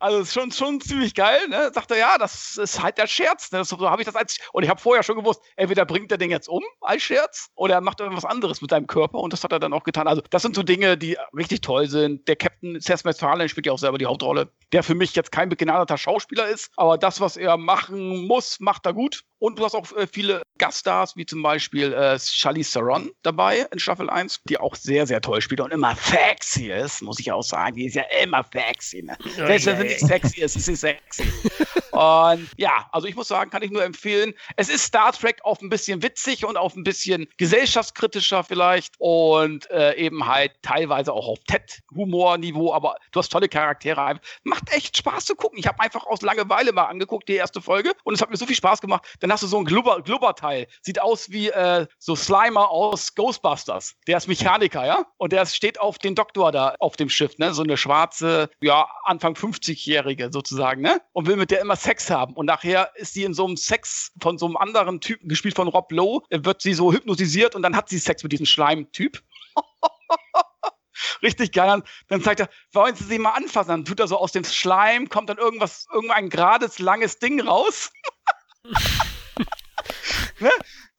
Also 0.00 0.20
ist 0.20 0.32
schon, 0.32 0.52
schon 0.52 0.80
ziemlich 0.80 1.14
geil, 1.14 1.48
ne? 1.48 1.70
Sagt 1.74 1.90
er, 1.90 1.98
ja, 1.98 2.18
das 2.18 2.56
ist 2.56 2.82
halt 2.82 2.98
der 2.98 3.06
Scherz. 3.06 3.50
Ne? 3.52 3.64
So 3.64 3.78
habe 3.88 4.02
ich 4.02 4.06
das 4.06 4.14
als. 4.14 4.38
Und 4.52 4.62
ich 4.62 4.68
habe 4.68 4.80
vorher 4.80 5.02
schon 5.02 5.16
gewusst, 5.16 5.42
entweder 5.56 5.84
bringt 5.84 6.12
er 6.12 6.18
den 6.18 6.30
jetzt 6.30 6.48
um 6.48 6.62
als 6.80 7.02
Scherz 7.02 7.50
oder 7.54 7.74
er 7.74 7.80
macht 7.80 8.00
irgendwas 8.00 8.24
anderes 8.24 8.60
mit 8.60 8.70
seinem 8.70 8.86
Körper 8.86 9.18
und 9.18 9.32
das 9.32 9.44
hat 9.44 9.52
er 9.52 9.58
dann 9.58 9.72
auch 9.72 9.84
getan. 9.84 10.06
Also, 10.06 10.22
das 10.30 10.42
sind 10.42 10.54
so 10.54 10.62
Dinge, 10.62 10.96
die 10.96 11.16
richtig 11.36 11.60
toll 11.60 11.88
sind. 11.88 12.26
Der 12.28 12.36
Captain 12.36 12.80
Seth 12.80 13.04
MacFarlane 13.04 13.48
spielt 13.48 13.66
ja 13.66 13.72
auch 13.72 13.78
selber 13.78 13.98
die 13.98 14.06
Hauptrolle, 14.06 14.52
der 14.72 14.82
für 14.82 14.94
mich 14.94 15.14
jetzt 15.14 15.32
kein 15.32 15.48
begnadeter 15.48 15.98
Schauspieler 15.98 16.48
ist, 16.48 16.70
aber 16.76 16.98
das, 16.98 17.20
was 17.20 17.36
er 17.36 17.56
machen 17.56 18.26
muss, 18.26 18.60
macht 18.60 18.86
er 18.86 18.94
gut. 18.94 19.24
Und 19.40 19.58
du 19.58 19.64
hast 19.64 19.74
auch 19.74 19.90
äh, 19.96 20.06
viele 20.06 20.42
Gaststars, 20.58 21.16
wie 21.16 21.24
zum 21.24 21.42
Beispiel 21.42 21.92
äh, 21.92 22.18
Charlize 22.18 22.72
Theron 22.72 23.10
dabei 23.22 23.66
in 23.72 23.78
Staffel 23.78 24.10
1, 24.10 24.40
die 24.48 24.58
auch 24.58 24.74
sehr, 24.74 25.06
sehr 25.06 25.20
toll 25.20 25.40
spielt 25.40 25.60
und 25.60 25.72
immer 25.72 25.94
sexy 25.96 26.72
ist, 26.72 27.02
muss 27.02 27.20
ich 27.20 27.30
auch 27.30 27.42
sagen. 27.42 27.76
Die 27.76 27.86
ist 27.86 27.94
ja 27.94 28.04
immer 28.22 28.44
sexy. 28.52 29.02
Ne? 29.02 29.16
Selbst 29.36 29.66
wenn 29.66 29.76
sie 29.78 29.84
nicht 29.84 30.00
sexy 30.00 30.40
ist, 30.40 30.56
ist 30.56 30.66
sie 30.66 30.76
sexy. 30.76 31.24
und 31.98 32.48
ja, 32.56 32.88
also 32.92 33.08
ich 33.08 33.16
muss 33.16 33.26
sagen, 33.26 33.50
kann 33.50 33.62
ich 33.62 33.72
nur 33.72 33.82
empfehlen. 33.82 34.32
Es 34.54 34.68
ist 34.68 34.84
Star 34.84 35.10
Trek 35.10 35.40
auf 35.42 35.60
ein 35.60 35.68
bisschen 35.68 36.00
witzig 36.00 36.44
und 36.44 36.56
auf 36.56 36.76
ein 36.76 36.84
bisschen 36.84 37.26
gesellschaftskritischer 37.38 38.44
vielleicht 38.44 38.94
und 38.98 39.68
äh, 39.72 39.96
eben 39.96 40.24
halt 40.28 40.52
teilweise 40.62 41.12
auch 41.12 41.26
auf 41.26 41.40
TED-Humorniveau, 41.48 42.72
aber 42.72 42.94
du 43.10 43.18
hast 43.18 43.30
tolle 43.30 43.48
Charaktere. 43.48 44.20
Macht 44.44 44.72
echt 44.72 44.96
Spaß 44.96 45.24
zu 45.24 45.34
gucken. 45.34 45.58
Ich 45.58 45.66
habe 45.66 45.80
einfach 45.80 46.06
aus 46.06 46.22
Langeweile 46.22 46.72
mal 46.72 46.84
angeguckt, 46.84 47.28
die 47.28 47.34
erste 47.34 47.60
Folge, 47.60 47.92
und 48.04 48.14
es 48.14 48.22
hat 48.22 48.30
mir 48.30 48.36
so 48.36 48.46
viel 48.46 48.54
Spaß 48.54 48.80
gemacht. 48.80 49.04
Dann 49.18 49.32
hast 49.32 49.42
du 49.42 49.48
so 49.48 49.58
ein 49.58 49.64
Glubber, 49.64 50.00
Glubberteil. 50.00 50.68
Sieht 50.82 51.00
aus 51.00 51.32
wie 51.32 51.48
äh, 51.48 51.88
so 51.98 52.14
Slimer 52.14 52.70
aus 52.70 53.16
Ghostbusters. 53.16 53.96
Der 54.06 54.18
ist 54.18 54.28
Mechaniker, 54.28 54.86
ja? 54.86 55.04
Und 55.16 55.32
der 55.32 55.44
steht 55.46 55.80
auf 55.80 55.98
den 55.98 56.14
Doktor 56.14 56.52
da 56.52 56.76
auf 56.78 56.94
dem 56.94 57.08
Schiff, 57.08 57.38
ne? 57.38 57.52
So 57.54 57.64
eine 57.64 57.76
schwarze, 57.76 58.50
ja, 58.60 58.88
Anfang 59.02 59.34
50-Jährige 59.34 60.30
sozusagen, 60.30 60.80
ne? 60.80 61.00
Und 61.12 61.26
will 61.26 61.34
mit 61.34 61.50
der 61.50 61.60
immer 61.60 61.74
Sex 61.88 62.10
haben. 62.10 62.34
Und 62.34 62.44
nachher 62.44 62.94
ist 62.96 63.14
sie 63.14 63.24
in 63.24 63.32
so 63.32 63.46
einem 63.46 63.56
Sex 63.56 64.12
von 64.20 64.36
so 64.36 64.44
einem 64.44 64.58
anderen 64.58 65.00
Typen, 65.00 65.26
gespielt 65.26 65.56
von 65.56 65.68
Rob 65.68 65.90
Lowe, 65.90 66.22
wird 66.28 66.60
sie 66.60 66.74
so 66.74 66.92
hypnotisiert 66.92 67.54
und 67.54 67.62
dann 67.62 67.74
hat 67.74 67.88
sie 67.88 67.98
Sex 67.98 68.22
mit 68.22 68.30
diesem 68.30 68.44
Schleim-Typ. 68.44 69.22
richtig 71.22 71.52
geil. 71.52 71.82
Dann 72.08 72.20
sagt 72.20 72.40
er, 72.40 72.50
wollen 72.74 72.94
Sie 72.94 73.04
sie 73.04 73.18
mal 73.18 73.30
anfassen? 73.30 73.70
Dann 73.70 73.84
tut 73.86 74.00
er 74.00 74.06
so 74.06 74.18
aus 74.18 74.32
dem 74.32 74.44
Schleim, 74.44 75.08
kommt 75.08 75.30
dann 75.30 75.38
irgendwas, 75.38 75.86
irgendein 75.90 76.28
gerades, 76.28 76.78
langes 76.78 77.20
Ding 77.20 77.40
raus. 77.40 77.90
ne? 80.40 80.50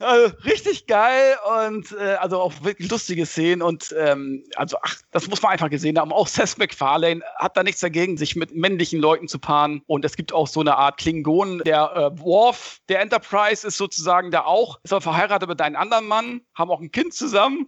Also, 0.02 0.34
richtig 0.45 0.88
geil 0.88 1.36
und 1.67 1.91
äh, 1.91 2.13
also 2.13 2.39
auch 2.39 2.63
wirklich 2.63 2.89
lustige 2.89 3.25
Szenen 3.25 3.62
und 3.62 3.93
ähm, 3.97 4.45
also 4.56 4.78
ach, 4.82 4.95
das 5.12 5.28
muss 5.28 5.41
man 5.41 5.52
einfach 5.52 5.69
gesehen 5.69 5.99
haben. 5.99 6.13
Auch 6.13 6.28
Seth 6.28 6.58
MacFarlane 6.58 7.21
hat 7.36 7.58
da 7.58 7.63
nichts 7.63 7.82
dagegen, 7.82 8.15
sich 8.15 8.38
mit 8.38 8.56
männlichen 8.56 9.02
Leuten 9.02 9.28
zu 9.28 9.39
paaren 9.39 9.82
und 9.88 10.06
es 10.06 10.15
gibt 10.15 10.32
auch 10.32 10.47
so 10.47 10.62
eine 10.62 10.78
Art 10.78 10.99
Klingonen. 10.99 11.60
Der 11.65 11.91
äh, 12.13 12.19
Worf 12.19 12.80
der 12.88 13.02
Enterprise 13.02 13.67
ist 13.67 13.75
sozusagen 13.75 14.32
da 14.32 14.45
auch, 14.45 14.80
ist 14.84 14.93
aber 14.93 15.02
verheiratet 15.02 15.49
mit 15.49 15.62
einem 15.62 15.75
anderen 15.75 16.08
Mann, 16.08 16.41
haben 16.56 16.71
auch 16.71 16.80
ein 16.80 16.91
Kind 16.91 17.13
zusammen. 17.13 17.67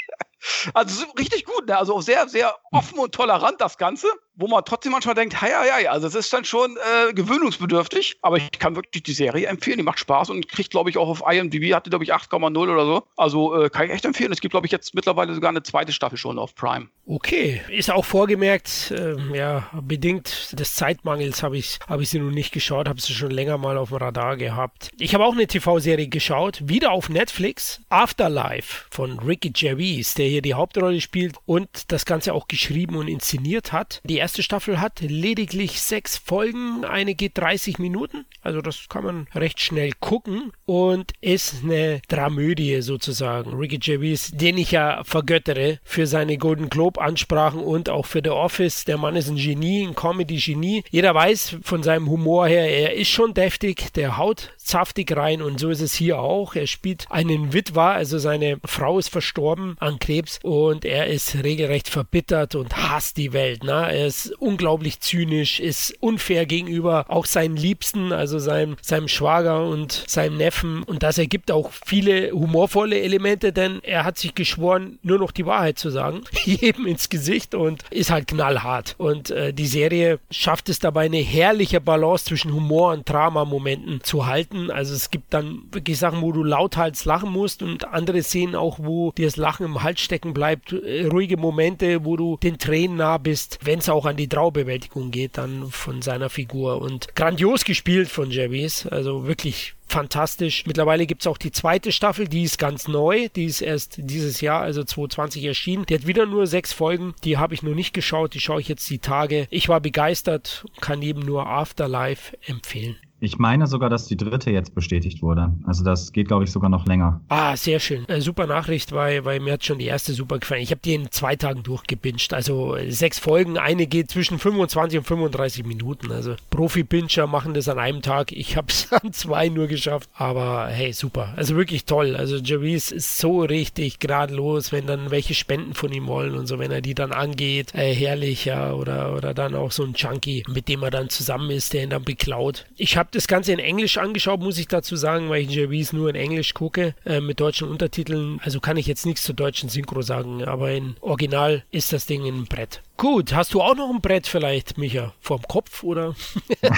also 0.72 1.04
richtig 1.18 1.44
gut, 1.44 1.66
ne? 1.66 1.76
also 1.76 2.00
sehr, 2.00 2.28
sehr 2.30 2.56
offen 2.72 2.98
und 2.98 3.14
tolerant 3.14 3.60
das 3.60 3.76
Ganze 3.76 4.08
wo 4.38 4.46
man 4.46 4.64
trotzdem 4.64 4.92
manchmal 4.92 5.16
denkt, 5.16 5.36
ja, 5.42 5.66
ja, 5.66 5.80
ja, 5.80 5.90
also 5.90 6.06
es 6.06 6.14
ist 6.14 6.32
dann 6.32 6.44
schon 6.44 6.76
äh, 6.76 7.12
gewöhnungsbedürftig, 7.12 8.18
aber 8.22 8.36
ich 8.36 8.52
kann 8.52 8.76
wirklich 8.76 9.02
die 9.02 9.12
Serie 9.12 9.48
empfehlen, 9.48 9.78
die 9.78 9.82
macht 9.82 9.98
Spaß 9.98 10.30
und 10.30 10.48
kriegt, 10.48 10.70
glaube 10.70 10.90
ich, 10.90 10.96
auch 10.96 11.08
auf 11.08 11.24
IMDb, 11.28 11.74
hatte, 11.74 11.90
glaube 11.90 12.04
ich, 12.04 12.14
8,0 12.14 12.56
oder 12.56 12.86
so. 12.86 13.02
Also 13.16 13.60
äh, 13.60 13.68
kann 13.68 13.86
ich 13.86 13.92
echt 13.92 14.04
empfehlen. 14.04 14.30
Es 14.30 14.40
gibt, 14.40 14.52
glaube 14.52 14.66
ich, 14.66 14.72
jetzt 14.72 14.94
mittlerweile 14.94 15.34
sogar 15.34 15.50
eine 15.50 15.64
zweite 15.64 15.92
Staffel 15.92 16.16
schon 16.16 16.38
auf 16.38 16.54
Prime. 16.54 16.88
Okay, 17.06 17.62
ist 17.68 17.90
auch 17.90 18.04
vorgemerkt, 18.04 18.92
äh, 18.92 19.16
ja, 19.34 19.68
bedingt 19.82 20.58
des 20.58 20.74
Zeitmangels 20.74 21.42
habe 21.42 21.56
ich, 21.56 21.78
hab 21.88 22.00
ich 22.00 22.10
sie 22.10 22.20
noch 22.20 22.30
nicht 22.30 22.52
geschaut, 22.52 22.88
habe 22.88 23.00
sie 23.00 23.14
schon 23.14 23.30
länger 23.30 23.58
mal 23.58 23.76
auf 23.76 23.88
dem 23.88 23.98
Radar 23.98 24.36
gehabt. 24.36 24.90
Ich 24.98 25.14
habe 25.14 25.24
auch 25.24 25.32
eine 25.32 25.46
TV-Serie 25.46 26.08
geschaut, 26.08 26.60
wieder 26.62 26.92
auf 26.92 27.08
Netflix, 27.08 27.80
Afterlife 27.88 28.84
von 28.90 29.18
Ricky 29.18 29.50
Gervais, 29.50 30.14
der 30.16 30.26
hier 30.26 30.42
die 30.42 30.54
Hauptrolle 30.54 31.00
spielt 31.00 31.36
und 31.46 31.90
das 31.90 32.04
Ganze 32.04 32.34
auch 32.34 32.46
geschrieben 32.46 32.94
und 32.96 33.08
inszeniert 33.08 33.72
hat. 33.72 34.00
Die 34.04 34.18
erste 34.28 34.42
Staffel 34.42 34.78
hat 34.78 35.00
lediglich 35.00 35.80
sechs 35.80 36.18
Folgen, 36.18 36.84
eine 36.84 37.14
geht 37.14 37.38
30 37.38 37.78
Minuten, 37.78 38.26
also 38.42 38.60
das 38.60 38.90
kann 38.90 39.02
man 39.02 39.26
recht 39.34 39.58
schnell 39.58 39.92
gucken 40.00 40.52
und 40.66 41.12
ist 41.22 41.64
eine 41.64 42.02
Dramödie 42.08 42.82
sozusagen. 42.82 43.54
Ricky 43.54 43.78
Gervais, 43.78 44.32
den 44.34 44.58
ich 44.58 44.72
ja 44.72 45.02
vergöttere 45.04 45.78
für 45.82 46.06
seine 46.06 46.36
Golden 46.36 46.68
Globe 46.68 47.00
Ansprachen 47.00 47.60
und 47.60 47.88
auch 47.88 48.04
für 48.04 48.20
The 48.22 48.28
Office. 48.28 48.84
Der 48.84 48.98
Mann 48.98 49.16
ist 49.16 49.30
ein 49.30 49.36
Genie, 49.36 49.86
ein 49.86 49.94
Comedy-Genie. 49.94 50.84
Jeder 50.90 51.14
weiß 51.14 51.56
von 51.62 51.82
seinem 51.82 52.10
Humor 52.10 52.48
her, 52.48 52.68
er 52.70 52.96
ist 52.96 53.08
schon 53.08 53.32
deftig, 53.32 53.94
der 53.94 54.18
haut 54.18 54.52
saftig 54.68 55.16
rein 55.16 55.42
und 55.42 55.58
so 55.60 55.70
ist 55.70 55.80
es 55.80 55.94
hier 55.94 56.18
auch. 56.18 56.54
Er 56.54 56.66
spielt 56.66 57.06
einen 57.10 57.52
Witwer, 57.52 57.92
also 57.92 58.18
seine 58.18 58.58
Frau 58.64 58.98
ist 58.98 59.08
verstorben 59.08 59.76
an 59.80 59.98
Krebs 59.98 60.38
und 60.42 60.84
er 60.84 61.06
ist 61.06 61.42
regelrecht 61.42 61.88
verbittert 61.88 62.54
und 62.54 62.76
hasst 62.76 63.16
die 63.16 63.32
Welt. 63.32 63.64
Ne? 63.64 63.72
Er 63.72 64.06
ist 64.06 64.32
unglaublich 64.38 65.00
zynisch, 65.00 65.60
ist 65.60 65.96
unfair 66.00 66.46
gegenüber 66.46 67.06
auch 67.08 67.26
seinen 67.26 67.56
Liebsten, 67.56 68.12
also 68.12 68.38
seinem, 68.38 68.76
seinem 68.80 69.08
Schwager 69.08 69.66
und 69.66 70.04
seinem 70.06 70.36
Neffen 70.36 70.82
und 70.82 71.02
das 71.02 71.18
ergibt 71.18 71.50
auch 71.50 71.70
viele 71.86 72.30
humorvolle 72.32 73.00
Elemente, 73.00 73.52
denn 73.52 73.80
er 73.82 74.04
hat 74.04 74.18
sich 74.18 74.34
geschworen, 74.34 74.98
nur 75.02 75.18
noch 75.18 75.32
die 75.32 75.46
Wahrheit 75.46 75.78
zu 75.78 75.90
sagen, 75.90 76.22
jedem 76.44 76.86
ins 76.86 77.08
Gesicht 77.08 77.54
und 77.54 77.84
ist 77.90 78.10
halt 78.10 78.28
knallhart. 78.28 78.94
Und 78.98 79.30
äh, 79.30 79.52
die 79.52 79.66
Serie 79.66 80.18
schafft 80.30 80.68
es 80.68 80.78
dabei, 80.78 81.06
eine 81.06 81.18
herrliche 81.18 81.80
Balance 81.80 82.26
zwischen 82.26 82.52
Humor 82.52 82.92
und 82.92 83.08
Drama-Momenten 83.08 84.02
zu 84.02 84.26
halten. 84.26 84.57
Also 84.70 84.94
es 84.94 85.10
gibt 85.10 85.32
dann 85.32 85.62
wirklich 85.70 85.98
Sachen, 85.98 86.22
wo 86.22 86.32
du 86.32 86.44
lauthals 86.44 87.04
lachen 87.04 87.30
musst 87.30 87.62
und 87.62 87.86
andere 87.88 88.22
Szenen 88.22 88.54
auch, 88.54 88.78
wo 88.80 89.12
dir 89.12 89.26
das 89.26 89.36
Lachen 89.36 89.66
im 89.66 89.82
Hals 89.82 90.00
stecken 90.00 90.34
bleibt. 90.34 90.72
Äh, 90.72 91.06
ruhige 91.06 91.36
Momente, 91.36 92.04
wo 92.04 92.16
du 92.16 92.36
den 92.42 92.58
Tränen 92.58 92.98
nah 92.98 93.18
bist, 93.18 93.58
wenn 93.62 93.78
es 93.78 93.88
auch 93.88 94.06
an 94.06 94.16
die 94.16 94.28
Traubewältigung 94.28 95.10
geht, 95.10 95.38
dann 95.38 95.70
von 95.70 96.02
seiner 96.02 96.30
Figur. 96.30 96.80
Und 96.80 97.14
grandios 97.14 97.64
gespielt 97.64 98.08
von 98.08 98.30
Javis. 98.30 98.86
Also 98.86 99.26
wirklich 99.26 99.74
fantastisch. 99.88 100.64
Mittlerweile 100.66 101.06
gibt 101.06 101.22
es 101.22 101.26
auch 101.26 101.38
die 101.38 101.50
zweite 101.50 101.92
Staffel, 101.92 102.28
die 102.28 102.44
ist 102.44 102.58
ganz 102.58 102.88
neu. 102.88 103.28
Die 103.34 103.46
ist 103.46 103.60
erst 103.60 103.96
dieses 103.98 104.40
Jahr, 104.40 104.60
also 104.60 104.84
2020 104.84 105.44
erschienen. 105.44 105.86
Die 105.86 105.94
hat 105.94 106.06
wieder 106.06 106.26
nur 106.26 106.46
sechs 106.46 106.72
Folgen. 106.72 107.14
Die 107.24 107.38
habe 107.38 107.54
ich 107.54 107.62
noch 107.62 107.74
nicht 107.74 107.94
geschaut. 107.94 108.34
Die 108.34 108.40
schaue 108.40 108.60
ich 108.60 108.68
jetzt 108.68 108.88
die 108.90 108.98
Tage. 108.98 109.46
Ich 109.50 109.68
war 109.68 109.80
begeistert, 109.80 110.64
kann 110.80 111.02
jedem 111.02 111.24
nur 111.24 111.46
Afterlife 111.46 112.36
empfehlen. 112.46 112.96
Ich 113.20 113.38
meine 113.38 113.66
sogar, 113.66 113.90
dass 113.90 114.06
die 114.06 114.16
dritte 114.16 114.50
jetzt 114.50 114.74
bestätigt 114.74 115.22
wurde. 115.22 115.52
Also 115.64 115.82
das 115.82 116.12
geht, 116.12 116.28
glaube 116.28 116.44
ich, 116.44 116.52
sogar 116.52 116.70
noch 116.70 116.86
länger. 116.86 117.20
Ah, 117.28 117.56
sehr 117.56 117.80
schön. 117.80 118.08
Äh, 118.08 118.20
super 118.20 118.46
Nachricht, 118.46 118.92
weil, 118.92 119.24
weil 119.24 119.40
mir 119.40 119.54
hat 119.54 119.64
schon 119.64 119.78
die 119.78 119.86
erste 119.86 120.12
super 120.12 120.38
gefallen. 120.38 120.62
Ich 120.62 120.70
habe 120.70 120.80
die 120.84 120.94
in 120.94 121.10
zwei 121.10 121.34
Tagen 121.34 121.64
durchgepinscht. 121.64 122.32
Also 122.32 122.76
äh, 122.76 122.92
sechs 122.92 123.18
Folgen, 123.18 123.58
eine 123.58 123.88
geht 123.88 124.10
zwischen 124.10 124.38
25 124.38 125.00
und 125.00 125.04
35 125.04 125.66
Minuten. 125.66 126.12
Also 126.12 126.36
Profi-Pinscher 126.50 127.26
machen 127.26 127.54
das 127.54 127.68
an 127.68 127.80
einem 127.80 128.02
Tag. 128.02 128.30
Ich 128.30 128.56
habe 128.56 128.68
es 128.68 128.92
an 128.92 129.12
zwei 129.12 129.48
nur 129.48 129.66
geschafft. 129.66 130.08
Aber 130.14 130.68
hey, 130.68 130.92
super. 130.92 131.34
Also 131.36 131.56
wirklich 131.56 131.86
toll. 131.86 132.14
Also 132.14 132.36
Javis 132.36 132.92
ist 132.92 133.18
so 133.18 133.40
richtig 133.42 133.98
gradlos, 133.98 134.70
wenn 134.70 134.86
dann 134.86 135.10
welche 135.10 135.34
Spenden 135.34 135.74
von 135.74 135.92
ihm 135.92 136.06
wollen 136.06 136.36
und 136.36 136.46
so, 136.46 136.60
wenn 136.60 136.70
er 136.70 136.82
die 136.82 136.94
dann 136.94 137.10
angeht. 137.10 137.74
Äh, 137.74 137.92
herrlich, 137.94 138.44
ja. 138.44 138.72
Oder, 138.72 139.16
oder 139.16 139.34
dann 139.34 139.56
auch 139.56 139.72
so 139.72 139.82
ein 139.82 139.94
Junkie, 139.94 140.44
mit 140.48 140.68
dem 140.68 140.84
er 140.84 140.90
dann 140.90 141.08
zusammen 141.08 141.50
ist, 141.50 141.72
der 141.72 141.82
ihn 141.82 141.90
dann 141.90 142.04
beklaut. 142.04 142.66
Ich 142.76 142.96
habe 142.96 143.07
habe 143.08 143.16
das 143.16 143.26
Ganze 143.26 143.52
in 143.52 143.58
Englisch 143.58 143.96
angeschaut, 143.96 144.40
muss 144.40 144.58
ich 144.58 144.68
dazu 144.68 144.94
sagen, 144.94 145.30
weil 145.30 145.40
ich 145.42 145.50
JVs 145.50 145.94
nur 145.94 146.10
in 146.10 146.14
Englisch 146.14 146.52
gucke, 146.52 146.94
äh, 147.06 147.22
mit 147.22 147.40
deutschen 147.40 147.66
Untertiteln. 147.66 148.38
Also 148.42 148.60
kann 148.60 148.76
ich 148.76 148.86
jetzt 148.86 149.06
nichts 149.06 149.22
zur 149.22 149.34
deutschen 149.34 149.70
Synchro 149.70 150.02
sagen, 150.02 150.44
aber 150.44 150.72
in 150.72 150.94
Original 151.00 151.64
ist 151.70 151.94
das 151.94 152.04
Ding 152.04 152.26
ein 152.26 152.44
Brett. 152.44 152.82
Gut, 152.98 153.32
hast 153.32 153.54
du 153.54 153.62
auch 153.62 153.74
noch 153.74 153.88
ein 153.88 154.02
Brett 154.02 154.26
vielleicht, 154.26 154.76
Micha? 154.76 155.14
Vorm 155.20 155.40
Kopf 155.48 155.82
oder 155.84 156.14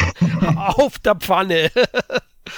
auf 0.56 1.00
der 1.00 1.16
Pfanne? 1.16 1.70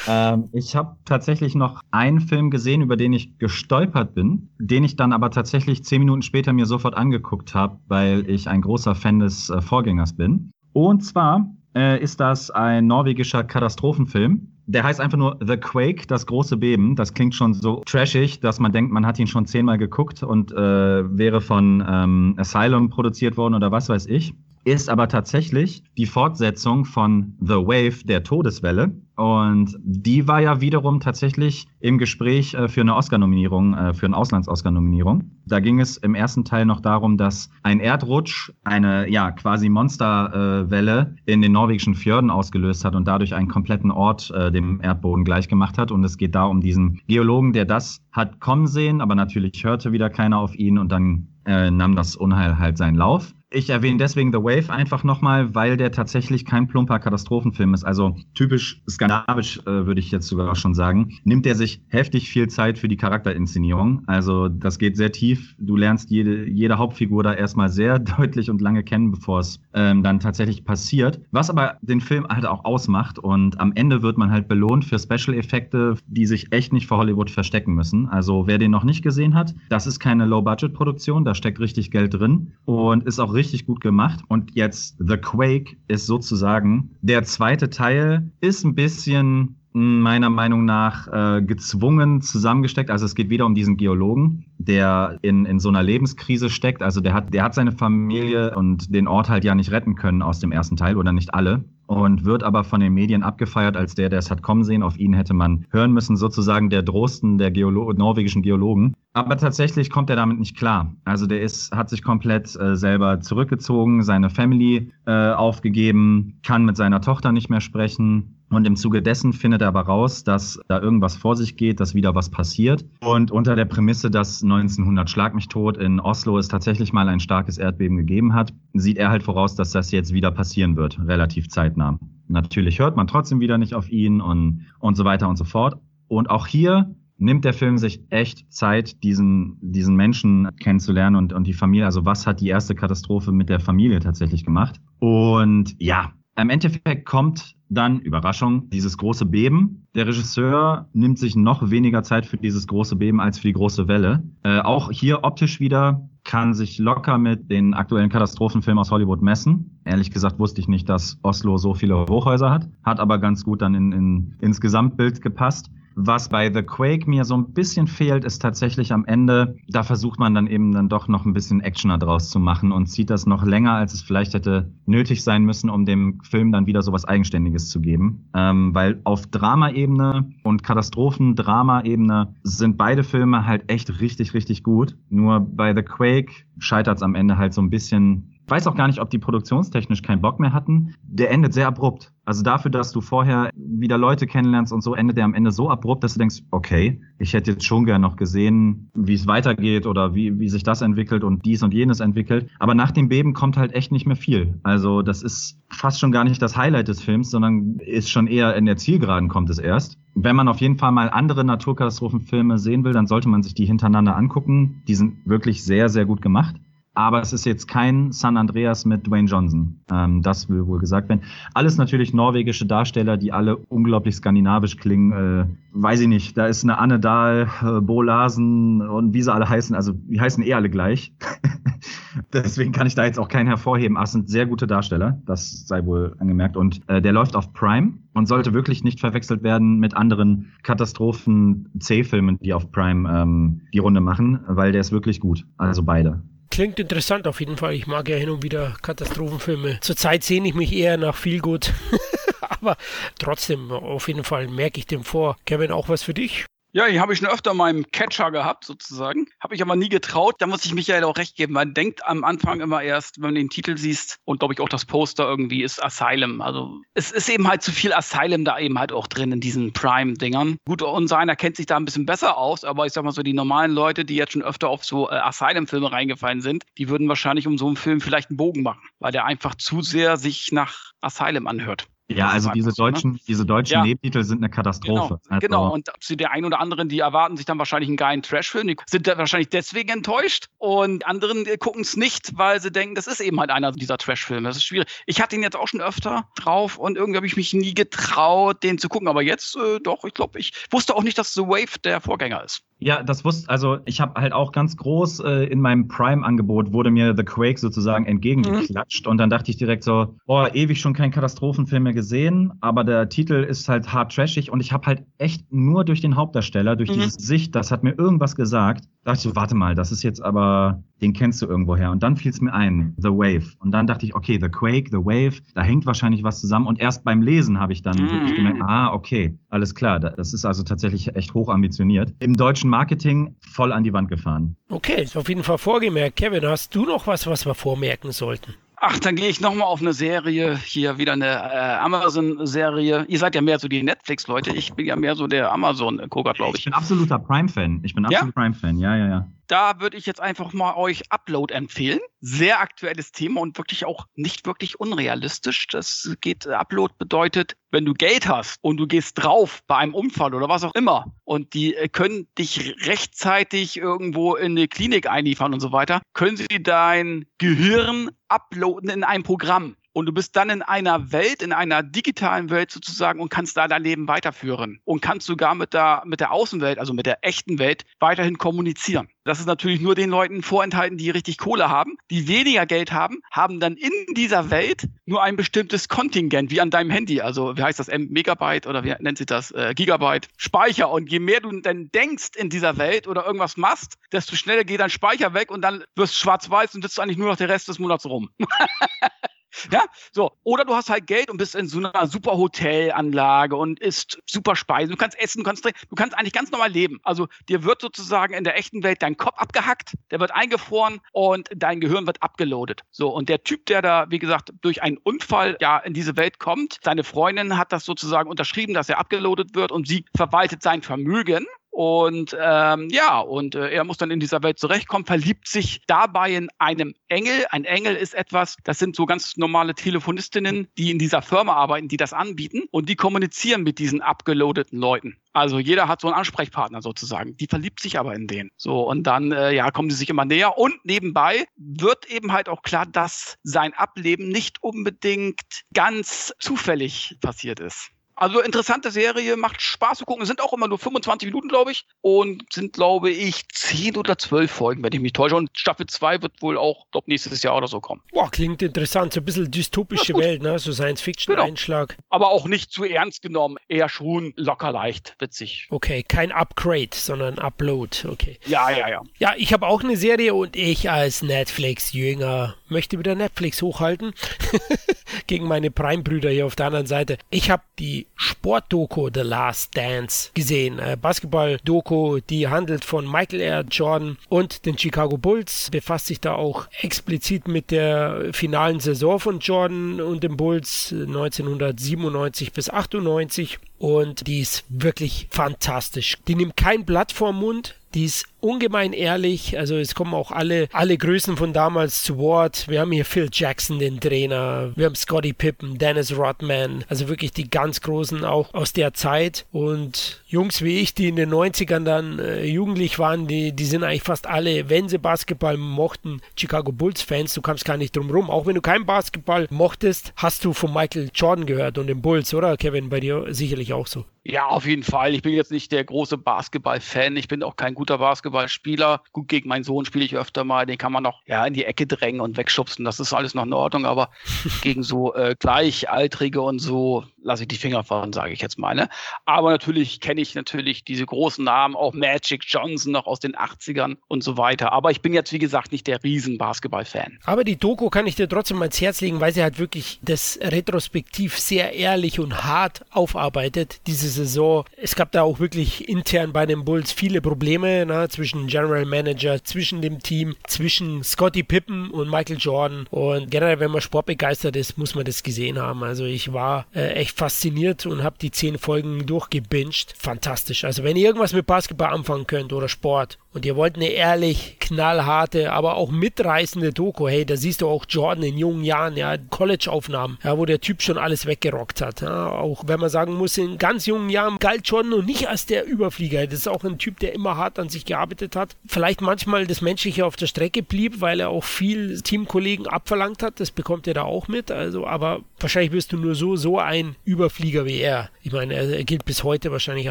Ähm, 0.09 0.49
ich 0.53 0.75
habe 0.75 0.97
tatsächlich 1.05 1.55
noch 1.55 1.83
einen 1.91 2.21
Film 2.21 2.51
gesehen, 2.51 2.81
über 2.81 2.97
den 2.97 3.13
ich 3.13 3.37
gestolpert 3.39 4.15
bin, 4.15 4.49
den 4.59 4.85
ich 4.85 4.97
dann 4.97 5.13
aber 5.13 5.31
tatsächlich 5.31 5.85
zehn 5.85 5.99
Minuten 5.99 6.23
später 6.23 6.55
mir 6.55 6.65
sofort 6.65 6.95
angeguckt 6.95 7.55
habe, 7.55 7.79
weil 7.89 8.31
ich 8.31 8.49
ein 8.49 8.63
großer 8.63 8.95
Fan 8.95 9.19
des 9.19 9.51
äh, 9.51 9.61
Vorgängers 9.61 10.15
bin. 10.17 10.51
Und 10.73 11.05
zwar 11.05 11.47
äh, 11.75 12.03
ist 12.03 12.21
das 12.21 12.51
ein 12.51 12.87
norwegischer 12.87 13.45
Katastrophenfilm. 13.45 14.49
Der 14.67 14.85
heißt 14.85 15.01
einfach 15.01 15.19
nur 15.19 15.39
The 15.45 15.57
Quake, 15.57 16.07
das 16.07 16.27
große 16.27 16.57
Beben. 16.57 16.95
Das 16.95 17.15
klingt 17.15 17.35
schon 17.35 17.53
so 17.53 17.83
trashig, 17.85 18.41
dass 18.41 18.61
man 18.61 18.73
denkt, 18.73 18.93
man 18.93 19.07
hat 19.07 19.19
ihn 19.19 19.27
schon 19.27 19.47
zehnmal 19.47 19.79
geguckt 19.79 20.23
und 20.23 20.53
äh, 20.53 20.57
wäre 20.57 21.41
von 21.41 21.85
ähm, 21.87 22.35
Asylum 22.39 22.89
produziert 22.89 23.37
worden 23.37 23.55
oder 23.55 23.73
was 23.73 23.89
weiß 23.89 24.07
ich 24.07 24.35
ist 24.65 24.89
aber 24.89 25.09
tatsächlich 25.09 25.83
die 25.97 26.07
Fortsetzung 26.07 26.85
von 26.85 27.35
The 27.41 27.55
Wave, 27.55 28.05
der 28.05 28.23
Todeswelle. 28.23 28.93
Und 29.17 29.77
die 29.83 30.27
war 30.27 30.41
ja 30.41 30.61
wiederum 30.61 31.01
tatsächlich 31.01 31.67
im 31.81 31.99
Gespräch 31.99 32.55
äh, 32.55 32.69
für 32.69 32.81
eine 32.81 32.97
Oscar-Nominierung, 32.97 33.75
äh, 33.75 33.93
für 33.93 34.07
eine 34.07 34.17
Auslands-Oscar-Nominierung. 34.17 35.31
Da 35.47 35.61
ging 35.61 35.81
es 35.81 35.97
im 35.99 36.15
ersten 36.15 36.45
Teil 36.45 36.65
noch 36.65 36.81
darum, 36.81 37.19
dass 37.19 37.51
ein 37.63 37.81
Erdrutsch 37.81 38.53
eine 38.65 39.09
ja 39.11 39.31
quasi 39.33 39.69
Monsterwelle 39.69 41.17
in 41.27 41.43
den 41.43 41.53
norwegischen 41.53 41.95
Fjorden 41.95 42.31
ausgelöst 42.31 42.85
hat 42.85 42.95
und 42.95 43.07
dadurch 43.07 43.35
einen 43.35 43.49
kompletten 43.49 43.91
Ort 43.91 44.31
äh, 44.31 44.51
dem 44.51 44.81
Erdboden 44.81 45.25
gleichgemacht 45.25 45.77
hat. 45.77 45.91
Und 45.91 46.03
es 46.05 46.17
geht 46.17 46.35
da 46.35 46.45
um 46.45 46.61
diesen 46.61 47.01
Geologen, 47.07 47.53
der 47.53 47.67
das 47.67 48.01
hat 48.13 48.41
kommen 48.41 48.67
sehen, 48.67 49.01
aber 49.01 49.15
natürlich 49.15 49.65
hörte 49.65 49.93
wieder 49.93 50.09
keiner 50.09 50.39
auf 50.39 50.55
ihn 50.55 50.79
und 50.79 50.91
dann 50.91 51.29
äh, 51.45 51.71
nahm 51.71 51.97
das 51.97 52.17
Unheil 52.17 52.59
halt 52.59 52.79
seinen 52.79 52.97
Lauf. 52.97 53.35
Ich 53.55 53.69
erwähne 53.69 53.99
deswegen 53.99 54.33
The 54.33 54.39
Wave 54.39 54.73
einfach 54.73 55.05
nochmal, 55.05 55.55
weil 55.55 55.77
der 55.77 55.93
tatsächlich 55.93 56.47
kein 56.47 56.69
plumper 56.69 56.99
Katastrophenfilm 56.99 57.75
ist. 57.75 57.85
Also 57.85 58.17
typisch 58.35 58.83
skandinavisch, 58.89 59.59
äh, 59.67 59.87
würde 59.87 60.01
ich 60.01 60.11
jetzt 60.11 60.27
sogar 60.27 60.55
schon 60.55 60.75
sagen. 60.75 61.19
Nimmt 61.25 61.47
er 61.47 61.55
sich 61.55 61.83
heftig 61.89 62.31
viel 62.31 62.49
Zeit 62.49 62.79
für 62.79 62.89
die 62.89 62.97
Charaterinszenierung. 62.97 64.05
Also 64.07 64.49
das 64.49 64.79
geht 64.79 64.97
sehr 64.97 65.13
tief. 65.13 65.55
Du 65.59 65.77
lernst 65.77 66.11
jede, 66.11 66.49
jede 66.49 66.79
Hauptfigur 66.79 67.23
da 67.23 67.35
erstmal 67.35 67.69
sehr 67.69 67.99
deutlich 67.99 68.49
und 68.49 68.63
lange 68.63 68.85
kennen, 68.85 69.11
bevor 69.11 69.41
es 69.41 69.61
ähm, 69.75 70.03
dann 70.03 70.19
tatsächlich 70.19 70.65
passiert. 70.65 71.21
Was 71.31 71.51
aber 71.51 71.77
den 71.83 72.01
Film 72.01 72.27
halt 72.29 72.47
auch 72.47 72.65
ausmacht. 72.65 73.19
Und 73.19 73.61
am 73.61 73.73
Ende 73.75 74.03
wird 74.03 74.17
man 74.17 74.31
halt 74.31 74.49
belohnt 74.49 74.87
für 74.87 74.99
Special-Effekte, 74.99 75.97
die 76.07 76.25
sich 76.25 76.53
echt 76.53 76.73
nicht 76.73 76.87
vor 76.87 76.99
Hollywood 76.99 77.31
verstecken 77.31 77.75
müssen. 77.75 78.09
Also 78.09 78.47
wer 78.47 78.57
den 78.57 78.71
noch 78.71 78.85
nicht 78.85 79.03
gesehen 79.03 79.35
hat, 79.35 79.55
das 79.69 79.87
ist 79.87 80.01
keine 80.01 80.25
Low-Budget-Produktion. 80.25 81.27
Da 81.27 81.35
steckt 81.35 81.61
richtig 81.61 81.91
Geld 81.91 82.15
drin 82.15 82.53
und 82.65 83.05
ist 83.05 83.19
auch 83.19 83.35
richtig 83.35 83.42
richtig 83.43 83.67
gut 83.67 83.81
gemacht. 83.81 84.21
Und 84.29 84.55
jetzt 84.55 84.97
The 84.99 85.17
Quake 85.17 85.77
ist 85.89 86.07
sozusagen 86.07 86.91
der 87.03 87.25
zweite 87.25 87.71
Teil, 87.71 88.31
ist 88.41 88.65
ein 88.65 88.75
bisschen 88.75 89.57
meiner 89.73 90.31
Meinung 90.31 90.65
nach 90.65 91.09
äh, 91.09 91.43
gezwungen 91.43 92.21
zusammengesteckt. 92.21 92.91
Also 92.91 93.07
es 93.07 93.15
geht 93.15 93.31
wieder 93.31 93.47
um 93.47 93.55
diesen 93.55 93.77
Geologen, 93.77 94.45
der 94.59 95.19
in, 95.23 95.47
in 95.47 95.59
so 95.61 95.71
einer 95.71 95.83
Lebenskrise 95.83 96.51
steckt. 96.51 96.83
Also 96.83 97.01
der 97.01 97.15
hat, 97.15 97.33
der 97.33 97.43
hat 97.43 97.55
seine 97.55 97.73
Familie 97.73 98.55
und 98.55 98.95
den 98.95 99.09
Ort 99.09 99.29
halt 99.29 99.45
ja 99.45 99.55
nicht 99.55 99.71
retten 99.71 99.95
können 99.95 100.23
aus 100.23 100.41
dem 100.41 100.53
ersten 100.53 100.77
Teil 100.77 100.97
oder 100.97 101.13
nicht 101.13 101.33
alle 101.35 101.65
und 101.87 102.25
wird 102.25 102.43
aber 102.43 102.65
von 102.65 102.81
den 102.81 102.95
Medien 102.95 103.23
abgefeiert 103.23 103.77
als 103.77 103.95
der, 103.95 104.09
der 104.09 104.19
es 104.19 104.31
hat 104.31 104.43
kommen 104.43 104.65
sehen. 104.65 104.83
Auf 104.83 104.99
ihn 104.99 105.13
hätte 105.13 105.35
man 105.35 105.67
hören 105.71 105.93
müssen, 105.93 106.17
sozusagen 106.17 106.71
der 106.71 106.83
Drosten 106.83 107.39
der 107.39 107.51
Geolo 107.51 107.93
norwegischen 107.93 108.43
Geologen. 108.43 108.95
Aber 109.15 109.37
tatsächlich 109.37 109.91
kommt 109.91 110.09
er 110.09 110.17
damit 110.17 110.39
nicht 110.39 110.57
klar. 110.57 110.95
Also 111.05 111.27
der 111.27 111.43
ist, 111.43 111.75
hat 111.75 111.91
sich 111.91 112.03
komplett 112.03 112.57
äh, 112.57 112.77
selber 112.77 113.21
zurückgezogen, 113.21 114.03
seine 114.03 114.31
Family 114.31 114.91
äh, 115.07 115.33
aufgegeben, 115.33 116.39
kann 116.43 116.65
mit 116.65 116.77
seiner 116.77 117.01
Tochter 117.01 117.33
nicht 117.33 117.51
mehr 117.51 117.61
sprechen 117.61 118.42
und 118.53 118.67
im 118.67 118.77
Zuge 118.77 119.03
dessen 119.03 119.33
findet 119.33 119.63
er 119.63 119.69
aber 119.69 119.83
raus, 119.83 120.25
dass 120.25 120.61
da 120.69 120.81
irgendwas 120.81 121.17
vor 121.17 121.37
sich 121.37 121.57
geht, 121.57 121.81
dass 121.81 121.95
wieder 121.95 122.15
was 122.15 122.31
passiert. 122.31 122.85
Und 123.01 123.31
unter 123.31 123.57
der 123.57 123.65
Prämisse, 123.65 124.11
dass 124.11 124.43
1900 124.43 125.09
Schlag 125.09 125.35
mich 125.35 125.49
tot 125.49 125.77
in 125.77 126.01
Oslo 126.01 126.39
es 126.39 126.49
tatsächlich 126.49 126.93
mal 126.93 127.09
ein 127.09 127.21
starkes 127.21 127.59
Erdbeben 127.59 127.97
gegeben 127.97 128.35
hat, 128.35 128.53
sieht 128.75 128.99
er 128.99 129.11
halt 129.11 129.23
voraus, 129.23 129.55
dass 129.55 129.71
das 129.71 129.91
jetzt 129.91 130.13
wieder 130.13 130.31
passieren 130.31 130.77
wird, 130.77 130.99
relativ 131.07 131.49
zeitnah. 131.49 131.99
Natürlich 132.29 132.79
hört 132.79 132.97
man 132.97 133.07
trotzdem 133.07 133.41
wieder 133.41 133.59
nicht 133.59 133.75
auf 133.75 133.91
ihn 133.91 134.21
und, 134.21 134.67
und 134.79 134.97
so 134.97 135.05
weiter 135.05 135.29
und 135.29 135.37
so 135.37 135.45
fort. 135.45 135.81
Und 136.09 136.31
auch 136.31 136.47
hier 136.47 136.95
nimmt 137.19 137.45
der 137.45 137.55
Film 137.55 137.79
sich 137.79 138.03
echt 138.11 138.53
Zeit, 138.53 139.03
diesen, 139.03 139.57
diesen 139.61 139.97
Menschen 139.97 140.49
kennenzulernen 140.61 141.17
und, 141.17 141.33
und 141.33 141.47
die 141.47 141.53
Familie. 141.53 141.87
Also 141.87 142.05
was 142.05 142.27
hat 142.27 142.41
die 142.41 142.49
erste 142.49 142.75
Katastrophe 142.75 143.33
mit 143.33 143.49
der 143.49 143.61
Familie 143.61 144.01
tatsächlich 144.01 144.45
gemacht? 144.45 144.81
Und 144.99 145.75
ja, 145.79 146.13
im 146.37 146.51
Endeffekt 146.51 147.07
kommt 147.07 147.57
dann, 147.69 148.01
Überraschung, 148.01 148.69
dieses 148.71 148.99
große 148.99 149.27
Beben. 149.27 149.87
Der 149.95 150.07
Regisseur 150.07 150.89
nimmt 150.93 151.19
sich 151.19 151.37
noch 151.37 151.71
weniger 151.71 152.03
Zeit 152.03 152.27
für 152.27 152.37
dieses 152.37 152.67
große 152.67 152.97
Beben 152.97 153.21
als 153.21 153.39
für 153.39 153.49
die 153.49 153.55
große 153.55 153.89
Welle. 153.89 154.23
Äh, 154.43 154.61
auch 154.61 154.91
hier 154.91 155.25
optisch 155.25 155.61
wieder 155.61 156.09
kann 156.25 156.55
sich 156.55 156.79
locker 156.79 157.19
mit 157.19 157.51
den 157.51 157.75
aktuellen 157.75 158.11
Katastrophenfilmen 158.11 158.79
aus 158.81 158.91
Hollywood 158.91 159.23
messen. 159.23 159.81
Ehrlich 159.85 160.11
gesagt 160.11 160.39
wusste 160.39 160.61
ich 160.61 160.69
nicht, 160.69 160.89
dass 160.89 161.19
Oslo 161.23 161.57
so 161.57 161.75
viele 161.75 162.07
Hochhäuser 162.07 162.51
hat, 162.51 162.69
hat 162.85 163.01
aber 163.01 163.19
ganz 163.19 163.45
gut 163.45 163.63
dann 163.63 163.75
in, 163.75 163.93
in, 163.93 164.37
ins 164.41 164.61
Gesamtbild 164.61 165.23
gepasst. 165.23 165.71
Was 165.95 166.29
bei 166.29 166.53
The 166.53 166.63
Quake 166.63 167.09
mir 167.09 167.25
so 167.25 167.37
ein 167.37 167.53
bisschen 167.53 167.87
fehlt, 167.87 168.25
ist 168.25 168.41
tatsächlich 168.41 168.93
am 168.93 169.05
Ende, 169.05 169.57
da 169.69 169.83
versucht 169.83 170.19
man 170.19 170.35
dann 170.35 170.47
eben 170.47 170.73
dann 170.73 170.89
doch 170.89 171.09
noch 171.09 171.25
ein 171.25 171.33
bisschen 171.33 171.61
Actioner 171.61 171.99
draus 171.99 172.31
zu 172.31 172.39
machen 172.39 172.73
und 172.73 172.87
zieht 172.87 173.11
das 173.11 173.27
noch 173.27 173.45
länger, 173.45 173.73
als 173.73 173.95
es 173.95 174.03
vielleicht 174.03 174.35
hätte 174.35 174.73
nötig 174.87 175.23
sein 175.23 175.45
müssen, 175.45 175.71
um 175.71 175.85
dem 175.85 176.21
Film 176.23 176.53
dann 176.53 176.67
wieder 176.67 176.83
so 176.83 176.93
was 176.93 177.05
Eigenständiges 177.05 177.69
zu 177.69 177.81
geben. 177.81 178.29
Ähm, 178.35 178.75
weil 178.75 179.01
auf 179.05 179.27
Drama-Ebene 179.27 180.31
und 180.45 180.63
Katastrophen-Drama-Ebene 180.63 182.35
sind 182.43 182.77
beide 182.77 183.05
Filme 183.05 183.47
halt 183.47 183.71
echt 183.71 184.01
richtig, 184.01 184.35
richtig 184.35 184.63
gut. 184.63 184.97
Nur 185.11 185.41
bei 185.41 185.75
The 185.75 185.83
Quake 185.83 186.33
scheitert 186.59 186.97
es 186.97 187.03
am 187.03 187.15
Ende 187.15 187.37
halt 187.37 187.55
so 187.55 187.61
ein 187.61 187.71
bisschen 187.71 188.33
weiß 188.47 188.67
auch 188.67 188.75
gar 188.75 188.87
nicht, 188.87 189.01
ob 189.01 189.09
die 189.11 189.19
produktionstechnisch 189.19 190.03
keinen 190.03 190.21
Bock 190.21 190.41
mehr 190.41 190.53
hatten. 190.53 190.95
Der 191.03 191.31
endet 191.31 191.55
sehr 191.55 191.67
abrupt. 191.67 192.12
Also 192.25 192.43
dafür, 192.43 192.71
dass 192.71 192.93
du 192.93 193.01
vorher 193.01 193.51
wieder 193.55 193.99
Leute 193.99 194.27
kennenlernst 194.27 194.73
und 194.73 194.83
so, 194.83 194.95
endet 194.95 195.17
der 195.17 195.25
am 195.25 195.35
Ende 195.35 195.51
so 195.51 195.71
abrupt, 195.71 196.05
dass 196.05 196.15
du 196.15 196.21
denkst, 196.21 196.43
okay, 196.51 197.01
ich 197.19 197.35
hätte 197.35 197.53
jetzt 197.53 197.65
schon 197.65 197.85
gern 197.85 198.01
noch 198.01 198.17
gesehen, 198.17 198.91
wie 198.95 199.15
es 199.15 199.27
weitergeht 199.27 199.87
oder 199.87 200.15
wie, 200.15 200.39
wie 200.39 200.49
sich 200.49 200.63
das 200.63 200.83
entwickelt 200.83 201.25
und 201.25 201.45
dies 201.45 201.63
und 201.63 201.75
jenes 201.75 202.01
entwickelt. 202.01 202.49
Aber 202.61 202.75
nach 202.75 202.93
dem 202.93 203.09
Beben 203.09 203.35
kommt 203.35 203.57
halt 203.57 203.73
echt 203.73 203.91
nicht 203.91 204.07
mehr 204.07 204.17
viel. 204.17 204.61
Also 204.63 205.03
das 205.03 205.23
ist 205.23 205.59
fast 205.69 205.99
schon 205.99 206.13
gar 206.13 206.25
nicht 206.25 206.41
das 206.41 206.57
Highlight 206.57 206.89
des 206.89 207.03
Films, 207.03 207.31
sondern 207.31 207.79
ist 207.79 208.11
schon 208.11 208.29
eher 208.29 208.55
in 208.55 208.67
der 208.67 208.77
Zielgeraden 208.77 209.29
kommt 209.29 209.51
es 209.51 209.59
erst. 209.59 209.99
Wenn 210.15 210.37
man 210.37 210.47
auf 210.49 210.61
jeden 210.61 210.77
Fall 210.77 210.93
mal 210.93 211.11
andere 211.11 211.45
Naturkatastrophenfilme 211.45 212.59
sehen 212.59 212.85
will, 212.85 212.93
dann 212.93 213.07
sollte 213.07 213.29
man 213.29 213.43
sich 213.43 213.55
die 213.55 213.65
hintereinander 213.65 214.15
angucken. 214.15 214.83
Die 214.87 214.95
sind 214.95 215.27
wirklich 215.27 215.65
sehr, 215.65 215.89
sehr 215.89 216.05
gut 216.05 216.23
gemacht. 216.23 216.55
Aber 216.95 217.21
es 217.23 217.33
ist 217.33 217.47
jetzt 217.47 217.69
kein 217.69 218.13
San 218.13 218.37
Andreas 218.37 218.85
mit 218.85 219.07
Dwayne 219.07 219.27
Johnson. 219.27 219.81
Ähm, 219.91 220.21
das 220.21 220.51
will 220.51 220.67
wohl 220.67 220.79
gesagt 220.79 221.09
werden. 221.09 221.23
Alles 221.55 221.79
natürlich 221.79 222.13
norwegische 222.13 222.67
Darsteller, 222.67 223.17
die 223.17 223.33
alle 223.33 223.57
unglaublich 223.57 224.17
skandinavisch 224.17 224.77
klingen. 224.77 225.13
Äh, 225.13 225.47
weiß 225.73 226.01
ich 226.01 226.09
nicht. 226.09 226.37
Da 226.37 226.47
ist 226.47 226.65
eine 226.65 226.79
Anne 226.79 227.01
Dahl, 227.01 227.49
äh, 227.63 227.81
Bo 227.81 228.03
Larsen 228.03 228.83
und 228.83 229.15
wie 229.15 229.23
sie 229.23 229.33
alle 229.33 229.49
heißen. 229.49 229.75
Also 229.75 229.93
die 229.93 230.21
heißen 230.21 230.45
eh 230.45 230.53
alle 230.53 230.69
gleich. 230.69 231.15
Deswegen 232.33 232.73
kann 232.73 232.87
ich 232.87 232.95
da 232.95 233.07
jetzt 233.07 233.19
auch 233.19 233.29
keinen 233.29 233.47
hervorheben. 233.47 233.97
Aber 233.97 234.05
es 234.05 234.13
sind 234.13 234.29
sehr 234.29 234.45
gute 234.45 234.67
Darsteller. 234.67 235.23
Das 235.25 235.67
sei 235.67 235.87
wohl 235.87 236.15
angemerkt. 236.19 236.59
Und 236.59 236.87
äh, 236.89 237.01
der 237.01 237.13
läuft 237.13 237.37
auf 237.37 237.55
Prime 237.55 237.95
und 238.13 238.27
sollte 238.27 238.53
wirklich 238.53 238.85
nicht 238.85 239.01
verwechselt 239.01 239.43
werden 239.43 239.79
mit 239.79 239.97
anderen 239.97 240.53
Katastrophen-C-Filmen, 240.63 242.39
die 242.43 242.53
auf 242.53 242.71
Prime 242.71 243.11
ähm, 243.11 243.63
die 243.73 243.79
Runde 243.79 244.03
machen, 244.03 244.41
weil 244.47 244.73
der 244.73 244.83
ist 244.83 244.93
wirklich 244.93 245.21
gut. 245.21 245.47
Also 245.57 245.83
beide. 245.83 246.23
Klingt 246.53 246.79
interessant 246.79 247.27
auf 247.27 247.41
jeden 247.41 247.57
Fall. 247.57 247.73
Ich 247.73 247.87
mag 247.87 248.11
ja 248.11 248.17
hin 248.17 248.29
und 248.29 248.43
wieder 248.43 248.77
Katastrophenfilme. 248.83 249.79
Zurzeit 249.81 250.23
sehne 250.23 250.49
ich 250.49 250.55
mich 250.55 250.71
eher 250.71 250.99
nach 250.99 251.17
viel 251.17 251.41
gut. 251.41 251.73
Aber 252.43 252.77
trotzdem, 253.19 253.73
auf 253.73 254.07
jeden 254.07 254.23
Fall 254.23 254.49
merke 254.49 254.79
ich 254.79 254.87
dem 254.87 255.03
vor. 255.03 255.39
Kevin, 255.47 255.73
auch 255.73 255.89
was 255.89 256.03
für 256.03 256.13
dich? 256.13 256.45
Ja, 256.75 256.89
die 256.89 257.01
habe 257.01 257.13
ich 257.13 257.19
schon 257.19 257.29
öfter 257.29 257.51
in 257.51 257.59
meinem 257.59 257.91
Catcher 257.91 258.31
gehabt, 258.31 258.65
sozusagen. 258.65 259.27
Habe 259.41 259.55
ich 259.55 259.61
aber 259.61 259.77
nie 259.77 259.91
getraut. 259.91 260.37
Da 260.39 260.47
muss 260.47 260.65
ich 260.65 260.73
Michael 260.73 261.05
auch 261.05 261.19
recht 261.19 261.37
geben. 261.37 261.53
Man 261.53 261.75
denkt 261.75 262.07
am 262.07 262.25
Anfang 262.25 262.63
immer 262.63 262.83
erst, 262.83 263.19
wenn 263.19 263.25
man 263.25 263.35
den 263.35 263.51
Titel 263.51 263.77
siehst 263.77 264.21
und 264.25 264.39
glaube 264.39 264.55
ich 264.55 264.61
auch 264.61 264.71
das 264.71 264.87
Poster 264.87 265.29
irgendwie 265.29 265.63
ist 265.63 265.85
Asylum. 265.85 266.41
Also 266.41 266.81
es 266.95 267.13
ist 267.13 267.29
eben 267.29 267.47
halt 267.47 267.61
zu 267.61 267.73
viel 267.73 267.93
Asylum 267.93 268.47
da 268.47 268.59
eben 268.59 268.79
halt 268.79 268.91
auch 268.91 269.07
drin 269.07 269.33
in 269.33 269.41
diesen 269.41 269.75
Prime-Dingern. 269.75 270.57
Gut, 270.65 270.81
unser 270.81 271.19
einer 271.19 271.37
kennt 271.37 271.57
sich 271.57 271.67
da 271.67 271.77
ein 271.77 271.85
bisschen 271.85 272.07
besser 272.07 272.39
aus, 272.39 272.65
aber 272.65 272.87
ich 272.87 272.95
sag 272.95 273.05
mal 273.05 273.13
so, 273.13 273.23
die 273.23 273.35
normalen 273.35 273.73
Leute, 273.73 274.07
die 274.07 274.17
jetzt 274.17 274.33
schon 274.33 274.43
öfter 274.43 274.71
auf 274.71 274.83
so 274.83 275.11
äh, 275.11 275.15
Asylum-Filme 275.17 275.93
reingefallen 275.93 276.41
sind, 276.41 276.65
die 276.79 276.89
würden 276.89 277.07
wahrscheinlich 277.07 277.47
um 277.47 277.59
so 277.59 277.67
einen 277.67 277.77
Film 277.77 278.01
vielleicht 278.01 278.31
einen 278.31 278.39
Bogen 278.39 278.63
machen, 278.63 278.81
weil 278.99 279.13
der 279.13 279.27
einfach 279.27 279.57
zu 279.57 279.83
sehr 279.83 280.17
sich 280.17 280.53
nach 280.53 280.93
Asylum 281.03 281.47
anhört. 281.49 281.87
Ja, 282.09 282.29
also 282.29 282.51
diese 282.51 282.73
so, 282.73 282.85
ne? 282.85 282.93
deutschen, 282.93 283.13
ne? 283.13 283.19
diese 283.27 283.47
deutschen 283.47 283.75
ja. 283.75 283.85
Nebentitel 283.85 284.25
sind 284.25 284.39
eine 284.39 284.51
Katastrophe. 284.51 285.21
Genau, 285.25 285.35
also. 285.35 285.41
genau. 285.41 285.73
und 285.73 285.89
sie 286.01 286.17
der 286.17 286.33
ein 286.33 286.45
oder 286.45 286.61
anderen, 286.61 286.89
die 286.89 286.99
erwarten 286.99 287.37
sich 287.37 287.47
dann 287.47 287.59
wahrscheinlich 287.59 287.89
einen 287.89 287.97
geilen 287.97 288.23
Trashfilm, 288.23 288.67
die 288.67 288.77
sind 288.87 289.07
da 289.07 289.17
wahrscheinlich 289.17 289.49
deswegen 289.49 289.91
enttäuscht 289.91 290.47
und 290.59 291.07
anderen 291.07 291.47
gucken 291.59 291.83
es 291.83 291.97
nicht, 291.97 292.37
weil 292.37 292.61
sie 292.61 292.71
denken, 292.71 292.95
das 292.95 293.07
ist 293.07 293.21
eben 293.21 293.39
halt 293.41 293.51
einer 293.51 293.73
dieser 293.73 293.99
Trashfilme. 293.99 294.49
Das 294.49 294.57
ist 294.57 294.65
schwierig. 294.65 294.89
Ich 295.07 295.21
hatte 295.21 295.37
ihn 295.37 295.43
jetzt 295.43 295.57
auch 295.57 295.69
schon 295.69 295.81
öfter 295.81 296.29
drauf 296.37 296.79
und 296.79 296.97
irgendwie 296.97 297.17
habe 297.17 297.27
ich 297.27 297.37
mich 297.37 297.53
nie 297.55 297.75
getraut, 297.75 298.63
den 298.63 298.79
zu 298.79 298.89
gucken, 298.89 299.09
aber 299.09 299.23
jetzt 299.23 299.57
äh, 299.57 299.81
doch, 299.81 300.05
ich 300.05 300.15
glaube, 300.15 300.39
ich 300.39 300.53
wusste 300.71 300.95
auch 300.95 301.03
nicht, 301.03 301.19
dass 301.19 301.35
The 301.35 301.43
Wave 301.43 301.79
der 301.83 302.01
Vorgänger 302.01 302.43
ist. 302.45 302.63
Ja, 302.85 303.03
das 303.05 303.25
wusste, 303.25 303.49
also 303.49 303.79
ich 303.85 304.01
habe 304.01 304.21
halt 304.21 304.33
auch 304.33 304.51
ganz 304.51 304.77
groß 304.77 305.21
äh, 305.21 305.45
in 305.45 305.61
meinem 305.61 305.87
Prime-Angebot 305.87 306.73
wurde 306.73 306.91
mir 306.91 307.15
The 307.17 307.23
Quake 307.23 307.59
sozusagen 307.59 308.07
entgegengeklatscht 308.07 309.07
mhm. 309.07 309.13
und 309.13 309.19
dann 309.19 309.31
dachte 309.31 309.53
ich 309.53 309.57
direkt 309.57 309.85
so, 309.85 310.17
boah, 310.27 310.53
ewig 310.53 310.81
schon 310.81 310.93
kein 310.93 311.13
Katastrophenfilm 311.13 311.85
mehr 311.85 311.93
gesehen, 311.93 312.53
aber 312.61 312.83
der 312.83 313.09
Titel 313.09 313.35
ist 313.35 313.69
halt 313.69 313.93
hart 313.93 314.13
trashig 314.13 314.51
und 314.51 314.61
ich 314.61 314.73
habe 314.73 314.87
halt 314.87 315.05
echt 315.19 315.53
nur 315.53 315.85
durch 315.85 316.01
den 316.01 316.17
Hauptdarsteller, 316.17 316.75
durch 316.75 316.91
mhm. 316.91 316.95
dieses 316.95 317.15
Sicht, 317.15 317.55
das 317.55 317.71
hat 317.71 317.85
mir 317.85 317.93
irgendwas 317.93 318.35
gesagt, 318.35 318.85
dachte 319.05 319.19
ich 319.19 319.23
so, 319.23 319.37
warte 319.37 319.55
mal, 319.55 319.77
das 319.77 319.93
ist 319.93 320.03
jetzt 320.03 320.21
aber, 320.21 320.83
den 321.03 321.13
kennst 321.13 321.43
du 321.43 321.47
irgendwoher 321.47 321.91
und 321.91 322.03
dann 322.03 322.17
fiel 322.17 322.31
es 322.31 322.41
mir 322.41 322.53
ein, 322.53 322.95
The 322.97 323.09
Wave 323.09 323.45
und 323.59 323.73
dann 323.73 323.87
dachte 323.87 324.07
ich, 324.07 324.15
okay, 324.15 324.39
The 324.41 324.49
Quake, 324.49 324.89
The 324.91 324.99
Wave, 324.99 325.43
da 325.55 325.63
hängt 325.63 325.85
wahrscheinlich 325.85 326.23
was 326.23 326.41
zusammen 326.41 326.67
und 326.67 326.81
erst 326.81 327.05
beim 327.05 327.21
Lesen 327.21 327.59
habe 327.59 327.73
ich 327.73 327.83
dann 327.83 327.97
mhm. 327.97 328.11
wirklich 328.11 328.37
gemerkt, 328.37 328.61
ah, 328.63 328.93
okay, 328.93 329.37
alles 329.51 329.75
klar, 329.75 329.99
das 329.99 330.33
ist 330.33 330.45
also 330.45 330.63
tatsächlich 330.63 331.15
echt 331.17 331.35
hoch 331.35 331.49
ambitioniert. 331.49 332.15
Im 332.21 332.37
deutschen 332.37 332.71
Marketing 332.71 333.35
voll 333.41 333.73
an 333.73 333.83
die 333.83 333.93
Wand 333.93 334.09
gefahren. 334.09 334.57
Okay, 334.69 335.03
ist 335.03 335.17
auf 335.17 335.29
jeden 335.29 335.43
Fall 335.43 335.59
vorgemerkt. 335.59 336.17
Kevin, 336.17 336.47
hast 336.47 336.75
du 336.75 336.85
noch 336.85 337.07
was, 337.07 337.27
was 337.27 337.45
wir 337.45 337.55
vormerken 337.55 338.13
sollten? 338.13 338.55
Ach, 338.85 338.99
dann 338.99 339.15
gehe 339.15 339.29
ich 339.29 339.41
nochmal 339.41 339.69
auf 339.69 339.81
eine 339.81 339.93
Serie, 339.93 340.57
hier 340.57 340.99
wieder 340.99 341.13
eine 341.13 341.27
äh, 341.27 341.79
Amazon-Serie. 341.79 343.05
Ihr 343.07 343.19
seid 343.19 343.37
ja 343.37 343.41
mehr 343.41 343.61
so 343.61 343.69
die 343.69 343.81
Netflix-Leute, 343.81 344.51
ich 344.51 344.73
bin 344.73 344.87
ja 344.87 344.97
mehr 344.97 345.15
so 345.15 345.29
der 345.29 345.53
Amazon-Gucker, 345.53 346.33
glaube 346.33 346.57
ich. 346.57 346.63
Ich 346.63 346.65
bin 346.65 346.75
absoluter 346.75 347.21
Prime-Fan. 347.21 347.81
Ich 347.85 347.95
bin 347.95 348.05
absoluter 348.05 348.35
ja? 348.37 348.43
Prime-Fan, 348.43 348.79
ja, 348.79 348.97
ja, 348.97 349.09
ja. 349.09 349.29
Da 349.53 349.81
würde 349.81 349.99
ich 349.99 350.07
jetzt 350.07 350.23
einfach 350.23 350.55
mal 350.55 350.77
euch 350.77 351.13
Upload 351.13 351.53
empfehlen. 351.53 352.01
Sehr 352.23 352.61
aktuelles 352.61 353.13
Thema 353.13 353.43
und 353.43 353.59
wirklich 353.59 353.85
auch 353.85 354.07
nicht 354.15 354.47
wirklich 354.47 354.81
unrealistisch. 354.81 355.67
Das 355.67 356.17
geht, 356.23 356.47
Upload 356.47 356.95
bedeutet, 356.97 357.59
wenn 357.71 357.85
du 357.85 357.93
Geld 357.93 358.27
hast 358.27 358.57
und 358.63 358.79
du 358.79 358.87
gehst 358.87 359.23
drauf 359.23 359.63
bei 359.67 359.77
einem 359.77 359.93
Unfall 359.95 360.35
oder 360.35 360.49
was 360.49 360.65
auch 360.65 360.75
immer 360.75 361.13
und 361.25 361.53
die 361.53 361.75
äh, 361.75 361.89
können 361.89 362.29
dich 362.39 362.77
rechtzeitig 362.87 363.77
irgendwo 363.77 364.37
in 364.37 364.53
eine 364.53 364.69
Klinik 364.69 365.07
einliefern 365.07 365.53
und 365.53 365.61
so 365.61 365.71
weiter, 365.71 366.01
können 366.15 366.39
sie 366.39 366.63
dein 366.63 367.27
Gehirn 367.37 368.11
uploaden 368.29 368.89
in 368.89 369.05
ein 369.05 369.23
Programm 369.23 369.77
und 369.93 370.07
du 370.07 370.13
bist 370.13 370.37
dann 370.37 370.51
in 370.51 370.63
einer 370.63 371.13
Welt, 371.13 371.43
in 371.43 371.53
einer 371.53 371.83
digitalen 371.83 372.51
Welt 372.51 372.71
sozusagen 372.71 373.21
und 373.21 373.29
kannst 373.29 373.57
da 373.57 373.69
dein 373.69 373.83
Leben 373.83 374.09
weiterführen 374.09 374.81
und 374.85 375.03
kannst 375.03 375.27
sogar 375.27 375.55
mit 375.55 375.75
der, 375.75 376.03
mit 376.07 376.21
der 376.21 376.33
Außenwelt, 376.33 376.79
also 376.79 376.93
mit 376.93 377.07
der 377.07 377.25
echten 377.25 377.59
Welt, 377.59 377.85
weiterhin 378.01 378.39
kommunizieren. 378.39 379.09
Das 379.25 379.39
ist 379.39 379.47
natürlich 379.47 379.81
nur 379.81 379.95
den 379.95 380.11
Leuten 380.11 380.43
vorenthalten, 380.43 380.99
die 380.99 381.11
richtig 381.11 381.39
Kohle 381.39 381.69
haben. 381.69 381.97
Die 382.11 382.27
weniger 382.27 382.67
Geld 382.67 382.91
haben, 382.91 383.21
haben 383.31 383.61
dann 383.61 383.77
in 383.77 384.15
dieser 384.15 384.51
Welt 384.51 384.89
nur 385.07 385.23
ein 385.23 385.37
bestimmtes 385.37 385.89
Kontingent, 385.89 386.51
wie 386.51 386.61
an 386.61 386.71
deinem 386.71 386.91
Handy. 386.91 387.21
Also, 387.21 387.57
wie 387.57 387.63
heißt 387.63 387.79
das? 387.79 387.89
M 387.89 388.09
Megabyte 388.11 388.67
oder 388.67 388.83
wie 388.83 388.95
nennt 388.99 389.19
sich 389.19 389.27
das? 389.27 389.53
Äh, 389.53 389.75
Gigabyte 389.75 390.29
Speicher. 390.37 390.91
Und 390.91 391.11
je 391.11 391.21
mehr 391.21 391.41
du 391.41 391.61
dann 391.61 391.91
denkst 391.93 392.31
in 392.37 392.51
dieser 392.51 392.79
Welt 392.79 393.07
oder 393.07 393.25
irgendwas 393.25 393.57
machst, 393.57 393.95
desto 394.11 394.35
schneller 394.35 394.65
geht 394.65 394.81
dein 394.81 394.91
Speicher 394.91 395.35
weg 395.35 395.51
und 395.51 395.63
dann 395.63 395.85
wirst 395.95 396.15
du 396.15 396.19
schwarz-weiß 396.19 396.75
und 396.75 396.83
sitzt 396.83 396.99
eigentlich 396.99 397.19
nur 397.19 397.29
noch 397.29 397.37
der 397.37 397.49
Rest 397.49 397.69
des 397.69 397.79
Monats 397.79 398.07
rum. 398.07 398.31
Ja, 399.71 399.85
so. 400.13 400.33
Oder 400.45 400.65
du 400.65 400.75
hast 400.75 400.91
halt 400.91 401.07
Geld 401.07 401.31
und 401.31 401.37
bist 401.37 401.55
in 401.55 401.69
so 401.69 401.79
einer 401.79 402.07
super 402.07 402.37
Hotelanlage 402.37 403.57
und 403.57 403.81
isst 403.81 404.21
super 404.27 404.57
Speisen. 404.57 404.91
Du 404.91 404.97
kannst 404.97 405.19
essen, 405.19 405.39
du 405.39 405.45
kannst, 405.45 405.65
du 405.65 405.95
kannst 405.95 406.17
eigentlich 406.17 406.33
ganz 406.33 406.51
normal 406.51 406.71
leben. 406.71 407.01
Also 407.03 407.29
dir 407.49 407.65
wird 407.65 407.81
sozusagen 407.81 408.35
in 408.35 408.45
der 408.45 408.57
echten 408.57 408.83
Welt 408.83 409.03
dein 409.03 409.17
Kopf 409.17 409.39
abgehackt, 409.39 409.95
der 410.11 410.21
wird 410.21 410.33
eingefroren 410.33 411.01
und 411.13 411.49
dein 411.55 411.81
Gehirn 411.81 412.07
wird 412.07 412.23
abgeloadet. 412.23 412.83
So. 412.91 413.09
Und 413.09 413.29
der 413.29 413.43
Typ, 413.43 413.67
der 413.67 413.83
da, 413.83 414.07
wie 414.09 414.19
gesagt, 414.19 414.53
durch 414.61 414.83
einen 414.83 414.97
Unfall 414.97 415.57
ja 415.61 415.79
in 415.79 415.95
diese 415.95 416.17
Welt 416.17 416.39
kommt, 416.39 416.79
seine 416.83 417.05
Freundin 417.05 417.59
hat 417.59 417.73
das 417.73 417.85
sozusagen 417.85 418.31
unterschrieben, 418.31 418.75
dass 418.75 418.89
er 418.89 418.99
abgeloadet 418.99 419.55
wird 419.55 419.73
und 419.73 419.87
sie 419.87 420.05
verwaltet 420.17 420.63
sein 420.63 420.83
Vermögen. 420.83 421.47
Und 421.73 422.37
ähm, 422.39 422.89
ja, 422.91 423.19
und 423.19 423.55
äh, 423.55 423.71
er 423.71 423.85
muss 423.85 423.97
dann 423.97 424.11
in 424.11 424.21
dieser 424.21 424.43
Welt 424.43 424.59
zurechtkommen, 424.59 425.07
verliebt 425.07 425.49
sich 425.49 425.81
dabei 425.87 426.35
in 426.35 426.51
einem 426.59 426.93
Engel. 427.09 427.47
Ein 427.49 427.65
Engel 427.65 427.97
ist 427.97 428.15
etwas, 428.15 428.57
das 428.65 428.79
sind 428.79 428.95
so 428.95 429.07
ganz 429.07 429.39
normale 429.39 429.75
Telefonistinnen, 429.75 430.69
die 430.77 430.91
in 430.91 430.99
dieser 430.99 431.23
Firma 431.23 431.55
arbeiten, 431.55 431.89
die 431.89 431.97
das 431.97 432.13
anbieten 432.13 432.65
und 432.71 432.91
die 432.91 432.95
kommunizieren 432.95 433.63
mit 433.63 433.79
diesen 433.79 434.03
abgeloadeten 434.03 434.79
Leuten. 434.79 435.17
Also 435.33 435.59
jeder 435.59 435.89
hat 435.89 436.03
so 436.03 436.09
einen 436.09 436.17
Ansprechpartner 436.17 436.83
sozusagen. 436.83 437.39
Die 437.39 437.47
verliebt 437.47 437.81
sich 437.81 437.99
aber 437.99 438.15
in 438.15 438.27
den. 438.27 438.51
So, 438.59 438.87
und 438.87 439.05
dann 439.05 439.33
äh, 439.33 439.55
ja, 439.55 439.71
kommen 439.71 439.89
sie 439.89 439.97
sich 439.97 440.11
immer 440.11 440.27
näher. 440.27 440.59
Und 440.59 440.85
nebenbei 440.85 441.47
wird 441.57 442.05
eben 442.11 442.33
halt 442.33 442.51
auch 442.51 442.61
klar, 442.61 442.85
dass 442.85 443.39
sein 443.45 443.73
Ableben 443.73 444.29
nicht 444.29 444.63
unbedingt 444.63 445.41
ganz 445.73 446.35
zufällig 446.39 447.17
passiert 447.23 447.61
ist. 447.61 447.93
Also 448.15 448.41
interessante 448.41 448.91
Serie, 448.91 449.37
macht 449.37 449.61
Spaß 449.61 449.99
zu 449.99 450.05
gucken. 450.05 450.23
Es 450.23 450.29
sind 450.29 450.41
auch 450.41 450.53
immer 450.53 450.69
nur 450.69 450.79
25 450.79 451.27
Minuten, 451.27 451.49
glaube 451.49 451.73
ich. 451.73 451.87
Und 452.01 452.45
sind, 452.53 452.75
glaube 452.75 453.11
ich, 453.11 453.49
10 453.49 453.97
oder 453.97 454.19
12 454.19 454.51
Folgen, 454.51 454.83
wenn 454.83 454.93
ich 454.93 455.01
mich 455.01 455.13
täusche. 455.13 455.37
Und 455.37 455.51
Staffel 455.55 455.87
2 455.87 456.23
wird 456.23 456.43
wohl 456.43 456.59
auch, 456.59 456.91
glaube 456.91 457.11
nächstes 457.11 457.43
Jahr 457.43 457.57
oder 457.57 457.69
so 457.69 457.81
kommen. 457.81 458.03
Boah, 458.13 458.31
klingt 458.31 458.63
interessant. 458.63 459.13
So 459.13 459.21
ein 459.21 459.25
bisschen 459.25 459.51
dystopische 459.51 460.15
Welt, 460.15 460.43
ne? 460.43 460.59
So 460.59 460.73
Science-Fiction-Einschlag. 460.73 461.91
Genau. 461.91 462.03
Aber 462.11 462.31
auch 462.31 462.47
nicht 462.47 462.73
zu 462.73 462.85
ernst 462.85 463.23
genommen. 463.23 463.57
Eher 463.69 463.89
schon 463.89 464.33
locker 464.37 464.73
leicht, 464.73 465.17
witzig. 465.19 465.69
Okay, 465.71 466.03
kein 466.03 466.33
Upgrade, 466.33 466.91
sondern 466.93 467.39
Upload. 467.39 468.09
Okay. 468.09 468.39
Ja, 468.47 468.71
ja, 468.71 468.89
ja. 468.89 469.03
Ja, 469.19 469.35
ich 469.37 469.53
habe 469.53 469.67
auch 469.67 469.83
eine 469.83 469.97
Serie 469.97 470.35
und 470.35 470.57
ich 470.57 470.91
als 470.91 471.23
Netflix-Jünger 471.23 472.57
möchte 472.69 472.99
wieder 472.99 473.15
Netflix 473.15 473.63
hochhalten. 473.63 474.15
gegen 475.27 475.47
meine 475.47 475.71
Prime-Brüder 475.71 476.31
hier 476.31 476.47
auf 476.47 476.57
der 476.57 476.67
anderen 476.67 476.87
Seite. 476.87 477.19
Ich 477.31 477.51
habe 477.51 477.63
die 477.79 478.07
Sportdoku 478.17 479.11
The 479.13 479.21
Last 479.21 479.77
Dance 479.77 480.31
gesehen. 480.35 480.79
Äh, 480.79 480.97
Basketball-Doku, 481.01 482.21
die 482.21 482.49
handelt 482.49 482.85
von 482.85 483.11
Michael 483.11 483.41
R. 483.41 483.65
Jordan 483.69 484.17
und 484.29 484.67
den 484.67 484.79
Chicago 484.79 485.17
Bulls, 485.17 485.69
befasst 485.71 486.07
sich 486.07 486.21
da 486.21 486.35
auch 486.35 486.69
explizit 486.81 487.49
mit 487.49 487.71
der 487.71 488.33
finalen 488.33 488.81
Saison 488.81 489.19
von 489.19 489.39
Jordan 489.41 490.01
und 490.01 490.23
den 490.23 490.37
Bulls 490.37 490.93
1997 490.93 492.53
bis 492.53 492.71
98 492.71 493.59
und 493.79 494.27
die 494.27 494.41
ist 494.41 494.65
wirklich 494.69 495.27
fantastisch. 495.31 496.17
Die 496.29 496.37
nimmt 496.37 496.57
kein 496.57 496.85
Blatt 496.85 497.13
vorm 497.13 497.41
Mund, 497.41 497.77
die 497.95 498.05
ist 498.05 498.27
ungemein 498.43 498.93
ehrlich. 498.93 499.59
Also 499.59 499.77
es 499.77 499.95
kommen 499.95 500.15
auch 500.15 500.31
alle, 500.31 500.69
alle 500.73 500.99
Größen 500.99 501.37
von 501.37 501.53
damals 501.53 502.03
zu 502.03 502.19
Wort. 502.19 502.69
Wir 502.69 502.81
haben 502.81 502.93
hier 502.93 503.05
Phil 503.05 503.29
Jackson, 503.33 503.79
den 503.79 504.01
Trainer. 504.01 504.73
Wir 504.75 504.87
haben 504.87 504.95
Scotty 504.95 505.33
Pippen, 505.33 505.79
Dennis 505.79 506.17
Rodman. 506.17 506.85
Also 506.89 507.09
wirklich 507.09 507.33
die 507.33 507.49
ganz 507.49 507.81
Großen 507.81 508.25
auch 508.25 508.53
aus 508.53 508.73
der 508.73 508.93
Zeit. 508.95 509.47
Und 509.53 510.23
Jungs 510.27 510.63
wie 510.63 510.81
ich, 510.81 510.95
die 510.95 511.09
in 511.09 511.17
den 511.17 511.33
90ern 511.33 511.85
dann 511.85 512.19
äh, 512.19 512.45
jugendlich 512.45 512.99
waren, 512.99 513.27
die, 513.27 513.53
die 513.53 513.65
sind 513.65 513.85
eigentlich 513.85 514.03
fast 514.03 514.27
alle, 514.27 514.69
wenn 514.69 514.89
sie 514.89 514.99
Basketball 514.99 515.57
mochten, 515.57 516.21
Chicago 516.37 516.73
Bulls 516.73 517.03
Fans. 517.03 517.35
Du 517.35 517.41
kamst 517.41 517.65
gar 517.65 517.77
nicht 517.77 517.97
drum 517.97 518.11
rum. 518.11 518.31
Auch 518.31 518.47
wenn 518.47 518.57
du 518.57 518.61
kein 518.61 518.85
Basketball 518.85 519.47
mochtest, 519.51 520.13
hast 520.17 520.45
du 520.45 520.53
von 520.53 520.73
Michael 520.73 521.11
Jordan 521.15 521.47
gehört 521.47 521.79
und 521.79 521.87
den 521.87 522.03
Bulls, 522.03 522.33
oder 522.35 522.57
Kevin? 522.57 522.89
Bei 522.89 523.01
dir 523.01 523.27
sicherlich 523.31 523.73
auch 523.73 523.87
so. 523.87 524.05
Ja, 524.25 524.47
auf 524.47 524.67
jeden 524.67 524.85
Fall. 524.85 525.15
Ich 525.15 525.23
bin 525.23 525.35
jetzt 525.35 525.51
nicht 525.51 525.73
der 525.73 525.83
große 525.83 526.17
Basketball-Fan. 526.17 527.17
Ich 527.17 527.27
bin 527.27 527.43
auch 527.43 527.57
kein 527.57 527.75
guter 527.75 527.99
Basketballspieler. 528.33 529.03
Gut, 529.13 529.29
gegen 529.29 529.49
meinen 529.49 529.65
Sohn 529.65 529.85
spiele 529.85 530.05
ich 530.05 530.17
öfter 530.17 530.45
mal. 530.45 530.67
Den 530.67 530.79
kann 530.79 530.93
man 530.93 531.03
noch 531.03 531.23
ja, 531.27 531.45
in 531.47 531.55
die 531.55 531.65
Ecke 531.65 531.87
drängen 531.87 532.21
und 532.21 532.37
wegschubsen. 532.37 532.85
Das 532.85 532.99
ist 532.99 533.13
alles 533.13 533.35
noch 533.35 533.45
in 533.45 533.53
Ordnung. 533.53 533.87
Aber 533.87 534.11
gegen 534.63 534.83
so 534.83 535.15
äh, 535.15 535.37
Gleichaltrige 535.39 536.41
und 536.41 536.59
so 536.59 537.05
lasse 537.23 537.43
ich 537.43 537.49
die 537.49 537.57
Finger 537.57 537.85
von, 537.85 538.13
sage 538.13 538.33
ich 538.33 538.41
jetzt 538.41 538.59
mal. 538.59 538.75
Ne? 538.75 538.89
Aber 539.25 539.51
natürlich 539.51 540.01
kenne 540.01 540.21
ich 540.21 540.35
natürlich 540.35 540.85
diese 540.85 541.07
großen 541.07 541.45
Namen, 541.45 541.77
auch 541.77 541.95
Magic 541.95 542.43
Johnson 542.47 542.93
noch 542.93 543.07
aus 543.07 543.21
den 543.21 543.37
80ern 543.37 543.97
und 544.09 544.25
so 544.25 544.37
weiter. 544.37 544.73
Aber 544.73 544.91
ich 544.91 545.03
bin 545.03 545.13
jetzt, 545.13 545.33
wie 545.33 545.39
gesagt, 545.39 545.73
nicht 545.73 545.87
der 545.87 546.03
Riesen-Basketball-Fan. 546.03 547.19
Aber 547.25 547.45
die 547.45 547.57
Doku 547.57 547.91
kann 547.91 548.07
ich 548.07 548.17
dir 548.17 548.29
trotzdem 548.29 548.61
ans 548.61 548.81
Herz 548.81 549.01
legen, 549.01 549.21
weil 549.21 549.33
sie 549.33 549.43
halt 549.43 549.59
wirklich 549.59 550.01
das 550.03 550.39
retrospektiv 550.43 551.39
sehr 551.39 551.75
ehrlich 551.75 552.19
und 552.19 552.45
hart 552.45 552.85
aufarbeitet, 552.91 553.81
diese 553.87 554.09
Saison. 554.09 554.65
Es 554.77 554.97
gab 554.97 555.13
da 555.13 555.23
auch 555.23 555.39
wirklich 555.39 555.89
intern 555.89 556.33
bei 556.33 556.47
den 556.47 556.65
Bulls 556.65 556.93
viele 556.93 557.21
Probleme 557.21 557.85
na, 557.87 558.09
zwischen 558.09 558.22
General 558.47 558.85
Manager, 558.85 559.43
zwischen 559.45 559.83
dem 559.83 560.03
Team, 560.03 560.37
zwischen 560.47 561.03
Scotty 561.05 561.43
Pippen 561.43 561.91
und 561.91 562.11
Michael 562.11 562.39
Jordan. 562.39 562.87
Und 562.91 563.31
generell, 563.31 563.61
wenn 563.61 563.71
man 563.71 563.81
sportbegeistert 563.81 564.57
ist, 564.57 564.79
muss 564.79 564.95
man 564.95 565.05
das 565.05 565.23
gesehen 565.23 565.59
haben. 565.59 565.83
Also 565.83 566.05
ich 566.05 566.33
war 566.33 566.67
äh, 566.75 566.93
echt 566.93 567.17
fasziniert 567.17 567.87
und 567.87 568.03
habe 568.03 568.17
die 568.21 568.31
zehn 568.31 568.59
Folgen 568.59 569.07
durchgebinged. 569.07 569.95
Fantastisch. 569.97 570.65
Also 570.65 570.85
wenn 570.85 570.97
ihr 570.97 571.07
irgendwas 571.07 571.33
mit 571.33 571.47
Basketball 571.47 571.93
anfangen 571.93 572.27
könnt 572.27 572.53
oder 572.53 572.69
Sport 572.69 573.19
und 573.35 573.47
ihr 573.47 573.57
wollt 573.57 573.77
eine 573.77 573.89
ehrlich 573.89 574.57
knallharte, 574.61 575.53
aber 575.53 575.77
auch 575.77 575.91
mitreißende 575.91 576.73
Doku, 576.73 577.09
hey, 577.09 577.25
da 577.25 577.37
siehst 577.37 577.63
du 577.63 577.69
auch 577.69 577.85
Jordan 577.89 578.25
in 578.25 578.39
jungen 578.39 578.65
Jahren, 578.65 578.97
ja, 578.97 579.17
College-Aufnahmen, 579.17 580.19
ja, 580.23 580.37
wo 580.39 580.47
der 580.47 580.61
Typ 580.61 580.83
schon 580.83 580.99
alles 580.99 581.27
weggerockt 581.27 581.81
hat. 581.81 582.03
Ja, 582.03 582.31
auch 582.31 582.65
wenn 582.67 582.81
man 582.81 582.91
sagen 582.91 583.15
muss, 583.15 583.39
in 583.39 583.59
ganz 583.59 583.87
jungen 583.87 584.11
Jahren 584.11 584.39
galt 584.39 584.69
Jordan 584.69 584.91
noch 584.91 585.03
nicht 585.03 585.29
als 585.29 585.47
der 585.47 585.67
Überflieger. 585.67 586.27
Das 586.27 586.41
ist 586.41 586.49
auch 586.49 586.65
ein 586.65 586.79
Typ, 586.79 587.01
der 587.01 587.15
immer 587.15 587.37
hart 587.37 587.59
an 587.59 587.69
sich 587.69 587.85
gearbeitet 587.85 588.37
hat. 588.37 588.57
Vielleicht 588.67 589.01
manchmal 589.01 589.47
das 589.47 589.61
Menschliche 589.61 590.05
auf 590.05 590.17
der 590.17 590.27
Strecke 590.27 590.63
blieb, 590.63 591.01
weil 591.01 591.21
er 591.21 591.31
auch 591.31 591.45
viel 591.45 592.01
Teamkollegen 592.03 592.67
abverlangt 592.67 593.23
hat. 593.23 593.41
Das 593.41 593.51
bekommt 593.51 593.87
ihr 593.87 593.95
da 593.95 594.03
auch 594.03 594.29
mit. 594.29 594.51
Also, 594.51 594.87
aber 594.87 595.21
wahrscheinlich 595.41 595.73
wirst 595.73 595.93
du 595.93 595.97
nur 595.97 596.15
so, 596.15 596.37
so 596.37 596.59
ein 596.59 596.97
Überflieger 597.05 597.65
wie 597.65 597.81
er. 597.81 598.11
Ich 598.23 598.33
meine, 598.33 598.55
er, 598.55 598.69
er 598.69 598.85
gilt 598.85 599.05
bis 599.05 599.25
heute 599.25 599.53
wahrscheinlich 599.53 599.91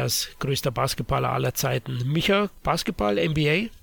als 0.00 0.30
größter 0.38 0.70
Basketballer 0.70 1.30
aller 1.30 1.54
Zeiten. 1.54 2.00
Micha, 2.06 2.50
Basketball, 2.62 3.16
NBA, 3.16 3.31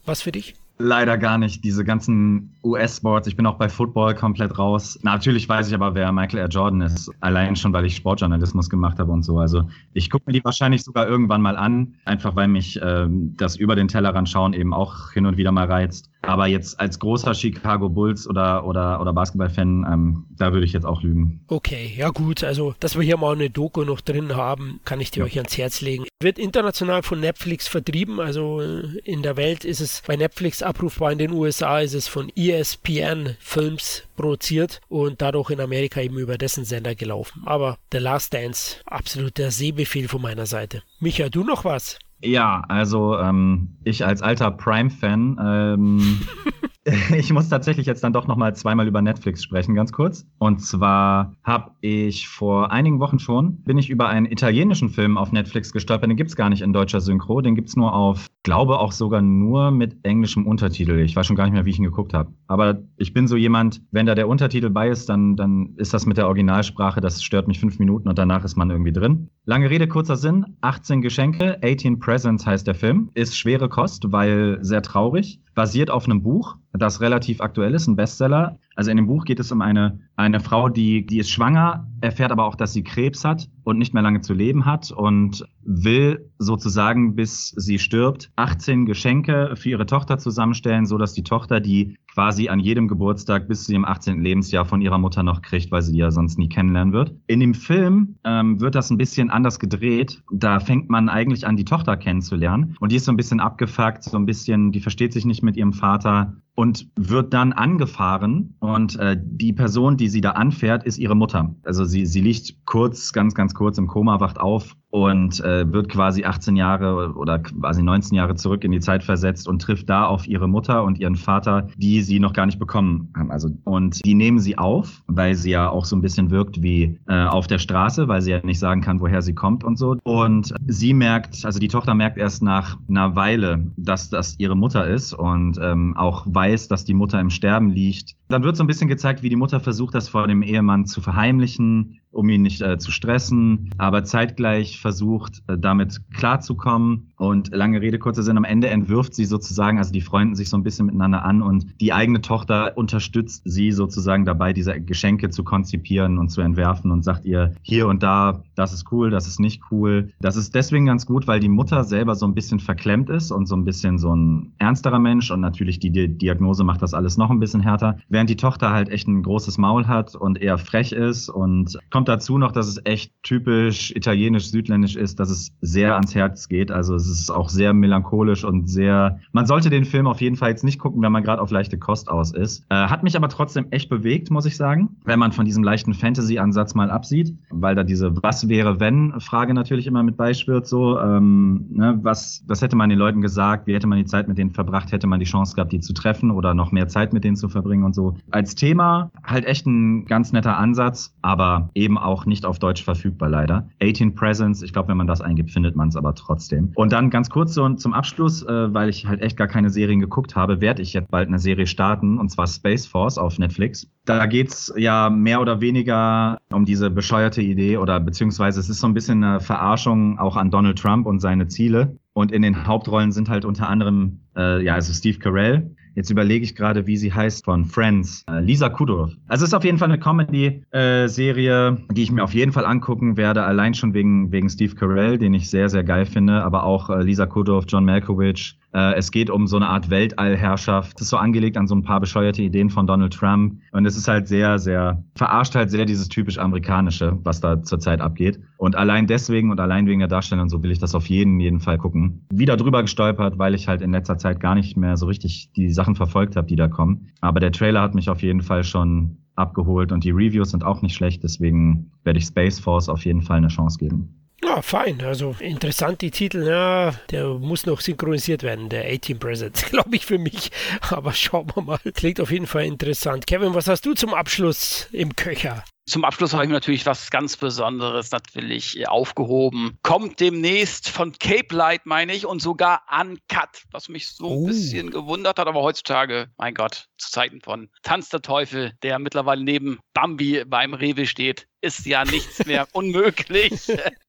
was 0.06 0.22
für 0.22 0.32
dich? 0.32 0.56
Leider 0.82 1.18
gar 1.18 1.38
nicht. 1.38 1.66
Diese 1.66 1.84
ganzen 1.84 2.56
US-Sports, 2.64 3.28
ich 3.28 3.36
bin 3.36 3.46
auch 3.46 3.58
bei 3.58 3.68
Football 3.68 4.16
komplett 4.16 4.58
raus. 4.58 4.98
Natürlich 5.04 5.50
weiß 5.50 5.68
ich 5.68 5.74
aber, 5.74 5.94
wer 5.94 6.14
Michael 6.14 6.40
R. 6.40 6.48
Jordan 6.48 6.80
ist. 6.80 7.12
Allein 7.20 7.58
schon, 7.58 7.74
weil 7.74 7.86
ich 7.86 7.98
Sportjournalismus 7.98 8.70
gemacht 8.70 8.98
habe 8.98 9.12
und 9.12 9.24
so. 9.24 9.40
Also 9.40 9.64
ich 9.92 10.10
gucke 10.10 10.24
mir 10.28 10.34
die 10.34 10.46
wahrscheinlich 10.46 10.86
sogar 10.86 11.06
irgendwann 11.06 11.42
mal 11.42 11.58
an, 11.58 11.96
einfach 12.06 12.38
weil 12.38 12.48
mich 12.48 12.80
ähm, 12.82 13.36
das 13.36 13.58
über 13.58 13.76
den 13.76 13.90
Tellerrand 13.90 14.30
schauen 14.30 14.54
eben 14.54 14.74
auch 14.74 15.12
hin 15.12 15.26
und 15.26 15.36
wieder 15.36 15.52
mal 15.52 15.66
reizt. 15.66 16.10
Aber 16.22 16.48
jetzt 16.48 16.80
als 16.80 17.00
großer 17.00 17.34
Chicago 17.34 17.90
Bulls 17.90 18.28
oder, 18.28 18.66
oder, 18.66 19.00
oder 19.02 19.14
Basketball-Fan, 19.14 19.86
ähm, 19.90 20.26
da 20.38 20.52
würde 20.52 20.66
ich 20.66 20.74
jetzt 20.74 20.86
auch 20.86 21.02
lügen. 21.02 21.42
Okay, 21.48 21.94
ja 21.96 22.10
gut. 22.10 22.44
Also, 22.44 22.76
dass 22.80 22.96
wir 22.96 23.04
hier 23.04 23.18
mal 23.18 23.34
eine 23.34 23.50
Doku 23.50 23.84
noch 23.84 24.02
drin 24.02 24.36
haben, 24.36 24.82
kann 24.84 25.00
ich 25.00 25.12
dir 25.12 25.22
ja. 25.22 25.26
euch 25.26 25.38
ans 25.38 25.58
Herz 25.58 25.82
legen. 25.82 26.06
Wird 26.22 26.38
international 26.38 27.04
von 27.04 27.22
Netflix 27.22 27.70
vertrieben. 27.70 28.20
Also 28.20 28.60
äh, 28.60 29.00
in 29.06 29.24
der 29.24 29.38
Welt 29.38 29.64
ist 29.64 29.80
es 29.80 30.04
bei 30.06 30.18
Netflix 30.18 30.62
abrufbar. 30.70 31.12
In 31.12 31.18
den 31.18 31.32
USA 31.32 31.80
ist 31.80 31.94
es 31.94 32.08
von 32.08 32.32
ESPN 32.36 33.36
Films 33.40 34.04
produziert 34.16 34.80
und 34.88 35.22
dadurch 35.22 35.50
in 35.50 35.60
Amerika 35.60 36.00
eben 36.00 36.18
über 36.18 36.38
dessen 36.38 36.64
Sender 36.64 36.96
gelaufen. 36.96 37.42
Aber 37.46 37.78
The 37.92 37.98
Last 37.98 38.34
Dance, 38.34 38.78
absoluter 38.86 39.52
Sehbefehl 39.52 40.08
von 40.08 40.22
meiner 40.22 40.46
Seite. 40.46 40.84
Micha, 41.00 41.30
du 41.30 41.44
noch 41.44 41.66
was? 41.66 41.98
Ja, 42.22 42.64
also 42.68 43.18
ähm, 43.18 43.78
ich 43.84 44.06
als 44.06 44.22
alter 44.22 44.52
Prime-Fan, 44.52 45.38
ähm, 45.42 46.22
ich 47.16 47.32
muss 47.32 47.50
tatsächlich 47.50 47.86
jetzt 47.86 48.04
dann 48.04 48.14
doch 48.14 48.28
noch 48.28 48.36
mal 48.36 48.56
zweimal 48.56 48.88
über 48.88 49.02
Netflix 49.02 49.44
sprechen, 49.44 49.76
ganz 49.76 49.92
kurz. 49.92 50.26
Und 50.38 50.62
zwar 50.62 51.36
habe 51.44 51.72
ich 51.82 52.28
vor 52.28 52.72
einigen 52.72 53.00
Wochen 53.00 53.20
schon, 53.20 53.64
bin 53.64 53.78
ich 53.78 53.90
über 53.90 54.08
einen 54.10 54.26
italienischen 54.26 54.90
Film 54.90 55.18
auf 55.18 55.32
Netflix 55.32 55.72
gestolpert. 55.72 56.10
Den 56.10 56.18
gibt's 56.18 56.36
gar 56.36 56.50
nicht 56.50 56.62
in 56.62 56.74
deutscher 56.74 57.02
Synchro, 57.02 57.42
den 57.42 57.56
gibt's 57.56 57.76
nur 57.76 57.94
auf, 57.94 58.28
glaube 58.44 58.80
auch 58.80 58.92
sogar 58.92 59.22
nur 59.22 59.72
mit 59.72 59.98
englischem 60.04 60.48
Untertitel. 60.48 61.00
Ich 61.00 61.16
weiß 61.16 61.28
schon 61.28 61.36
gar 61.36 61.46
nicht 61.46 61.54
mehr, 61.54 61.66
wie 61.66 61.72
ich 61.72 61.80
ihn 61.80 61.86
geguckt 61.86 62.14
habe. 62.14 62.34
Aber 62.48 62.80
ich 62.98 63.14
bin 63.14 63.28
so 63.28 63.36
jemand, 63.36 63.82
wenn 63.92 64.06
da 64.06 64.16
der 64.16 64.28
Untertitel 64.28 64.70
bei 64.70 64.90
ist, 64.90 65.10
dann, 65.10 65.36
dann 65.36 65.74
ist 65.78 65.94
das 65.94 66.06
mit 66.06 66.18
der 66.18 66.28
Originalsprache, 66.28 67.02
das 67.02 67.24
stört 67.24 67.48
mich 67.48 67.60
fünf 67.60 67.80
Minuten 67.80 68.08
und 68.10 68.18
danach 68.18 68.44
ist 68.44 68.56
man 68.56 68.70
irgendwie 68.70 68.94
drin. 68.94 69.30
Lange 69.46 69.70
Rede, 69.70 69.88
kurzer 69.88 70.16
Sinn, 70.16 70.46
18 70.62 71.02
Geschenke, 71.02 71.60
18 71.64 72.00
Presents 72.00 72.46
heißt 72.46 72.68
der 72.68 72.76
Film. 72.76 73.10
Ist 73.14 73.38
schwere 73.38 73.68
Kost, 73.68 74.12
weil 74.12 74.60
sehr 74.62 74.82
traurig. 74.82 75.40
Basiert 75.60 75.92
auf 75.92 76.06
einem 76.06 76.24
Buch, 76.24 76.56
das 76.72 77.02
relativ 77.02 77.42
aktuell 77.42 77.74
ist, 77.74 77.86
ein 77.86 77.98
Bestseller. 77.98 78.58
Also 78.80 78.92
in 78.92 78.96
dem 78.96 79.08
Buch 79.08 79.26
geht 79.26 79.42
es 79.42 79.52
um 79.52 79.62
eine, 79.62 80.00
eine 80.16 80.40
Frau, 80.40 80.70
die, 80.70 81.06
die 81.06 81.20
ist 81.20 81.30
schwanger, 81.30 81.86
erfährt 82.00 82.32
aber 82.32 82.46
auch, 82.46 82.56
dass 82.56 82.72
sie 82.72 82.82
Krebs 82.82 83.26
hat 83.26 83.50
und 83.66 83.78
nicht 83.78 83.94
mehr 83.94 84.02
lange 84.02 84.22
zu 84.22 84.34
leben 84.34 84.66
hat 84.66 84.90
und 84.90 85.46
will 85.66 86.32
sozusagen, 86.38 87.14
bis 87.14 87.50
sie 87.58 87.78
stirbt, 87.78 88.32
18 88.38 88.86
Geschenke 88.86 89.52
für 89.56 89.72
ihre 89.72 89.86
Tochter 89.86 90.18
zusammenstellen, 90.18 90.86
so 90.86 90.98
dass 90.98 91.12
die 91.12 91.24
Tochter 91.24 91.60
die 91.60 91.98
quasi 92.14 92.48
an 92.48 92.62
jedem 92.62 92.88
Geburtstag 92.88 93.50
bis 93.50 93.66
zu 93.66 93.74
ihrem 93.74 93.84
18. 93.84 94.24
Lebensjahr 94.24 94.64
von 94.64 94.80
ihrer 94.80 94.98
Mutter 94.98 95.24
noch 95.24 95.42
kriegt, 95.42 95.72
weil 95.72 95.82
sie 95.82 95.92
die 95.92 96.00
ja 96.00 96.10
sonst 96.10 96.40
nie 96.40 96.48
kennenlernen 96.48 96.94
wird. 96.94 97.14
In 97.28 97.42
dem 97.42 97.54
Film 97.54 98.16
ähm, 98.24 98.62
wird 98.62 98.76
das 98.76 98.90
ein 98.90 98.98
bisschen 98.98 99.30
anders 99.30 99.60
gedreht. 99.60 100.24
Da 100.32 100.62
fängt 100.62 100.90
man 100.90 101.10
eigentlich 101.10 101.46
an, 101.46 101.58
die 101.58 101.66
Tochter 101.66 101.98
kennenzulernen 101.98 102.78
und 102.80 102.94
die 102.94 102.96
ist 102.96 103.06
so 103.06 103.12
ein 103.12 103.18
bisschen 103.18 103.42
abgefuckt, 103.42 104.04
so 104.04 104.18
ein 104.18 104.26
bisschen, 104.26 104.72
die 104.72 104.80
versteht 104.80 105.12
sich 105.12 105.26
nicht 105.26 105.44
mit 105.44 105.58
ihrem 105.58 105.74
Vater 105.74 106.38
und 106.60 106.90
wird 106.98 107.34
dann 107.34 107.54
angefahren 107.54 108.56
und 108.60 109.00
äh, 109.00 109.16
die 109.18 109.54
Person, 109.54 109.96
die 109.96 110.10
sie 110.10 110.20
da 110.20 110.32
anfährt, 110.32 110.84
ist 110.84 110.98
ihre 110.98 111.16
Mutter. 111.16 111.56
Also 111.64 111.86
sie, 111.86 112.06
sie 112.06 112.20
liegt 112.20 112.66
kurz, 112.66 113.14
ganz, 113.14 113.34
ganz 113.34 113.54
kurz 113.54 113.78
im 113.78 113.88
Koma, 113.88 114.20
wacht 114.20 114.42
auf 114.42 114.76
und 114.92 115.40
äh, 115.42 115.72
wird 115.72 115.90
quasi 115.90 116.24
18 116.24 116.56
Jahre 116.56 117.14
oder 117.14 117.40
quasi 117.40 117.84
19 117.84 118.16
Jahre 118.16 118.36
zurück 118.36 118.64
in 118.64 118.72
die 118.72 118.80
Zeit 118.80 119.04
versetzt 119.04 119.48
und 119.48 119.62
trifft 119.62 119.90
da 119.90 120.06
auf 120.06 120.28
ihre 120.28 120.48
Mutter 120.48 120.84
und 120.84 121.00
ihren 121.00 121.16
Vater, 121.16 121.68
die 121.78 122.02
sie 122.02 122.20
noch 122.20 122.34
gar 122.34 122.46
nicht 122.46 122.60
bekommen 122.60 123.12
haben. 123.16 123.32
Also 123.32 123.50
und 123.66 124.04
die 124.04 124.16
nehmen 124.16 124.40
sie 124.40 124.58
auf, 124.58 125.04
weil 125.08 125.36
sie 125.36 125.52
ja 125.52 125.70
auch 125.70 125.86
so 125.86 125.96
ein 125.96 126.02
bisschen 126.02 126.32
wirkt 126.32 126.62
wie 126.64 127.00
äh, 127.08 127.26
auf 127.26 127.48
der 127.48 127.60
Straße, 127.60 128.08
weil 128.08 128.22
sie 128.22 128.32
ja 128.32 128.42
nicht 128.44 128.60
sagen 128.60 128.82
kann, 128.82 129.00
woher 129.00 129.22
sie 129.22 129.36
kommt 129.36 129.64
und 129.64 129.78
so. 129.78 129.98
Und 130.04 130.54
sie 130.68 130.94
merkt, 130.94 131.46
also 131.46 131.60
die 131.60 131.68
Tochter 131.68 131.94
merkt 131.94 132.18
erst 132.18 132.42
nach 132.42 132.78
einer 132.88 133.16
Weile, 133.16 133.72
dass 133.78 134.10
das 134.10 134.40
ihre 134.40 134.56
Mutter 134.56 134.88
ist 134.88 135.14
und 135.14 135.60
ähm, 135.62 135.96
auch 135.98 136.26
weiß, 136.28 136.68
dass 136.68 136.86
die 136.86 136.94
Mutter 136.94 137.20
im 137.20 137.30
Sterben 137.30 137.70
liegt. 137.70 138.16
Dann 138.30 138.44
wird 138.44 138.56
so 138.56 138.64
ein 138.64 138.68
bisschen 138.68 138.88
gezeigt, 138.88 139.24
wie 139.24 139.30
die 139.30 139.36
Mutter 139.36 139.60
versucht, 139.60 139.96
das 139.96 140.08
vor 140.08 140.28
dem 140.28 140.44
Ehemann 140.44 140.86
zu 140.86 141.02
verheimlichen, 141.02 142.00
um 142.12 142.30
ihn 142.30 142.44
nicht 142.44 142.62
äh, 142.62 142.78
zu 142.78 142.92
stressen, 142.92 143.72
aber 143.80 144.04
zeitgleich 144.04 144.80
versucht, 144.80 145.42
äh, 145.48 145.58
damit 145.58 146.00
klarzukommen 146.14 147.09
Und 147.20 147.54
lange 147.54 147.82
Rede, 147.82 148.00
kurzer 148.00 148.24
Sinn, 148.24 148.38
am 148.38 148.46
Ende 148.46 148.70
entwirft 148.70 149.14
sie 149.14 149.26
sozusagen, 149.26 149.78
also 149.78 149.92
die 149.92 150.00
freunden 150.00 150.36
sich 150.36 150.48
so 150.48 150.56
ein 150.56 150.64
bisschen 150.64 150.86
miteinander 150.86 151.26
an 151.26 151.42
und 151.42 151.66
die 151.82 151.92
eigene 151.92 152.22
Tochter 152.22 152.78
unterstützt 152.78 153.42
sie 153.44 153.74
sozusagen 153.74 154.24
dabei, 154.24 154.54
diese 154.54 154.80
Geschenke 154.80 155.30
zu 155.30 155.44
konzipieren 155.44 156.18
und 156.18 156.30
zu 156.30 156.40
entwerfen 156.40 156.92
und 156.92 157.04
sagt 157.04 157.26
ihr 157.26 157.56
hier 157.62 157.88
und 157.88 158.04
da, 158.04 158.42
das 158.56 158.72
ist 158.72 158.90
cool, 158.94 159.10
das 159.10 159.28
ist 159.28 159.42
nicht 159.42 159.64
cool. 159.70 160.14
Das 160.22 160.38
ist 160.38 160.56
deswegen 160.56 160.86
ganz 160.86 161.06
gut, 161.06 161.28
weil 161.28 161.42
die 161.42 161.50
Mutter 161.50 161.84
selber 161.84 162.16
so 162.16 162.26
ein 162.26 162.34
bisschen 162.34 162.62
verklemmt 162.62 163.10
ist 163.10 163.32
und 163.32 163.48
so 163.48 163.56
ein 163.58 163.66
bisschen 163.66 163.98
so 163.98 164.16
ein 164.16 164.54
ernsterer 164.58 165.00
Mensch 165.00 165.30
und 165.30 165.42
natürlich 165.42 165.80
die 165.80 165.92
Diagnose 165.92 166.64
macht 166.64 166.82
das 166.82 166.94
alles 166.94 167.18
noch 167.18 167.32
ein 167.32 167.42
bisschen 167.42 167.60
härter, 167.60 167.98
während 168.08 168.30
die 168.30 168.38
Tochter 168.38 168.72
halt 168.72 168.88
echt 168.88 169.10
ein 169.10 169.24
großes 169.24 169.58
Maul 169.58 169.88
hat 169.88 170.16
und 170.16 170.42
eher 170.42 170.58
frech 170.58 170.94
ist 170.94 171.28
und 171.28 171.78
kommt 171.90 172.08
dazu 172.08 172.38
noch, 172.38 172.54
dass 172.54 172.68
es 172.70 172.80
echt 172.86 173.12
typisch 173.24 173.92
italienisch, 173.94 174.50
südländisch 174.52 174.96
ist, 174.96 175.20
dass 175.20 175.30
es 175.30 175.52
sehr 175.60 175.96
ans 175.96 176.16
Herz 176.16 176.48
geht. 176.48 176.72
Also 176.72 176.96
es 176.96 177.09
ist 177.10 177.30
auch 177.32 177.50
sehr 177.50 177.74
melancholisch 177.74 178.44
und 178.44 178.70
sehr. 178.70 179.20
Man 179.32 179.46
sollte 179.46 179.70
den 179.70 179.86
Film 179.86 180.08
auf 180.08 180.22
jeden 180.22 180.36
Fall 180.36 180.50
jetzt 180.50 180.64
nicht 180.64 180.80
gucken, 180.80 181.02
wenn 181.02 181.12
man 181.12 181.24
gerade 181.24 181.42
auf 181.42 181.52
leichte 181.52 181.78
Kost 181.78 182.10
aus 182.10 182.32
ist. 182.32 182.66
Äh, 182.70 182.76
hat 182.76 183.04
mich 183.04 183.16
aber 183.16 183.30
trotzdem 183.30 183.68
echt 183.72 183.90
bewegt, 183.90 184.32
muss 184.32 184.46
ich 184.46 184.56
sagen, 184.56 184.98
wenn 185.06 185.20
man 185.20 185.32
von 185.32 185.46
diesem 185.46 185.64
leichten 185.64 185.94
Fantasy-Ansatz 185.94 186.76
mal 186.76 186.92
absieht, 186.92 187.36
weil 187.50 187.76
da 187.76 187.84
diese 187.84 188.22
Was 188.22 188.48
wäre 188.48 188.80
wenn 188.80 189.20
Frage 189.20 189.54
natürlich 189.54 189.88
immer 189.88 190.04
mit 190.04 190.18
beischwirrt. 190.18 190.68
So, 190.68 191.00
ähm, 191.00 191.66
ne, 191.72 192.00
was, 192.02 192.44
was 192.48 192.62
hätte 192.62 192.76
man 192.76 192.90
den 192.90 193.00
Leuten 193.00 193.22
gesagt? 193.22 193.68
Wie 193.68 193.74
hätte 193.74 193.88
man 193.88 193.98
die 193.98 194.06
Zeit 194.06 194.28
mit 194.28 194.38
denen 194.38 194.52
verbracht? 194.52 194.92
Hätte 194.92 195.08
man 195.08 195.20
die 195.20 195.26
Chance 195.26 195.56
gehabt, 195.56 195.72
die 195.72 195.80
zu 195.80 195.94
treffen 195.94 196.32
oder 196.32 196.54
noch 196.54 196.72
mehr 196.72 196.88
Zeit 196.88 197.14
mit 197.14 197.24
denen 197.24 197.36
zu 197.36 197.50
verbringen 197.50 197.84
und 197.84 197.96
so? 197.96 198.16
Als 198.32 198.56
Thema 198.56 199.12
halt 199.24 199.46
echt 199.46 199.66
ein 199.66 200.06
ganz 200.06 200.32
netter 200.32 200.58
Ansatz, 200.58 201.16
aber 201.22 201.70
eben 201.74 201.98
auch 201.98 202.26
nicht 202.26 202.46
auf 202.46 202.60
Deutsch 202.60 202.84
verfügbar 202.84 203.30
leider. 203.30 203.68
18 203.82 204.16
Presents, 204.16 204.62
ich 204.62 204.74
glaube, 204.74 204.90
wenn 204.90 204.98
man 204.98 205.08
das 205.08 205.22
eingibt, 205.22 205.52
findet 205.52 205.76
man 205.76 205.90
es 205.90 205.96
aber 205.96 206.14
trotzdem. 206.16 206.72
Und 206.76 206.92
dann 207.00 207.10
ganz 207.10 207.30
kurz 207.30 207.54
so 207.54 207.68
zum 207.76 207.94
Abschluss, 207.94 208.44
äh, 208.44 208.74
weil 208.74 208.90
ich 208.90 209.08
halt 209.08 209.22
echt 209.22 209.38
gar 209.38 209.48
keine 209.48 209.70
Serien 209.70 210.02
geguckt 210.02 210.36
habe, 210.36 210.60
werde 210.60 210.82
ich 210.82 210.94
jetzt 210.94 211.10
bald 211.10 211.30
eine 211.30 211.40
Serie 211.40 211.66
starten, 211.66 212.18
und 212.18 212.30
zwar 212.30 212.46
Space 212.46 212.86
Force 212.86 213.18
auf 213.18 213.40
Netflix. 213.40 213.90
Da 214.04 214.26
geht's 214.26 214.74
ja 214.76 215.10
mehr 215.10 215.40
oder 215.40 215.62
weniger 215.62 216.38
um 216.52 216.66
diese 216.66 216.90
bescheuerte 216.90 217.42
Idee 217.42 217.78
oder 217.78 218.00
beziehungsweise 218.00 218.60
es 218.60 218.70
ist 218.70 218.80
so 218.80 218.88
ein 218.88 218.94
bisschen 218.94 219.24
eine 219.24 219.40
Verarschung 219.40 220.20
auch 220.20 220.36
an 220.36 220.52
Donald 220.52 220.78
Trump 220.78 221.06
und 221.06 221.20
seine 221.20 221.48
Ziele. 221.48 221.98
Und 222.14 222.34
in 222.34 222.42
den 222.42 222.68
Hauptrollen 222.68 223.14
sind 223.14 223.30
halt 223.30 223.46
unter 223.46 223.70
anderem, 223.70 224.20
äh, 224.36 224.62
ja, 224.62 224.74
also 224.74 224.92
Steve 224.92 225.20
Carell, 225.20 225.74
Jetzt 226.00 226.12
überlege 226.12 226.46
ich 226.46 226.56
gerade, 226.56 226.88
wie 226.88 226.96
sie 226.96 227.12
heißt 227.12 227.44
von 227.44 227.66
Friends. 227.66 228.24
Äh, 228.30 228.40
Lisa 228.40 228.70
Kudrow. 228.70 229.12
Also 229.28 229.44
es 229.44 229.50
ist 229.50 229.54
auf 229.54 229.66
jeden 229.66 229.78
Fall 229.78 229.90
eine 229.90 230.00
Comedy-Serie, 230.00 231.68
äh, 231.68 231.94
die 231.94 232.04
ich 232.04 232.10
mir 232.14 232.24
auf 232.24 232.34
jeden 232.34 232.54
Fall 232.54 232.66
angucken 232.66 233.18
werde, 233.18 233.44
allein 233.44 233.74
schon 233.74 233.94
wegen, 233.94 234.32
wegen 234.32 234.48
Steve 234.48 234.76
Carell, 234.76 235.18
den 235.18 235.34
ich 235.34 235.50
sehr, 235.50 235.68
sehr 235.68 235.84
geil 235.84 236.06
finde, 236.06 236.42
aber 236.42 236.64
auch 236.64 236.90
äh, 236.90 237.04
Lisa 237.04 237.26
Kudrow, 237.26 237.66
John 237.68 237.84
Malkovich, 237.84 238.58
es 238.72 239.12
geht 239.12 239.30
um 239.30 239.48
so 239.48 239.56
eine 239.56 239.68
Art 239.68 239.90
Weltallherrschaft. 239.90 240.98
Es 240.98 241.04
ist 241.04 241.10
so 241.10 241.18
angelegt 241.18 241.58
an 241.58 241.68
so 241.68 241.76
ein 241.76 241.84
paar 241.84 242.00
bescheuerte 242.00 242.42
Ideen 242.42 242.70
von 242.70 242.86
Donald 242.86 243.14
Trump. 243.14 243.60
Und 243.72 243.86
es 243.86 243.98
ist 243.98 244.08
halt 244.08 244.28
sehr, 244.28 244.60
sehr, 244.60 245.04
verarscht 245.16 245.56
halt 245.56 245.72
sehr 245.72 245.86
dieses 245.86 246.08
typisch 246.08 246.38
amerikanische, 246.38 247.18
was 247.24 247.42
da 247.42 247.64
zurzeit 247.64 248.00
abgeht. 248.00 248.40
Und 248.58 248.76
allein 248.76 249.08
deswegen 249.08 249.50
und 249.50 249.60
allein 249.60 249.88
wegen 249.88 250.00
der 250.00 250.08
Darstellung 250.08 250.50
so 250.50 250.62
will 250.62 250.72
ich 250.72 250.80
das 250.80 250.94
auf 250.94 251.08
jeden, 251.08 251.40
jeden 251.40 251.60
Fall 251.60 251.78
gucken. 251.78 252.26
Wieder 252.32 252.58
drüber 252.58 252.82
gestolpert, 252.82 253.40
weil 253.40 253.56
ich 253.56 253.68
halt 253.68 253.82
in 253.82 253.92
letzter 253.92 254.18
Zeit 254.18 254.40
gar 254.40 254.56
nicht 254.56 254.78
mehr 254.78 254.98
so 254.98 255.08
richtig 255.08 255.52
die 255.56 255.72
Sachen 255.72 255.96
verfolgt 255.96 256.36
habe, 256.36 256.48
die 256.48 256.56
da 256.56 256.68
kommen. 256.68 257.10
Aber 257.22 257.40
der 257.40 257.52
Trailer 257.52 257.82
hat 257.82 257.96
mich 257.96 258.10
auf 258.10 258.22
jeden 258.22 258.42
Fall 258.42 258.64
schon 258.64 259.18
abgeholt 259.36 259.92
und 259.92 260.04
die 260.04 260.12
Reviews 260.12 260.52
sind 260.52 260.64
auch 260.64 260.82
nicht 260.82 260.96
schlecht. 260.96 261.24
Deswegen 261.24 261.92
werde 262.04 262.20
ich 262.20 262.26
Space 262.26 262.60
Force 262.60 262.90
auf 262.90 263.06
jeden 263.06 263.22
Fall 263.22 263.38
eine 263.38 263.48
Chance 263.48 263.78
geben. 263.80 264.19
Ja, 264.44 264.62
fein. 264.62 265.02
Also 265.02 265.36
interessant 265.40 266.02
die 266.02 266.12
Titel. 266.12 266.48
Ja, 266.48 266.92
der 267.12 267.26
muss 267.26 267.66
noch 267.66 267.82
synchronisiert 267.82 268.44
werden, 268.44 268.70
der 268.70 268.86
18 268.92 269.20
Present, 269.20 269.66
glaube 269.70 269.96
ich 269.96 270.06
für 270.06 270.18
mich. 270.18 270.52
Aber 270.90 271.14
schauen 271.14 271.52
wir 271.54 271.62
mal. 271.62 271.80
Klingt 271.94 272.22
auf 272.22 272.32
jeden 272.32 272.48
Fall 272.48 272.66
interessant. 272.66 273.28
Kevin, 273.28 273.54
was 273.54 273.68
hast 273.68 273.86
du 273.86 273.94
zum 273.94 274.14
Abschluss 274.14 274.88
im 274.92 275.16
Köcher? 275.16 275.64
Zum 275.90 276.06
Abschluss 276.06 276.34
habe 276.34 276.44
ich 276.44 276.52
natürlich 276.52 276.86
was 276.86 277.10
ganz 277.10 277.36
Besonderes 277.36 278.12
natürlich 278.12 278.88
aufgehoben. 278.88 279.80
Kommt 279.82 280.20
demnächst 280.20 280.88
von 280.88 281.14
Cape 281.18 281.56
Light, 281.56 281.88
meine 281.88 282.14
ich, 282.14 282.28
und 282.28 282.44
sogar 282.44 282.84
Uncut, 282.92 283.64
was 283.72 283.90
mich 283.90 284.10
so 284.10 284.28
oh. 284.28 284.44
ein 284.44 284.46
bisschen 284.46 284.92
gewundert 284.92 285.40
hat. 285.40 285.48
Aber 285.48 285.64
heutzutage, 285.64 286.30
mein 286.38 286.54
Gott, 286.54 286.88
zu 287.00 287.10
Zeiten 287.10 287.42
von 287.42 287.70
Tanz 287.82 288.10
der 288.10 288.22
Teufel, 288.22 288.74
der 288.84 289.00
mittlerweile 289.00 289.44
neben 289.44 289.80
Bambi 289.96 290.44
beim 290.46 290.76
Rewe 290.76 291.08
steht, 291.08 291.48
ist 291.62 291.86
ja 291.86 292.06
nichts 292.06 292.46
mehr 292.46 292.68
unmöglich. 292.74 293.54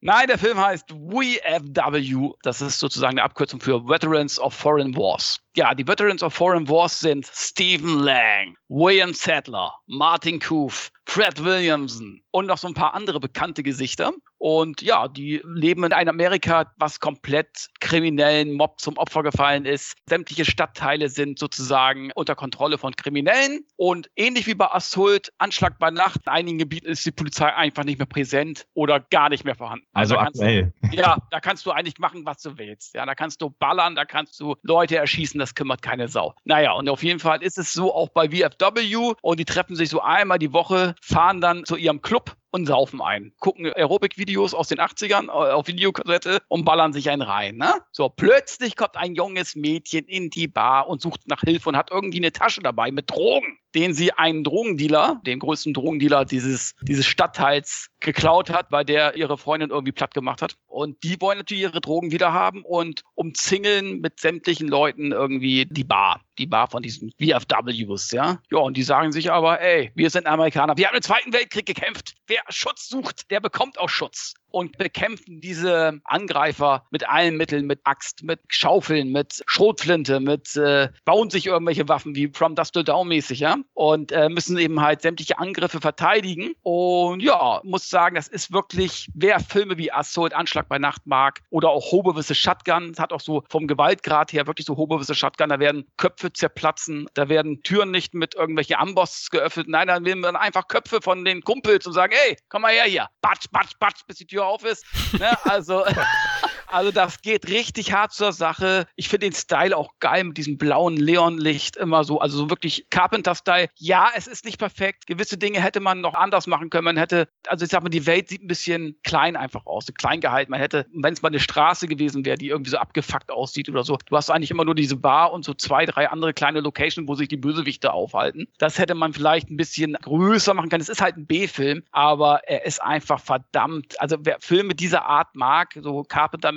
Nein, 0.01 0.27
der 0.29 0.39
Film 0.39 0.59
heißt 0.59 0.91
WFW. 0.91 2.31
Das 2.43 2.61
ist 2.61 2.79
sozusagen 2.79 3.19
eine 3.19 3.23
Abkürzung 3.23 3.61
für 3.61 3.87
Veterans 3.89 4.39
of 4.39 4.55
Foreign 4.55 4.97
Wars. 4.97 5.41
Ja, 5.57 5.75
die 5.75 5.87
Veterans 5.87 6.23
of 6.23 6.33
Foreign 6.33 6.69
Wars 6.69 7.01
sind 7.01 7.27
Stephen 7.33 8.01
Lang, 8.01 8.57
William 8.69 9.13
Sadler, 9.13 9.75
Martin 9.87 10.39
Koof, 10.39 10.91
Fred 11.07 11.43
Williamson 11.43 12.23
und 12.31 12.47
noch 12.47 12.59
so 12.59 12.69
ein 12.69 12.75
paar 12.75 12.95
andere 12.95 13.21
bekannte 13.21 13.63
Gesichter. 13.63 14.13
Und 14.39 14.81
ja, 14.81 15.07
die 15.09 15.43
leben 15.45 15.85
in 15.85 15.93
einem 15.93 16.09
Amerika, 16.09 16.73
was 16.79 16.99
komplett 16.99 17.69
kriminellen 17.81 18.55
Mob 18.55 18.81
zum 18.81 18.97
Opfer 18.97 19.23
gefallen 19.23 19.67
ist. 19.67 19.97
Sämtliche 20.09 20.47
Stadtteile 20.47 21.11
sind 21.11 21.39
sozusagen 21.39 22.11
unter 22.15 22.35
Kontrolle 22.35 22.79
von 22.79 22.97
Kriminellen. 22.97 23.67
Und 23.77 24.09
ähnlich 24.17 24.47
wie 24.47 24.55
bei 24.55 24.71
Assault, 24.73 25.31
Anschlag 25.37 25.79
bei 25.79 25.91
Nacht, 25.91 26.21
in 26.25 26.33
einigen 26.33 26.59
Gebieten 26.59 26.87
ist 26.87 27.05
die 27.05 27.11
Polizei 27.11 27.53
einfach 27.55 27.85
nicht 27.85 27.99
mehr 27.99 28.07
präsent 28.07 28.67
oder 28.73 29.01
gar 29.01 29.29
nicht 29.29 29.45
mehr 29.45 29.57
vorhanden. 29.57 29.87
Also, 29.93 30.17
also 30.17 30.29
aktuell. 30.29 30.73
Du, 30.83 30.89
ja, 30.97 31.19
da 31.31 31.41
kannst 31.41 31.67
du 31.67 31.71
eigentlich 31.71 31.99
machen, 31.99 32.25
was 32.25 32.41
du 32.41 32.57
willst. 32.57 32.95
Ja, 32.95 33.05
da 33.05 33.15
kannst 33.15 33.43
du 33.43 33.51
ballern, 33.51 33.95
da 33.95 34.07
kannst 34.07 34.41
du 34.41 34.57
Leute 34.63 34.97
erschießen, 34.97 35.39
das 35.39 35.55
kümmert 35.55 35.83
keine 35.83 36.09
Sau. 36.09 36.35
Naja, 36.45 36.73
und 36.73 36.89
auf 36.89 37.03
jeden 37.03 37.21
Fall 37.21 37.43
ist 37.43 37.59
es 37.59 37.75
so 37.75 37.95
auch 37.95 38.09
bei 38.09 38.31
VFW 38.31 39.15
und 39.21 39.39
die 39.39 39.45
treffen 39.45 39.77
sich 39.77 39.91
so 39.91 40.01
einmal 40.01 40.39
die 40.39 40.53
Woche, 40.53 40.95
fahren 41.03 41.41
dann 41.43 41.65
zu 41.67 41.77
ihrem 41.77 42.01
Club 42.01 42.20
Europe. 42.21 42.40
Und 42.51 42.67
saufen 42.67 43.01
ein. 43.01 43.33
Gucken 43.39 43.67
Aerobic-Videos 43.67 44.55
aus 44.55 44.69
den 44.69 44.79
80ern 44.79 45.27
äh, 45.27 45.53
auf 45.53 45.67
Videokassette 45.67 46.39
und 46.49 46.65
ballern 46.65 46.93
sich 46.93 47.11
einen 47.11 47.23
rein. 47.23 47.57
Ne? 47.57 47.75
So, 47.93 48.09
plötzlich 48.09 48.77
kommt 48.77 48.97
ein 48.97 49.15
junges 49.15 49.57
Mädchen 49.57 50.05
in 50.07 50.31
die 50.31 50.49
Bar 50.49 50.89
und 50.89 51.01
sucht 51.01 51.27
nach 51.27 51.43
Hilfe 51.43 51.69
und 51.69 51.77
hat 51.77 51.91
irgendwie 51.91 52.19
eine 52.19 52.33
Tasche 52.33 52.61
dabei 52.61 52.91
mit 52.91 53.11
Drogen, 53.11 53.59
den 53.75 53.95
sie 53.95 54.13
einen 54.13 54.45
Drogendealer, 54.45 55.21
den 55.25 55.39
größten 55.39 55.75
Drogendealer 55.75 56.25
dieses, 56.25 56.75
dieses 56.83 57.07
Stadtteils, 57.07 57.91
geklaut 58.01 58.51
hat, 58.51 58.73
weil 58.73 58.85
der 58.85 59.17
ihre 59.17 59.37
Freundin 59.39 59.71
irgendwie 59.71 59.93
platt 59.93 60.15
gemacht 60.15 60.43
hat. 60.43 60.57
Und 60.67 61.03
die 61.05 61.21
wollen 61.21 61.39
natürlich 61.39 61.63
ihre 61.63 61.81
Drogen 61.81 62.11
wieder 62.11 62.33
haben 62.33 62.65
und 62.65 63.03
umzingeln 63.15 64.01
mit 64.01 64.19
sämtlichen 64.21 64.69
Leuten 64.69 65.13
irgendwie 65.13 65.67
die 65.71 65.85
Bar. 65.85 66.23
Die 66.39 66.47
Bar 66.47 66.71
von 66.71 66.83
diesen 66.83 67.13
VFWs, 67.21 68.11
ja. 68.13 68.39
Ja, 68.51 68.59
und 68.59 68.77
die 68.77 68.83
sagen 68.83 69.13
sich 69.13 69.31
aber, 69.31 69.61
ey, 69.61 69.93
wir 69.95 70.09
sind 70.09 70.27
Amerikaner, 70.27 70.77
wir 70.79 70.89
haben 70.89 70.97
im 70.97 71.03
Zweiten 71.03 71.33
Weltkrieg 71.33 71.67
gekämpft. 71.67 72.15
Wer 72.47 72.53
Schutz 72.53 72.89
sucht, 72.89 73.31
der 73.31 73.41
bekommt 73.41 73.79
auch 73.79 73.89
Schutz 73.89 74.35
und 74.51 74.79
bekämpfen 74.79 75.41
diese 75.41 76.01
Angreifer 76.05 76.85
mit 76.91 77.09
allen 77.09 77.37
Mitteln, 77.37 77.67
mit 77.67 77.81
Axt, 77.85 78.23
mit 78.23 78.41
Schaufeln, 78.49 79.13
mit 79.13 79.43
Schrotflinte, 79.47 80.21
mit 80.21 80.57
äh, 80.57 80.89
bauen 81.05 81.31
sich 81.31 81.47
irgendwelche 81.47 81.89
Waffen 81.89 82.15
wie 82.15 82.29
From 82.29 82.55
Dust 82.55 82.75
to 82.75 82.83
Down 82.83 83.09
mäßig, 83.09 83.41
ja, 83.41 83.57
und 83.75 84.13
äh, 84.13 84.29
müssen 84.29 84.59
eben 84.59 84.81
halt 84.81 85.03
sämtliche 85.03 85.39
Angriffe 85.39 85.81
verteidigen. 85.81 86.55
Und 86.63 87.23
ja, 87.23 87.61
muss 87.65 87.89
sagen, 87.89 88.15
das 88.17 88.29
ist 88.29 88.53
wirklich, 88.53 89.09
wer 89.15 89.41
Filme 89.41 89.79
wie 89.79 89.93
Assault, 89.93 90.35
Anschlag 90.35 90.69
bei 90.69 90.79
Nacht 90.79 91.07
mag 91.07 91.41
oder 91.51 91.71
auch 91.71 91.93
Hobewisse 91.93 92.35
Shotgun, 92.35 92.95
hat 92.99 93.13
auch 93.13 93.21
so 93.21 93.45
vom 93.49 93.67
Gewaltgrad 93.67 94.33
her 94.33 94.47
wirklich 94.47 94.67
so 94.67 94.77
Hobewisse 94.77 95.15
Shotgun, 95.15 95.49
da 95.49 95.59
werden 95.59 95.87
Köpfe 95.97 96.33
zerplatzen, 96.33 97.09
da 97.15 97.29
werden 97.29 97.63
Türen 97.63 97.91
nicht 97.91 98.15
mit 98.15 98.35
irgendwelchen 98.35 98.77
Amboss 98.77 99.31
geöffnet, 99.31 99.69
nein, 99.69 99.89
dann 99.89 100.05
werden 100.05 100.25
einfach 100.25 100.69
Köpfe 100.69 101.01
von 101.01 101.25
den 101.25 101.43
Kumpels 101.43 101.87
und 101.87 101.93
sagen, 101.93 102.15
hey, 102.17 102.37
komm 102.49 102.63
mal 102.63 102.73
her 102.73 102.85
hier, 102.85 103.09
batsch, 103.21 103.47
batsch, 103.51 103.79
batsch, 103.79 104.07
bis 104.07 104.17
die 104.17 104.27
Tür 104.27 104.40
Tür 104.41 104.47
auf 104.47 104.65
ist. 104.65 104.85
Ne? 105.19 105.31
Also, 105.45 105.85
also 106.73 106.91
das 106.91 107.23
geht 107.23 107.49
richtig 107.49 107.93
hart 107.93 108.13
zur 108.13 108.33
Sache. 108.33 108.87
Ich 108.97 109.09
finde 109.09 109.29
den 109.29 109.35
Style 109.35 109.77
auch 109.77 109.91
geil 110.01 110.25
mit 110.25 110.37
diesem 110.37 110.59
blauen 110.59 110.97
Leonlicht 110.97 111.77
immer 111.77 112.05
so, 112.05 112.21
also 112.21 112.39
so 112.39 112.51
wirklich 112.51 112.87
Carpenter-Style. 112.91 113.69
Ja, 113.77 114.09
es 114.15 114.27
ist 114.27 114.45
nicht 114.45 114.59
perfekt. 114.59 115.07
Gewisse 115.07 115.37
Dinge 115.37 115.61
hätte 115.61 115.81
man 115.81 116.01
noch 116.01 116.15
anders 116.15 116.47
machen 116.47 116.71
können. 116.71 116.85
Man 116.85 116.97
hätte, 116.97 117.29
also 117.47 117.65
ich 117.65 117.71
sag 117.71 117.83
mal, 117.83 117.89
die 117.89 118.07
Welt 118.07 118.29
sieht 118.29 118.43
ein 118.43 118.49
bisschen 118.49 118.97
klein 119.03 119.37
einfach 119.37 119.67
aus, 119.67 119.87
so 119.87 119.93
klein 119.93 120.21
gehalten. 120.21 120.51
Man 120.51 120.61
hätte, 120.61 120.87
wenn 120.95 121.13
es 121.13 121.23
mal 121.23 121.29
eine 121.29 121.41
Straße 121.41 121.89
gewesen 121.89 122.25
wäre, 122.25 122.37
die 122.37 122.49
irgendwie 122.49 122.71
so 122.71 122.79
abgefuckt 122.79 123.31
aussieht 123.31 123.69
oder 123.69 123.85
so. 123.85 123.99
Du 124.07 124.17
hast 124.17 124.31
eigentlich 124.31 124.51
immer 124.51 124.65
nur 124.65 124.75
diese 124.75 124.97
Bar 124.97 125.33
und 125.33 125.45
so 125.45 125.55
zwei, 125.55 125.87
drei 125.87 126.09
andere 126.09 126.35
kleine 126.35 126.61
Locations, 126.61 127.09
wo 127.09 127.15
sich 127.15 127.29
die 127.29 127.37
Bösewichte 127.37 127.93
aufhalten. 127.93 128.49
Das 128.59 128.79
hätte 128.79 128.95
man 128.95 129.13
vielleicht 129.13 129.51
ein 129.51 129.57
bisschen 129.57 129.95
größer 129.95 130.55
machen 130.55 130.69
können. 130.69 130.83
Es 130.83 130.89
ist 130.89 131.01
halt 131.01 131.17
ein 131.17 131.27
B-Film, 131.27 131.83
aber 131.91 132.43
er 132.47 132.65
ist 132.65 132.83
einfach 132.83 133.21
verdammt, 133.21 134.01
also 134.01 134.17
wer 134.21 134.39
Filme 134.41 134.75
dieser 134.75 135.07
Art 135.07 135.35
mag, 135.35 135.79
so 135.81 136.05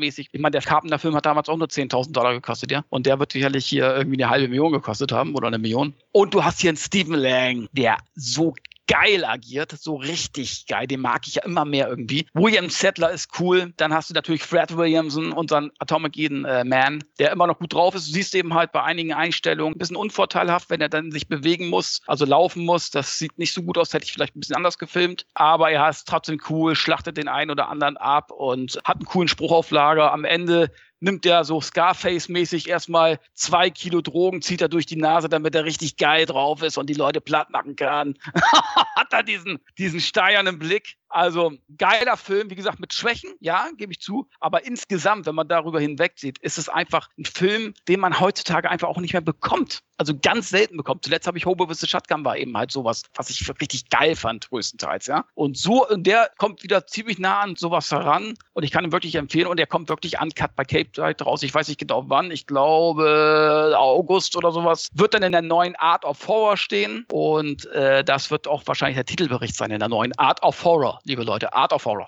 Carpenter-mäßig, 0.04 0.30
ich 0.32 0.42
meine, 0.42 0.52
der 0.52 0.62
Carpenter-Film 0.62 1.16
hat 1.16 1.26
damals 1.26 1.50
auch 1.50 1.58
nur 1.58 1.68
10.000 1.68 2.12
Dollar 2.12 2.34
gekostet, 2.34 2.72
ja. 2.72 2.84
Und 2.90 3.06
der 3.06 3.20
wird 3.20 3.32
sicherlich 3.32 3.66
hier 3.66 3.96
irgendwie 3.96 4.22
eine 4.22 4.30
halbe 4.30 4.48
Million 4.48 4.72
gekostet 4.72 5.12
haben 5.12 5.36
oder 5.36 5.48
eine 5.48 5.58
Million. 5.58 5.94
Und 6.12 6.34
du 6.34 6.44
hast 6.44 6.60
hier 6.62 6.70
einen 6.70 6.78
Stephen 6.78 7.16
Lang, 7.16 7.68
der 7.72 7.98
so 8.16 8.54
geil 8.94 9.26
agiert, 9.26 9.72
so 9.72 9.96
richtig 9.96 10.68
geil. 10.68 10.86
Den 10.86 11.02
mag 11.02 11.24
ich 11.26 11.36
ja 11.36 11.44
immer 11.44 11.66
mehr 11.66 11.90
irgendwie. 11.90 12.28
William 12.34 12.70
Settler 12.70 13.10
ist 13.10 13.40
cool. 13.40 13.74
Dann 13.78 13.92
hast 13.92 14.12
du 14.12 14.14
natürlich 14.14 14.44
Fred 14.44 14.78
Williamson, 14.78 15.32
unseren 15.32 15.72
Atomic 15.80 16.16
Eden 16.16 16.46
äh, 16.46 16.64
Man, 16.64 17.04
der 17.18 17.32
immer 17.32 17.48
noch 17.48 17.58
gut 17.58 17.74
drauf 17.74 17.96
ist. 17.96 18.08
Du 18.08 18.14
siehst 18.14 18.36
eben 18.36 18.54
halt 18.54 18.72
bei 18.72 18.84
einigen 18.84 19.12
Einstellungen 19.12 19.74
ein 19.74 19.80
bisschen 19.80 19.96
unvorteilhaft, 19.96 20.70
wenn 20.70 20.80
er 20.80 20.90
dann 20.90 21.12
sich 21.12 21.28
bewegen 21.28 21.70
muss, 21.70 22.02
also 22.06 22.26
laufen 22.26 22.66
muss. 22.66 22.92
Das 22.92 23.18
sieht 23.18 23.40
nicht 23.40 23.54
so 23.54 23.64
gut 23.64 23.80
aus, 23.80 23.94
hätte 23.94 24.06
ich 24.06 24.14
vielleicht 24.14 24.36
ein 24.36 24.42
bisschen 24.42 24.56
anders 24.56 24.78
gefilmt. 24.78 25.26
Aber 25.34 25.72
er 25.72 25.90
ist 25.90 26.08
trotzdem 26.08 26.40
cool, 26.50 26.76
schlachtet 26.76 27.18
den 27.18 27.28
einen 27.28 27.50
oder 27.50 27.70
anderen 27.70 27.98
ab 27.98 28.30
und 28.32 28.80
hat 28.84 28.98
einen 28.98 29.06
coolen 29.06 29.28
Spruch 29.28 29.52
auf 29.52 29.72
Lager. 29.72 30.14
Am 30.14 30.24
Ende 30.24 30.70
nimmt 31.04 31.26
er 31.26 31.44
so 31.44 31.60
Scarface-mäßig 31.60 32.70
erstmal 32.70 33.20
zwei 33.34 33.70
Kilo 33.70 34.02
Drogen, 34.02 34.42
zieht 34.42 34.62
er 34.62 34.70
durch 34.70 34.86
die 34.86 34.96
Nase, 34.96 35.28
damit 35.28 35.54
er 35.54 35.66
richtig 35.66 35.98
geil 35.98 36.26
drauf 36.26 36.64
ist 36.64 36.78
und 36.78 36.90
die 36.90 36.94
Leute 36.94 37.20
platt 37.20 37.50
machen 37.50 37.76
kann. 37.76 38.18
Hat 38.96 39.12
er 39.12 39.22
diesen, 39.22 39.60
diesen 39.78 40.00
steiernen 40.00 40.58
Blick. 40.58 40.96
Also 41.14 41.54
geiler 41.78 42.18
Film, 42.18 42.50
wie 42.50 42.56
gesagt, 42.56 42.80
mit 42.80 42.92
Schwächen, 42.92 43.36
ja, 43.40 43.68
gebe 43.78 43.92
ich 43.92 44.02
zu. 44.02 44.28
Aber 44.40 44.66
insgesamt, 44.66 45.28
wenn 45.28 45.36
man 45.36 45.48
darüber 45.48 45.80
hinwegsieht, 45.80 46.40
ist 46.40 46.58
es 46.58 46.70
einfach 46.70 47.08
ein 47.20 47.26
Film, 47.26 47.76
den 47.88 48.00
man 48.00 48.20
heutzutage 48.20 48.68
einfach 48.68 48.88
auch 48.88 48.98
nicht 49.00 49.14
mehr 49.14 49.22
bekommt. 49.22 49.82
Also 49.98 50.18
ganz 50.20 50.50
selten 50.50 50.76
bekommt. 50.76 51.06
Zuletzt 51.06 51.28
habe 51.28 51.38
ich 51.38 51.46
Hobo 51.46 51.68
vs. 51.68 51.88
Shotgun 51.88 52.26
war 52.26 52.36
eben 52.36 52.58
halt 52.58 52.72
sowas, 52.72 53.04
was 53.14 53.30
ich 53.30 53.48
richtig 53.62 53.90
geil 53.90 54.16
fand, 54.16 54.50
größtenteils, 54.50 55.06
ja. 55.06 55.24
Und 55.36 55.56
so, 55.56 55.88
und 55.88 56.08
der 56.08 56.32
kommt 56.40 56.64
wieder 56.64 56.88
ziemlich 56.88 57.20
nah 57.20 57.42
an 57.42 57.56
sowas 57.56 57.92
heran. 57.92 58.34
Und 58.54 58.64
ich 58.64 58.72
kann 58.72 58.84
ihn 58.84 58.92
wirklich 58.92 59.14
empfehlen. 59.14 59.46
Und 59.46 59.58
der 59.58 59.68
kommt 59.68 59.90
wirklich 59.90 60.20
uncut 60.20 60.56
bei 60.56 60.66
Cape 60.66 60.92
Tide 60.92 61.24
raus. 61.24 61.44
Ich 61.44 61.54
weiß 61.54 61.68
nicht 61.68 61.80
genau 61.80 62.06
wann. 62.10 62.32
Ich 62.32 62.48
glaube 62.48 63.76
August 63.78 64.36
oder 64.36 64.52
sowas. 64.52 64.90
Wird 64.94 65.14
dann 65.14 65.22
in 65.22 65.32
der 65.32 65.44
neuen 65.44 65.76
Art 65.76 66.06
of 66.06 66.28
Horror 66.28 66.58
stehen. 66.58 67.06
Und 67.12 67.68
äh, 67.68 68.04
das 68.04 68.32
wird 68.32 68.48
auch 68.48 68.64
wahrscheinlich 68.66 68.96
der 68.96 69.06
Titelbericht 69.06 69.56
sein 69.56 69.70
in 69.70 69.80
der 69.80 69.90
neuen 69.90 70.18
Art 70.18 70.42
of 70.42 70.64
Horror 70.64 71.00
liebe 71.04 71.24
Leute. 71.24 71.54
Art 71.54 71.74
of 71.74 71.86
Horror. 71.86 72.06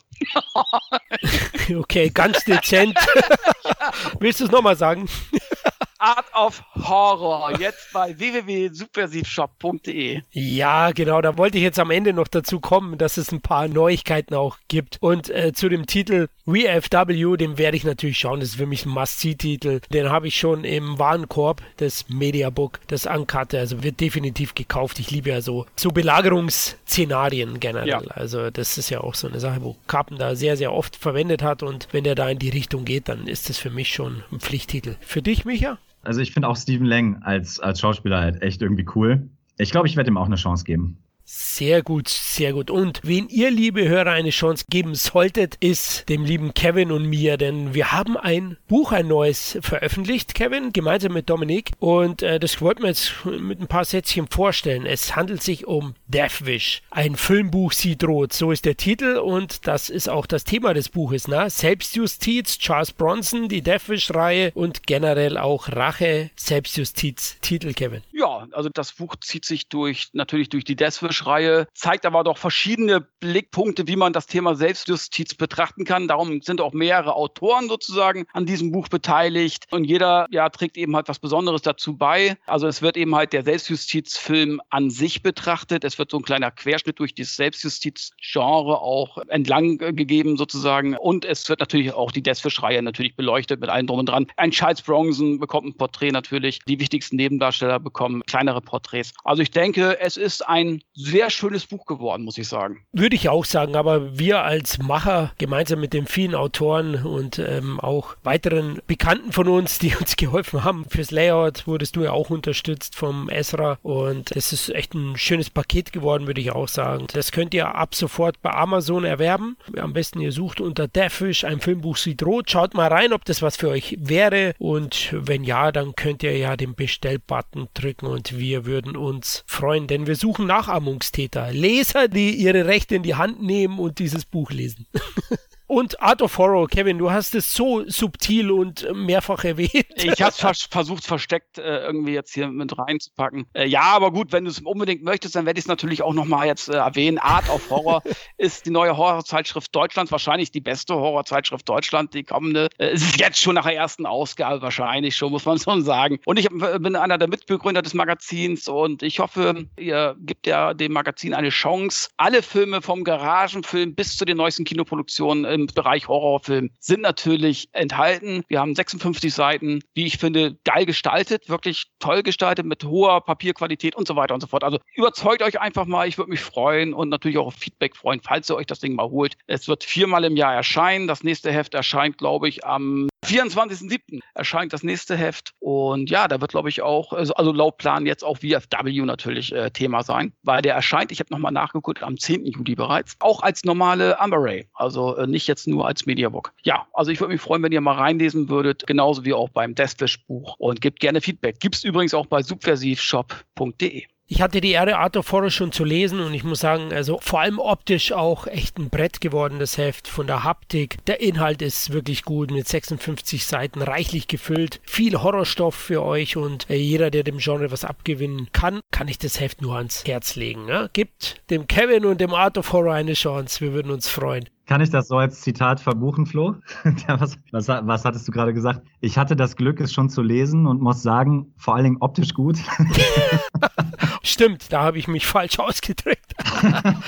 okay, 1.76 2.10
ganz 2.10 2.44
dezent. 2.46 2.98
Willst 4.20 4.40
du 4.40 4.46
es 4.46 4.52
nochmal 4.52 4.76
sagen? 4.76 5.10
Art 6.06 6.28
of 6.36 6.64
Horror. 6.76 7.60
Jetzt 7.60 7.92
bei 7.92 8.16
www.subversivshop.de. 8.20 10.22
Ja, 10.30 10.92
genau. 10.92 11.20
Da 11.20 11.36
wollte 11.36 11.58
ich 11.58 11.64
jetzt 11.64 11.80
am 11.80 11.90
Ende 11.90 12.14
noch 12.14 12.28
dazu 12.28 12.60
kommen, 12.60 13.00
dass 13.00 13.18
es 13.18 13.32
ein 13.32 13.42
paar 13.42 13.68
Neuigkeiten 13.68 14.36
auch 14.36 14.58
gibt. 14.68 14.98
Und 15.00 15.32
äh, 15.32 15.52
zu 15.54 15.68
dem 15.68 15.88
Titel 15.88 16.28
WFW, 16.46 17.38
dem 17.38 17.58
werde 17.58 17.76
ich 17.76 17.86
natürlich 17.86 18.20
schauen. 18.20 18.40
Das 18.40 18.50
ist 18.50 18.58
für 18.58 18.68
mich 18.68 18.86
ein 18.86 18.92
Must-See-Titel. 18.92 19.82
Den 19.92 20.12
habe 20.12 20.28
ich 20.28 20.36
schon 20.36 20.64
im 20.64 21.00
Warenkorb, 21.00 21.64
das 21.78 22.08
Mediabook, 22.08 22.82
das 22.86 23.08
Ankarte. 23.08 23.58
Also 23.58 23.82
wird 23.82 24.00
definitiv 24.00 24.54
gekauft. 24.54 25.00
Ich 25.00 25.10
liebe 25.10 25.32
ja 25.32 25.42
so, 25.42 25.66
so 25.76 25.90
Belagerungsszenarien 25.90 27.60
generell. 27.60 27.88
Ja. 27.88 28.02
Also 28.10 28.52
das 28.52 28.78
ist 28.78 28.92
ja 28.92 29.02
auch 29.02 29.16
so 29.16 29.28
eine 29.28 29.40
Sache, 29.40 29.64
wo 29.64 29.76
Carpenter 29.88 30.36
sehr, 30.36 30.56
sehr 30.56 30.72
oft 30.72 30.98
verwendet 30.98 31.42
hat. 31.42 31.64
Und 31.64 31.88
wenn 31.94 32.04
der 32.04 32.14
da 32.14 32.30
in 32.30 32.38
die 32.38 32.50
Richtung 32.50 32.86
geht, 32.86 33.10
dann 33.10 33.26
ist 33.26 33.50
das 33.50 33.58
für 33.58 33.72
mich 33.72 33.92
schon 33.92 34.24
ein 34.32 34.40
Pflichttitel. 34.40 34.98
Für 35.00 35.24
dich, 35.24 35.46
Micha? 35.46 35.80
Also 36.06 36.22
ich 36.22 36.32
finde 36.32 36.48
auch 36.48 36.56
Stephen 36.56 36.86
Lang 36.86 37.22
als, 37.24 37.60
als 37.60 37.80
Schauspieler 37.80 38.22
halt 38.22 38.42
echt 38.42 38.62
irgendwie 38.62 38.86
cool. 38.96 39.30
Ich 39.58 39.72
glaube, 39.72 39.88
ich 39.88 39.96
werde 39.96 40.10
ihm 40.10 40.18
auch 40.18 40.28
eine 40.28 40.36
Chance 40.36 40.64
geben. 40.64 40.98
Sehr 41.28 41.82
gut, 41.82 42.08
sehr 42.08 42.54
gut. 42.54 42.70
Und 42.70 43.00
wen 43.02 43.28
ihr, 43.30 43.50
liebe 43.50 43.88
Hörer, 43.88 44.12
eine 44.12 44.30
Chance 44.30 44.66
geben 44.70 44.94
solltet, 44.94 45.56
ist 45.56 46.08
dem 46.08 46.24
lieben 46.24 46.54
Kevin 46.54 46.92
und 46.92 47.08
mir, 47.08 47.38
denn 47.38 47.74
wir 47.74 47.92
haben 47.92 48.16
ein 48.16 48.58
Buch, 48.68 48.92
ein 48.92 49.08
neues 49.08 49.58
veröffentlicht, 49.62 50.36
Kevin, 50.36 50.72
gemeinsam 50.72 51.14
mit 51.14 51.28
Dominik. 51.28 51.72
Und 51.80 52.22
äh, 52.22 52.40
das 52.40 52.62
wollten 52.62 52.84
wir 52.84 52.90
jetzt 52.90 53.12
mit 53.26 53.60
ein 53.60 53.66
paar 53.68 53.86
Sätzchen 53.86 54.28
vorstellen. 54.28 54.86
Es 54.86 55.16
handelt 55.16 55.42
sich 55.42 55.66
um 55.66 55.96
Deathwish, 56.08 56.84
ein 56.92 57.16
Filmbuch 57.16 57.72
Sie 57.72 57.98
droht. 57.98 58.32
So 58.32 58.52
ist 58.52 58.66
der 58.66 58.78
Titel 58.78 59.18
und 59.18 59.66
das 59.66 59.90
ist 59.90 60.08
auch 60.08 60.28
das 60.28 60.44
Thema 60.44 60.76
des 60.76 60.90
Buches. 60.90 61.28
Ne? 61.28 61.50
Selbstjustiz, 61.50 62.60
Charles 62.60 62.92
Bronson, 62.92 63.50
die 63.50 63.64
Deathwish-Reihe 63.64 64.52
und 64.54 64.86
generell 64.86 65.40
auch 65.40 65.70
Rache, 65.70 66.30
Selbstjustiz. 66.36 67.38
Titel, 67.42 67.74
Kevin. 67.74 68.04
Ja, 68.12 68.48
also 68.52 68.70
das 68.70 68.94
Buch 68.94 69.16
zieht 69.22 69.46
sich 69.46 69.70
durch 69.70 70.10
natürlich 70.14 70.50
durch 70.50 70.64
die 70.64 70.76
Deathwish 70.76 71.15
Reihe, 71.24 71.68
zeigt 71.74 72.06
aber 72.06 72.24
doch 72.24 72.38
verschiedene 72.38 73.02
Blickpunkte, 73.20 73.88
wie 73.88 73.96
man 73.96 74.14
das 74.14 74.28
Thema 74.28 74.56
Selbstjustiz 74.56 75.36
betrachten 75.36 75.86
kann. 75.86 76.08
Darum 76.08 76.42
sind 76.42 76.62
auch 76.62 76.74
mehrere 76.74 77.16
Autoren 77.16 77.68
sozusagen 77.68 78.26
an 78.34 78.46
diesem 78.46 78.72
Buch 78.72 78.88
beteiligt 78.88 79.68
und 79.72 79.84
jeder 79.84 80.28
ja, 80.30 80.50
trägt 80.50 80.78
eben 80.78 80.96
halt 80.96 81.08
was 81.08 81.20
Besonderes 81.20 81.62
dazu 81.62 81.98
bei. 81.98 82.38
Also 82.46 82.68
es 82.68 82.82
wird 82.82 82.98
eben 82.98 83.16
halt 83.16 83.34
der 83.34 83.44
Selbstjustizfilm 83.44 84.62
an 84.70 84.90
sich 84.90 85.22
betrachtet. 85.22 85.84
Es 85.84 86.00
wird 86.00 86.12
so 86.12 86.18
ein 86.18 86.24
kleiner 86.24 86.52
Querschnitt 86.52 87.00
durch 87.00 87.14
das 87.14 87.36
Selbstjustizgenre 87.36 88.82
auch 88.82 89.18
entlang 89.28 89.78
gegeben 89.78 90.38
sozusagen 90.38 90.96
und 90.98 91.26
es 91.26 91.48
wird 91.50 91.60
natürlich 91.60 91.94
auch 91.94 92.12
die 92.12 92.24
Deathwish-Reihe 92.24 92.82
natürlich 92.82 93.16
beleuchtet 93.16 93.60
mit 93.62 93.70
allem 93.70 93.88
drum 93.88 94.00
und 94.00 94.10
dran. 94.10 94.28
Ein 94.38 94.52
Charles 94.52 94.82
Bronson 94.82 95.40
bekommt 95.40 95.68
ein 95.68 95.78
Porträt 95.78 96.12
natürlich. 96.12 96.60
Die 96.68 96.80
wichtigsten 96.80 97.16
Nebendarsteller 97.16 97.80
bekommen 97.80 98.24
kleinere 98.26 98.62
Porträts. 98.62 99.14
Also 99.24 99.42
ich 99.42 99.52
denke, 99.52 100.00
es 100.00 100.18
ist 100.18 100.48
ein 100.48 100.82
sehr 101.06 101.30
schönes 101.30 101.66
Buch 101.68 101.86
geworden, 101.86 102.24
muss 102.24 102.38
ich 102.38 102.48
sagen. 102.48 102.80
Würde 102.92 103.16
ich 103.16 103.30
auch 103.30 103.46
sagen, 103.46 103.76
aber 103.76 104.18
wir 104.18 104.44
als 104.44 104.80
Macher, 104.80 105.32
gemeinsam 105.38 105.80
mit 105.80 105.94
den 105.94 106.08
vielen 106.08 106.34
Autoren 106.34 106.96
und 107.06 107.38
ähm, 107.38 107.80
auch 107.80 108.16
weiteren 108.24 108.82
Bekannten 108.88 109.32
von 109.32 109.48
uns, 109.48 109.78
die 109.78 109.96
uns 109.96 110.16
geholfen 110.18 110.64
haben, 110.64 110.86
fürs 110.90 111.12
Layout 111.12 111.68
wurdest 111.68 111.96
du 111.96 112.04
ja 112.04 112.12
auch 112.12 112.32
unterstützt 112.32 112.96
vom 112.96 113.30
Esra 113.30 113.78
und 113.84 114.36
das 114.36 114.52
ist 114.52 114.70
echt 114.70 114.96
ein 114.96 115.16
schönes 115.16 115.52
Paket 115.52 115.94
geworden, 115.94 116.26
würde 116.26 116.42
ich 116.42 116.52
auch 116.52 116.68
sagen. 116.68 117.06
Das 117.14 117.32
könnt 117.32 117.54
ihr 117.54 117.76
ab 117.76 117.94
sofort 117.94 118.42
bei 118.42 118.52
Amazon 118.52 119.04
erwerben. 119.04 119.58
Am 119.78 119.94
besten 119.94 120.20
ihr 120.22 120.32
sucht 120.32 120.60
unter 120.60 120.88
Deathwish 120.88 121.44
ein 121.44 121.60
Filmbuch 121.60 121.98
sieht 121.98 122.24
rot. 122.24 122.50
Schaut 122.50 122.74
mal 122.74 122.88
rein, 122.88 123.14
ob 123.14 123.26
das 123.26 123.44
was 123.44 123.58
für 123.58 123.70
euch 123.70 123.96
wäre 124.00 124.56
und 124.58 125.14
wenn 125.14 125.44
ja, 125.44 125.72
dann 125.72 125.96
könnt 125.96 126.24
ihr 126.24 126.36
ja 126.36 126.58
den 126.58 126.74
Bestellbutton 126.74 127.68
drücken 127.76 128.08
und 128.08 128.40
wir 128.40 128.66
würden 128.66 128.98
uns 128.98 129.44
freuen, 129.46 129.86
denn 129.86 130.08
wir 130.08 130.16
suchen 130.16 130.48
Nachahmung 130.48 130.95
Nachahmungstäter, 130.96 131.52
Leser, 131.52 132.08
die 132.08 132.36
ihre 132.36 132.66
Rechte 132.66 132.96
in 132.96 133.04
die 133.04 133.16
Hand 133.16 133.42
nehmen 133.42 133.80
und 133.80 134.00
dieses 134.00 134.26
Buch 134.26 134.52
lesen. 134.52 134.88
Und 135.68 136.00
Art 136.00 136.22
of 136.22 136.38
Horror, 136.38 136.68
Kevin, 136.68 137.00
du 137.00 137.10
hast 137.10 137.34
es 137.34 137.52
so 137.52 137.84
subtil 137.88 138.52
und 138.52 138.88
mehrfach 138.94 139.44
erwähnt. 139.44 139.88
Ich 139.96 140.22
habe 140.22 140.32
vers 140.32 140.68
versucht, 140.70 141.04
versteckt 141.04 141.58
äh, 141.58 141.86
irgendwie 141.86 142.14
jetzt 142.14 142.36
hier 142.36 142.48
mit 142.50 142.78
reinzupacken. 142.78 143.48
Äh, 143.54 143.68
ja, 143.68 143.82
aber 143.82 144.12
gut, 144.12 144.32
wenn 144.32 144.44
du 144.44 144.52
es 144.52 144.60
unbedingt 144.60 145.04
möchtest, 145.04 145.36
dann 145.36 145.48
werde 145.48 145.58
ich 145.58 145.66
es 145.66 145.68
natürlich 145.68 146.04
auch 146.04 146.14
nochmal 146.14 146.46
jetzt 146.46 146.70
äh, 146.70 146.74
erwähnen. 146.74 147.18
Art 147.18 147.50
of 147.50 147.68
Horror 147.72 148.04
ist 148.38 148.68
die 148.68 148.70
neue 148.70 148.96
Horrorzeitschrift 148.96 149.76
Deutschlands, 149.76 150.12
wahrscheinlich 150.12 150.52
die 150.52 150.62
beste 150.62 150.94
Horrorzeitschrift 150.94 151.68
Deutschland, 151.68 152.14
die 152.14 152.24
kommende. 152.24 152.68
Äh, 152.78 152.90
es 152.90 153.02
ist 153.02 153.20
jetzt 153.20 153.42
schon 153.42 153.56
nach 153.56 153.66
der 153.66 153.76
ersten 153.76 154.06
Ausgabe 154.06 154.62
wahrscheinlich 154.62 155.16
schon, 155.16 155.32
muss 155.32 155.46
man 155.46 155.58
schon 155.60 155.84
sagen. 155.84 156.20
Und 156.26 156.38
ich 156.38 156.46
äh, 156.46 156.78
bin 156.78 156.96
einer 156.96 157.18
der 157.18 157.28
Mitbegründer 157.28 157.82
des 157.82 157.96
Magazins 157.96 158.68
und 158.68 159.02
ich 159.02 159.20
hoffe, 159.20 159.66
ihr 159.80 160.16
gebt 160.20 160.46
ja 160.46 160.76
dem 160.76 160.94
Magazin 160.94 161.34
eine 161.34 161.50
Chance. 161.50 162.10
Alle 162.18 162.44
Filme 162.44 162.84
vom 162.84 163.04
Garagenfilm 163.04 163.96
bis 163.96 164.16
zu 164.16 164.26
den 164.26 164.38
neuesten 164.38 164.64
Kinoproduktionen 164.64 165.55
im 165.56 165.68
Bereich 165.68 166.08
Horrorfilm 166.08 166.70
sind 166.80 167.02
natürlich 167.02 167.70
enthalten. 167.72 168.44
Wir 168.48 168.60
haben 168.60 168.76
56 168.76 169.34
Seiten, 169.34 169.82
die 169.96 170.06
ich 170.06 170.18
finde 170.18 170.58
geil 170.66 170.86
gestaltet, 170.86 171.50
wirklich 171.50 171.86
toll 172.00 172.22
gestaltet 172.22 172.66
mit 172.66 172.84
hoher 172.84 173.22
Papierqualität 173.22 173.96
und 173.96 174.08
so 174.08 174.16
weiter 174.16 174.34
und 174.34 174.42
so 174.42 174.48
fort. 174.48 174.64
Also 174.64 174.80
überzeugt 174.96 175.42
euch 175.42 175.60
einfach 175.60 175.86
mal, 175.86 176.08
ich 176.08 176.18
würde 176.18 176.30
mich 176.30 176.42
freuen 176.42 176.94
und 176.94 177.10
natürlich 177.10 177.38
auch 177.38 177.48
auf 177.48 177.56
Feedback 177.56 177.96
freuen, 177.96 178.22
falls 178.22 178.50
ihr 178.50 178.56
euch 178.56 178.68
das 178.68 178.80
Ding 178.80 178.96
mal 178.96 179.10
holt. 179.10 179.38
Es 179.48 179.68
wird 179.68 179.84
viermal 179.84 180.26
im 180.26 180.36
Jahr 180.36 180.54
erscheinen. 180.54 181.08
Das 181.08 181.24
nächste 181.24 181.52
Heft 181.52 181.74
erscheint, 181.74 182.18
glaube 182.18 182.50
ich, 182.50 182.66
am 182.66 183.08
24.07. 183.26 184.22
erscheint 184.34 184.74
das 184.74 184.84
nächste 184.84 185.18
Heft. 185.18 185.54
Und 185.60 186.10
ja, 186.10 186.28
da 186.28 186.40
wird, 186.42 186.52
glaube 186.52 186.70
ich, 186.70 186.82
auch, 186.82 187.14
also, 187.14 187.34
also 187.34 187.52
laut 187.52 187.78
Plan 187.78 188.06
jetzt 188.06 188.24
auch 188.24 188.38
VFW 188.38 189.02
natürlich 189.02 189.52
äh, 189.52 189.72
Thema 189.72 190.04
sein, 190.04 190.34
weil 190.44 190.62
der 190.62 190.76
erscheint, 190.76 191.12
ich 191.12 191.20
habe 191.20 191.34
nochmal 191.34 191.52
nachgeguckt, 191.52 192.04
am 192.04 192.18
10. 192.18 192.46
Juli 192.46 192.76
bereits, 192.76 193.16
auch 193.20 193.42
als 193.42 193.64
normale 193.64 194.20
Amber 194.20 194.38
Ray. 194.40 194.68
Also 194.74 195.16
äh, 195.18 195.28
nicht 195.28 195.48
jetzt 195.48 195.68
nur 195.68 195.88
als 195.88 196.06
Mediabook. 196.06 196.54
Ja, 196.64 196.88
also 196.94 197.12
ich 197.12 197.20
würde 197.20 197.34
mich 197.34 197.42
freuen, 197.42 197.64
wenn 197.64 197.72
ihr 197.72 197.82
mal 197.82 197.96
reinlesen 197.96 198.50
würdet, 198.50 198.86
genauso 198.88 199.26
wie 199.26 199.34
auch 199.34 199.50
beim 199.50 199.76
Deathwish 199.76 200.26
Buch. 200.28 200.56
Und 200.58 200.82
gebt 200.82 201.00
gerne 201.00 201.22
Feedback. 201.22 201.60
Gibt 201.60 201.76
es 201.76 201.84
übrigens 201.84 202.14
auch 202.14 202.28
bei 202.28 202.42
subversivshop.de. 202.42 204.06
Ich 204.28 204.42
hatte 204.42 204.60
die 204.60 204.72
Ehre, 204.72 204.98
Art 204.98 205.18
of 205.18 205.32
Horror 205.32 205.52
schon 205.52 205.72
zu 205.72 205.84
lesen 205.84 206.20
und 206.20 206.34
ich 206.34 206.44
muss 206.44 206.60
sagen, 206.60 206.92
also 206.92 207.20
vor 207.22 207.42
allem 207.42 207.60
optisch 207.60 208.12
auch 208.12 208.48
echt 208.48 208.80
ein 208.80 208.90
Brett 208.90 209.22
geworden, 209.22 209.60
das 209.60 209.78
Heft 209.78 210.08
von 210.08 210.26
der 210.26 210.44
Haptik. 210.44 210.98
Der 211.06 211.22
Inhalt 211.22 211.62
ist 211.62 211.94
wirklich 211.94 212.24
gut, 212.24 212.50
mit 212.50 212.68
56 212.68 213.46
Seiten 213.46 213.84
reichlich 213.84 214.28
gefüllt. 214.28 214.82
Viel 214.84 215.22
Horrorstoff 215.22 215.76
für 215.76 216.02
euch 216.02 216.38
und 216.38 216.68
äh, 216.72 216.76
jeder, 216.76 217.12
der 217.12 217.22
dem 217.22 217.38
Genre 217.38 217.70
was 217.70 217.86
abgewinnen 217.86 218.50
kann, 218.52 218.80
kann 218.90 219.08
ich 219.08 219.20
das 219.20 219.40
Heft 219.40 219.62
nur 219.62 219.78
ans 219.78 220.06
Herz 220.08 220.36
legen. 220.36 220.66
Ne? 220.66 220.90
Gibt 220.94 221.44
dem 221.52 221.68
Kevin 221.68 222.06
und 222.06 222.20
dem 222.20 222.34
Art 222.34 222.58
of 222.58 222.74
Horror 222.74 222.96
eine 222.96 223.14
Chance, 223.14 223.62
wir 223.62 223.74
würden 223.74 223.92
uns 223.92 224.10
freuen. 224.10 224.50
Kann 224.66 224.82
ich 224.82 224.90
das 224.90 225.08
so 225.08 225.18
als 225.18 225.42
Zitat 225.42 225.80
verbuchen, 225.80 226.26
Flo? 226.26 226.56
was, 227.08 227.38
was, 227.52 227.68
was 227.68 228.06
hattest 228.06 228.28
du 228.28 228.32
gerade 228.32 228.54
gesagt? 228.54 228.82
Ich 229.00 229.18
hatte 229.18 229.36
das 229.36 229.56
Glück, 229.56 229.80
es 229.80 229.94
schon 229.94 230.10
zu 230.10 230.24
lesen 230.24 230.66
und 230.66 230.82
muss 230.82 231.04
sagen, 231.04 231.54
vor 231.58 231.76
allen 231.76 231.84
Dingen 231.84 231.98
optisch 232.00 232.34
gut. 232.34 232.58
Stimmt, 234.24 234.74
da 234.74 234.82
habe 234.82 234.98
ich 234.98 235.08
mich 235.08 235.28
falsch 235.28 235.60
ausgedrückt. 235.60 236.34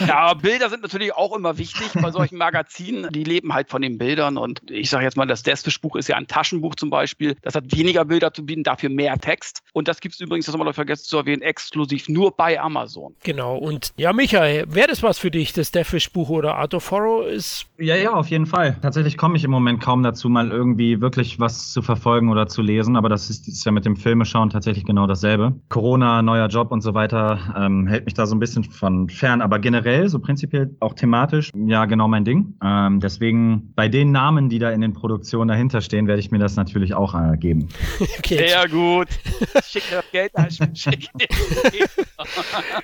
ja, 0.07 0.35
Bilder 0.35 0.69
sind 0.69 0.83
natürlich 0.83 1.15
auch 1.15 1.35
immer 1.35 1.57
wichtig 1.57 1.89
bei 1.95 2.11
solchen 2.11 2.37
Magazinen. 2.37 3.11
Die 3.11 3.23
leben 3.23 3.53
halt 3.53 3.69
von 3.69 3.81
den 3.81 3.97
Bildern. 3.97 4.37
Und 4.37 4.61
ich 4.69 4.91
sage 4.91 5.03
jetzt 5.03 5.17
mal, 5.17 5.25
das 5.25 5.41
Deathwish-Buch 5.41 5.95
ist 5.95 6.09
ja 6.09 6.15
ein 6.15 6.27
Taschenbuch 6.27 6.75
zum 6.75 6.91
Beispiel. 6.91 7.35
Das 7.41 7.55
hat 7.55 7.75
weniger 7.75 8.05
Bilder 8.05 8.33
zu 8.33 8.45
bieten, 8.45 8.63
dafür 8.63 8.89
mehr 8.89 9.17
Text. 9.17 9.63
Und 9.73 9.87
das 9.87 9.99
gibt 9.99 10.13
es 10.13 10.21
übrigens, 10.21 10.45
das 10.45 10.53
haben 10.53 10.61
wir 10.61 10.65
noch 10.65 10.75
vergessen 10.75 11.05
zu 11.05 11.17
erwähnen, 11.17 11.41
exklusiv 11.41 12.07
nur 12.07 12.35
bei 12.35 12.59
Amazon. 12.59 13.15
Genau. 13.23 13.57
Und 13.57 13.93
ja, 13.97 14.13
Michael, 14.13 14.65
wäre 14.67 14.87
das 14.87 15.01
was 15.01 15.17
für 15.17 15.31
dich, 15.31 15.53
das 15.53 15.71
Deathwish-Buch 15.71 16.29
oder 16.29 16.55
Art 16.55 16.75
of 16.75 16.91
Horror 16.91 17.27
ist? 17.27 17.46
Ja, 17.79 17.95
ja, 17.95 18.13
auf 18.13 18.27
jeden 18.29 18.47
Fall. 18.47 18.77
Tatsächlich 18.81 19.17
komme 19.17 19.37
ich 19.37 19.43
im 19.43 19.51
Moment 19.51 19.81
kaum 19.81 20.01
dazu, 20.01 20.29
mal 20.29 20.49
irgendwie 20.49 20.99
wirklich 20.99 21.39
was 21.39 21.71
zu 21.71 21.81
verfolgen 21.81 22.29
oder 22.29 22.47
zu 22.47 22.61
lesen. 22.61 22.95
Aber 22.95 23.07
das 23.07 23.29
ist, 23.29 23.47
ist 23.47 23.65
ja 23.65 23.71
mit 23.71 23.85
dem 23.85 23.95
Filmeschauen 23.95 24.49
tatsächlich 24.49 24.85
genau 24.85 25.05
dasselbe. 25.05 25.53
Corona, 25.69 26.21
neuer 26.21 26.47
Job 26.47 26.71
und 26.71 26.81
so 26.81 26.93
weiter 26.93 27.39
ähm, 27.55 27.85
hält 27.85 28.05
mich 28.05 28.15
da 28.15 28.25
so 28.25 28.35
ein 28.35 28.39
bisschen 28.39 28.63
von 28.63 29.09
fern. 29.09 29.41
Aber 29.41 29.59
generell, 29.59 30.09
so 30.09 30.19
prinzipiell 30.19 30.75
auch 30.79 30.93
thematisch, 30.93 31.51
ja, 31.55 31.85
genau 31.85 32.07
mein 32.07 32.25
Ding. 32.25 32.55
Ähm, 32.63 32.99
deswegen 32.99 33.73
bei 33.75 33.87
den 33.87 34.11
Namen, 34.11 34.49
die 34.49 34.59
da 34.59 34.71
in 34.71 34.81
den 34.81 34.93
Produktionen 34.93 35.49
dahinter 35.49 35.81
stehen, 35.81 36.07
werde 36.07 36.19
ich 36.19 36.31
mir 36.31 36.39
das 36.39 36.55
natürlich 36.55 36.93
auch 36.93 37.13
äh, 37.13 37.37
geben. 37.37 37.67
Okay, 38.19 38.47
Sehr 38.47 38.67
gut. 38.67 39.07
Schick 39.63 39.83
das 39.91 40.03
Geld 40.11 40.31
Schick 40.73 41.09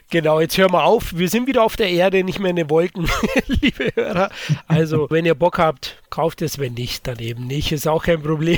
genau, 0.09 0.39
jetzt 0.39 0.57
hören 0.57 0.71
wir 0.71 0.83
auf. 0.83 1.15
Wir 1.15 1.27
sind 1.27 1.47
wieder 1.47 1.63
auf 1.63 1.75
der 1.75 1.89
Erde, 1.89 2.23
nicht 2.23 2.39
mehr 2.39 2.51
in 2.51 2.55
den 2.55 2.69
Wolken, 2.69 3.09
liebe 3.47 3.91
Hörer. 3.95 4.29
Also, 4.67 5.07
wenn 5.09 5.25
ihr 5.25 5.35
Bock 5.35 5.57
habt, 5.59 6.01
kauft 6.09 6.41
es. 6.41 6.59
Wenn 6.59 6.73
nicht, 6.73 7.07
dann 7.07 7.19
eben 7.19 7.47
nicht. 7.47 7.71
Ist 7.71 7.87
auch 7.87 8.03
kein 8.03 8.21
Problem. 8.21 8.57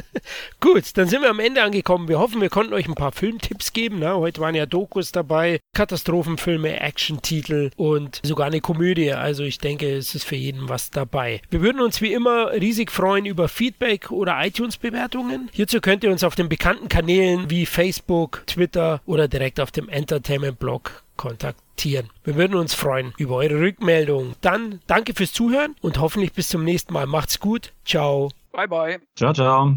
Gut, 0.60 0.96
dann 0.96 1.08
sind 1.08 1.22
wir 1.22 1.30
am 1.30 1.40
Ende 1.40 1.62
angekommen. 1.62 2.08
Wir 2.08 2.18
hoffen, 2.18 2.40
wir 2.40 2.50
konnten 2.50 2.74
euch 2.74 2.86
ein 2.86 2.94
paar 2.94 3.12
Filmtipps 3.12 3.72
geben. 3.72 3.98
Ne? 3.98 4.14
Heute 4.14 4.40
waren 4.40 4.54
ja 4.54 4.66
Dokus 4.66 5.12
dabei, 5.12 5.60
Katastrophenfilme, 5.74 6.80
Action-Titel 6.80 7.70
und 7.76 8.20
sogar 8.22 8.46
eine 8.46 8.60
Komödie. 8.60 9.12
Also 9.12 9.42
ich 9.44 9.58
denke, 9.58 9.90
es 9.96 10.14
ist 10.14 10.24
für 10.24 10.36
jeden 10.36 10.68
was 10.68 10.90
dabei. 10.90 11.40
Wir 11.50 11.62
würden 11.62 11.80
uns 11.80 12.00
wie 12.00 12.12
immer 12.12 12.52
riesig 12.52 12.90
freuen 12.90 13.26
über 13.26 13.48
Feedback 13.48 14.10
oder 14.10 14.38
iTunes-Bewertungen. 14.44 15.48
Hierzu 15.52 15.80
könnt 15.80 16.04
ihr 16.04 16.10
uns 16.10 16.24
auf 16.24 16.34
den 16.34 16.48
bekannten 16.48 16.88
Kanälen 16.88 17.50
wie 17.50 17.66
Facebook, 17.66 18.42
Twitter 18.46 19.00
oder 19.06 19.28
direkt 19.28 19.60
auf 19.60 19.70
dem 19.70 19.88
Entertainment-Blog 19.88 21.02
kontaktieren. 21.16 21.69
Wir 21.84 22.34
würden 22.36 22.56
uns 22.56 22.74
freuen 22.74 23.12
über 23.18 23.36
eure 23.36 23.60
Rückmeldung. 23.60 24.34
Dann 24.40 24.80
danke 24.86 25.14
fürs 25.14 25.32
Zuhören 25.32 25.76
und 25.80 26.00
hoffentlich 26.00 26.32
bis 26.32 26.48
zum 26.48 26.64
nächsten 26.64 26.92
Mal. 26.92 27.06
Macht's 27.06 27.40
gut. 27.40 27.72
Ciao. 27.84 28.30
Bye 28.52 28.68
bye. 28.68 29.00
Ciao, 29.16 29.32
ciao. 29.32 29.76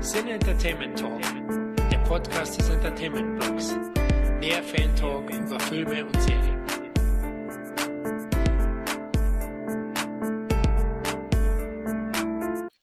Sin 0.00 0.28
Entertainment 0.28 0.98
Talk, 0.98 1.20
der 1.90 1.98
Podcast 1.98 2.58
des 2.58 2.68
Entertainment 2.68 3.38
Blogs. 3.38 3.76
Mehr 4.40 4.62
Fan 4.62 4.94
Talk 4.94 5.28
über 5.30 5.58
Filme 5.60 6.04
und 6.04 6.22
Serien. 6.22 6.85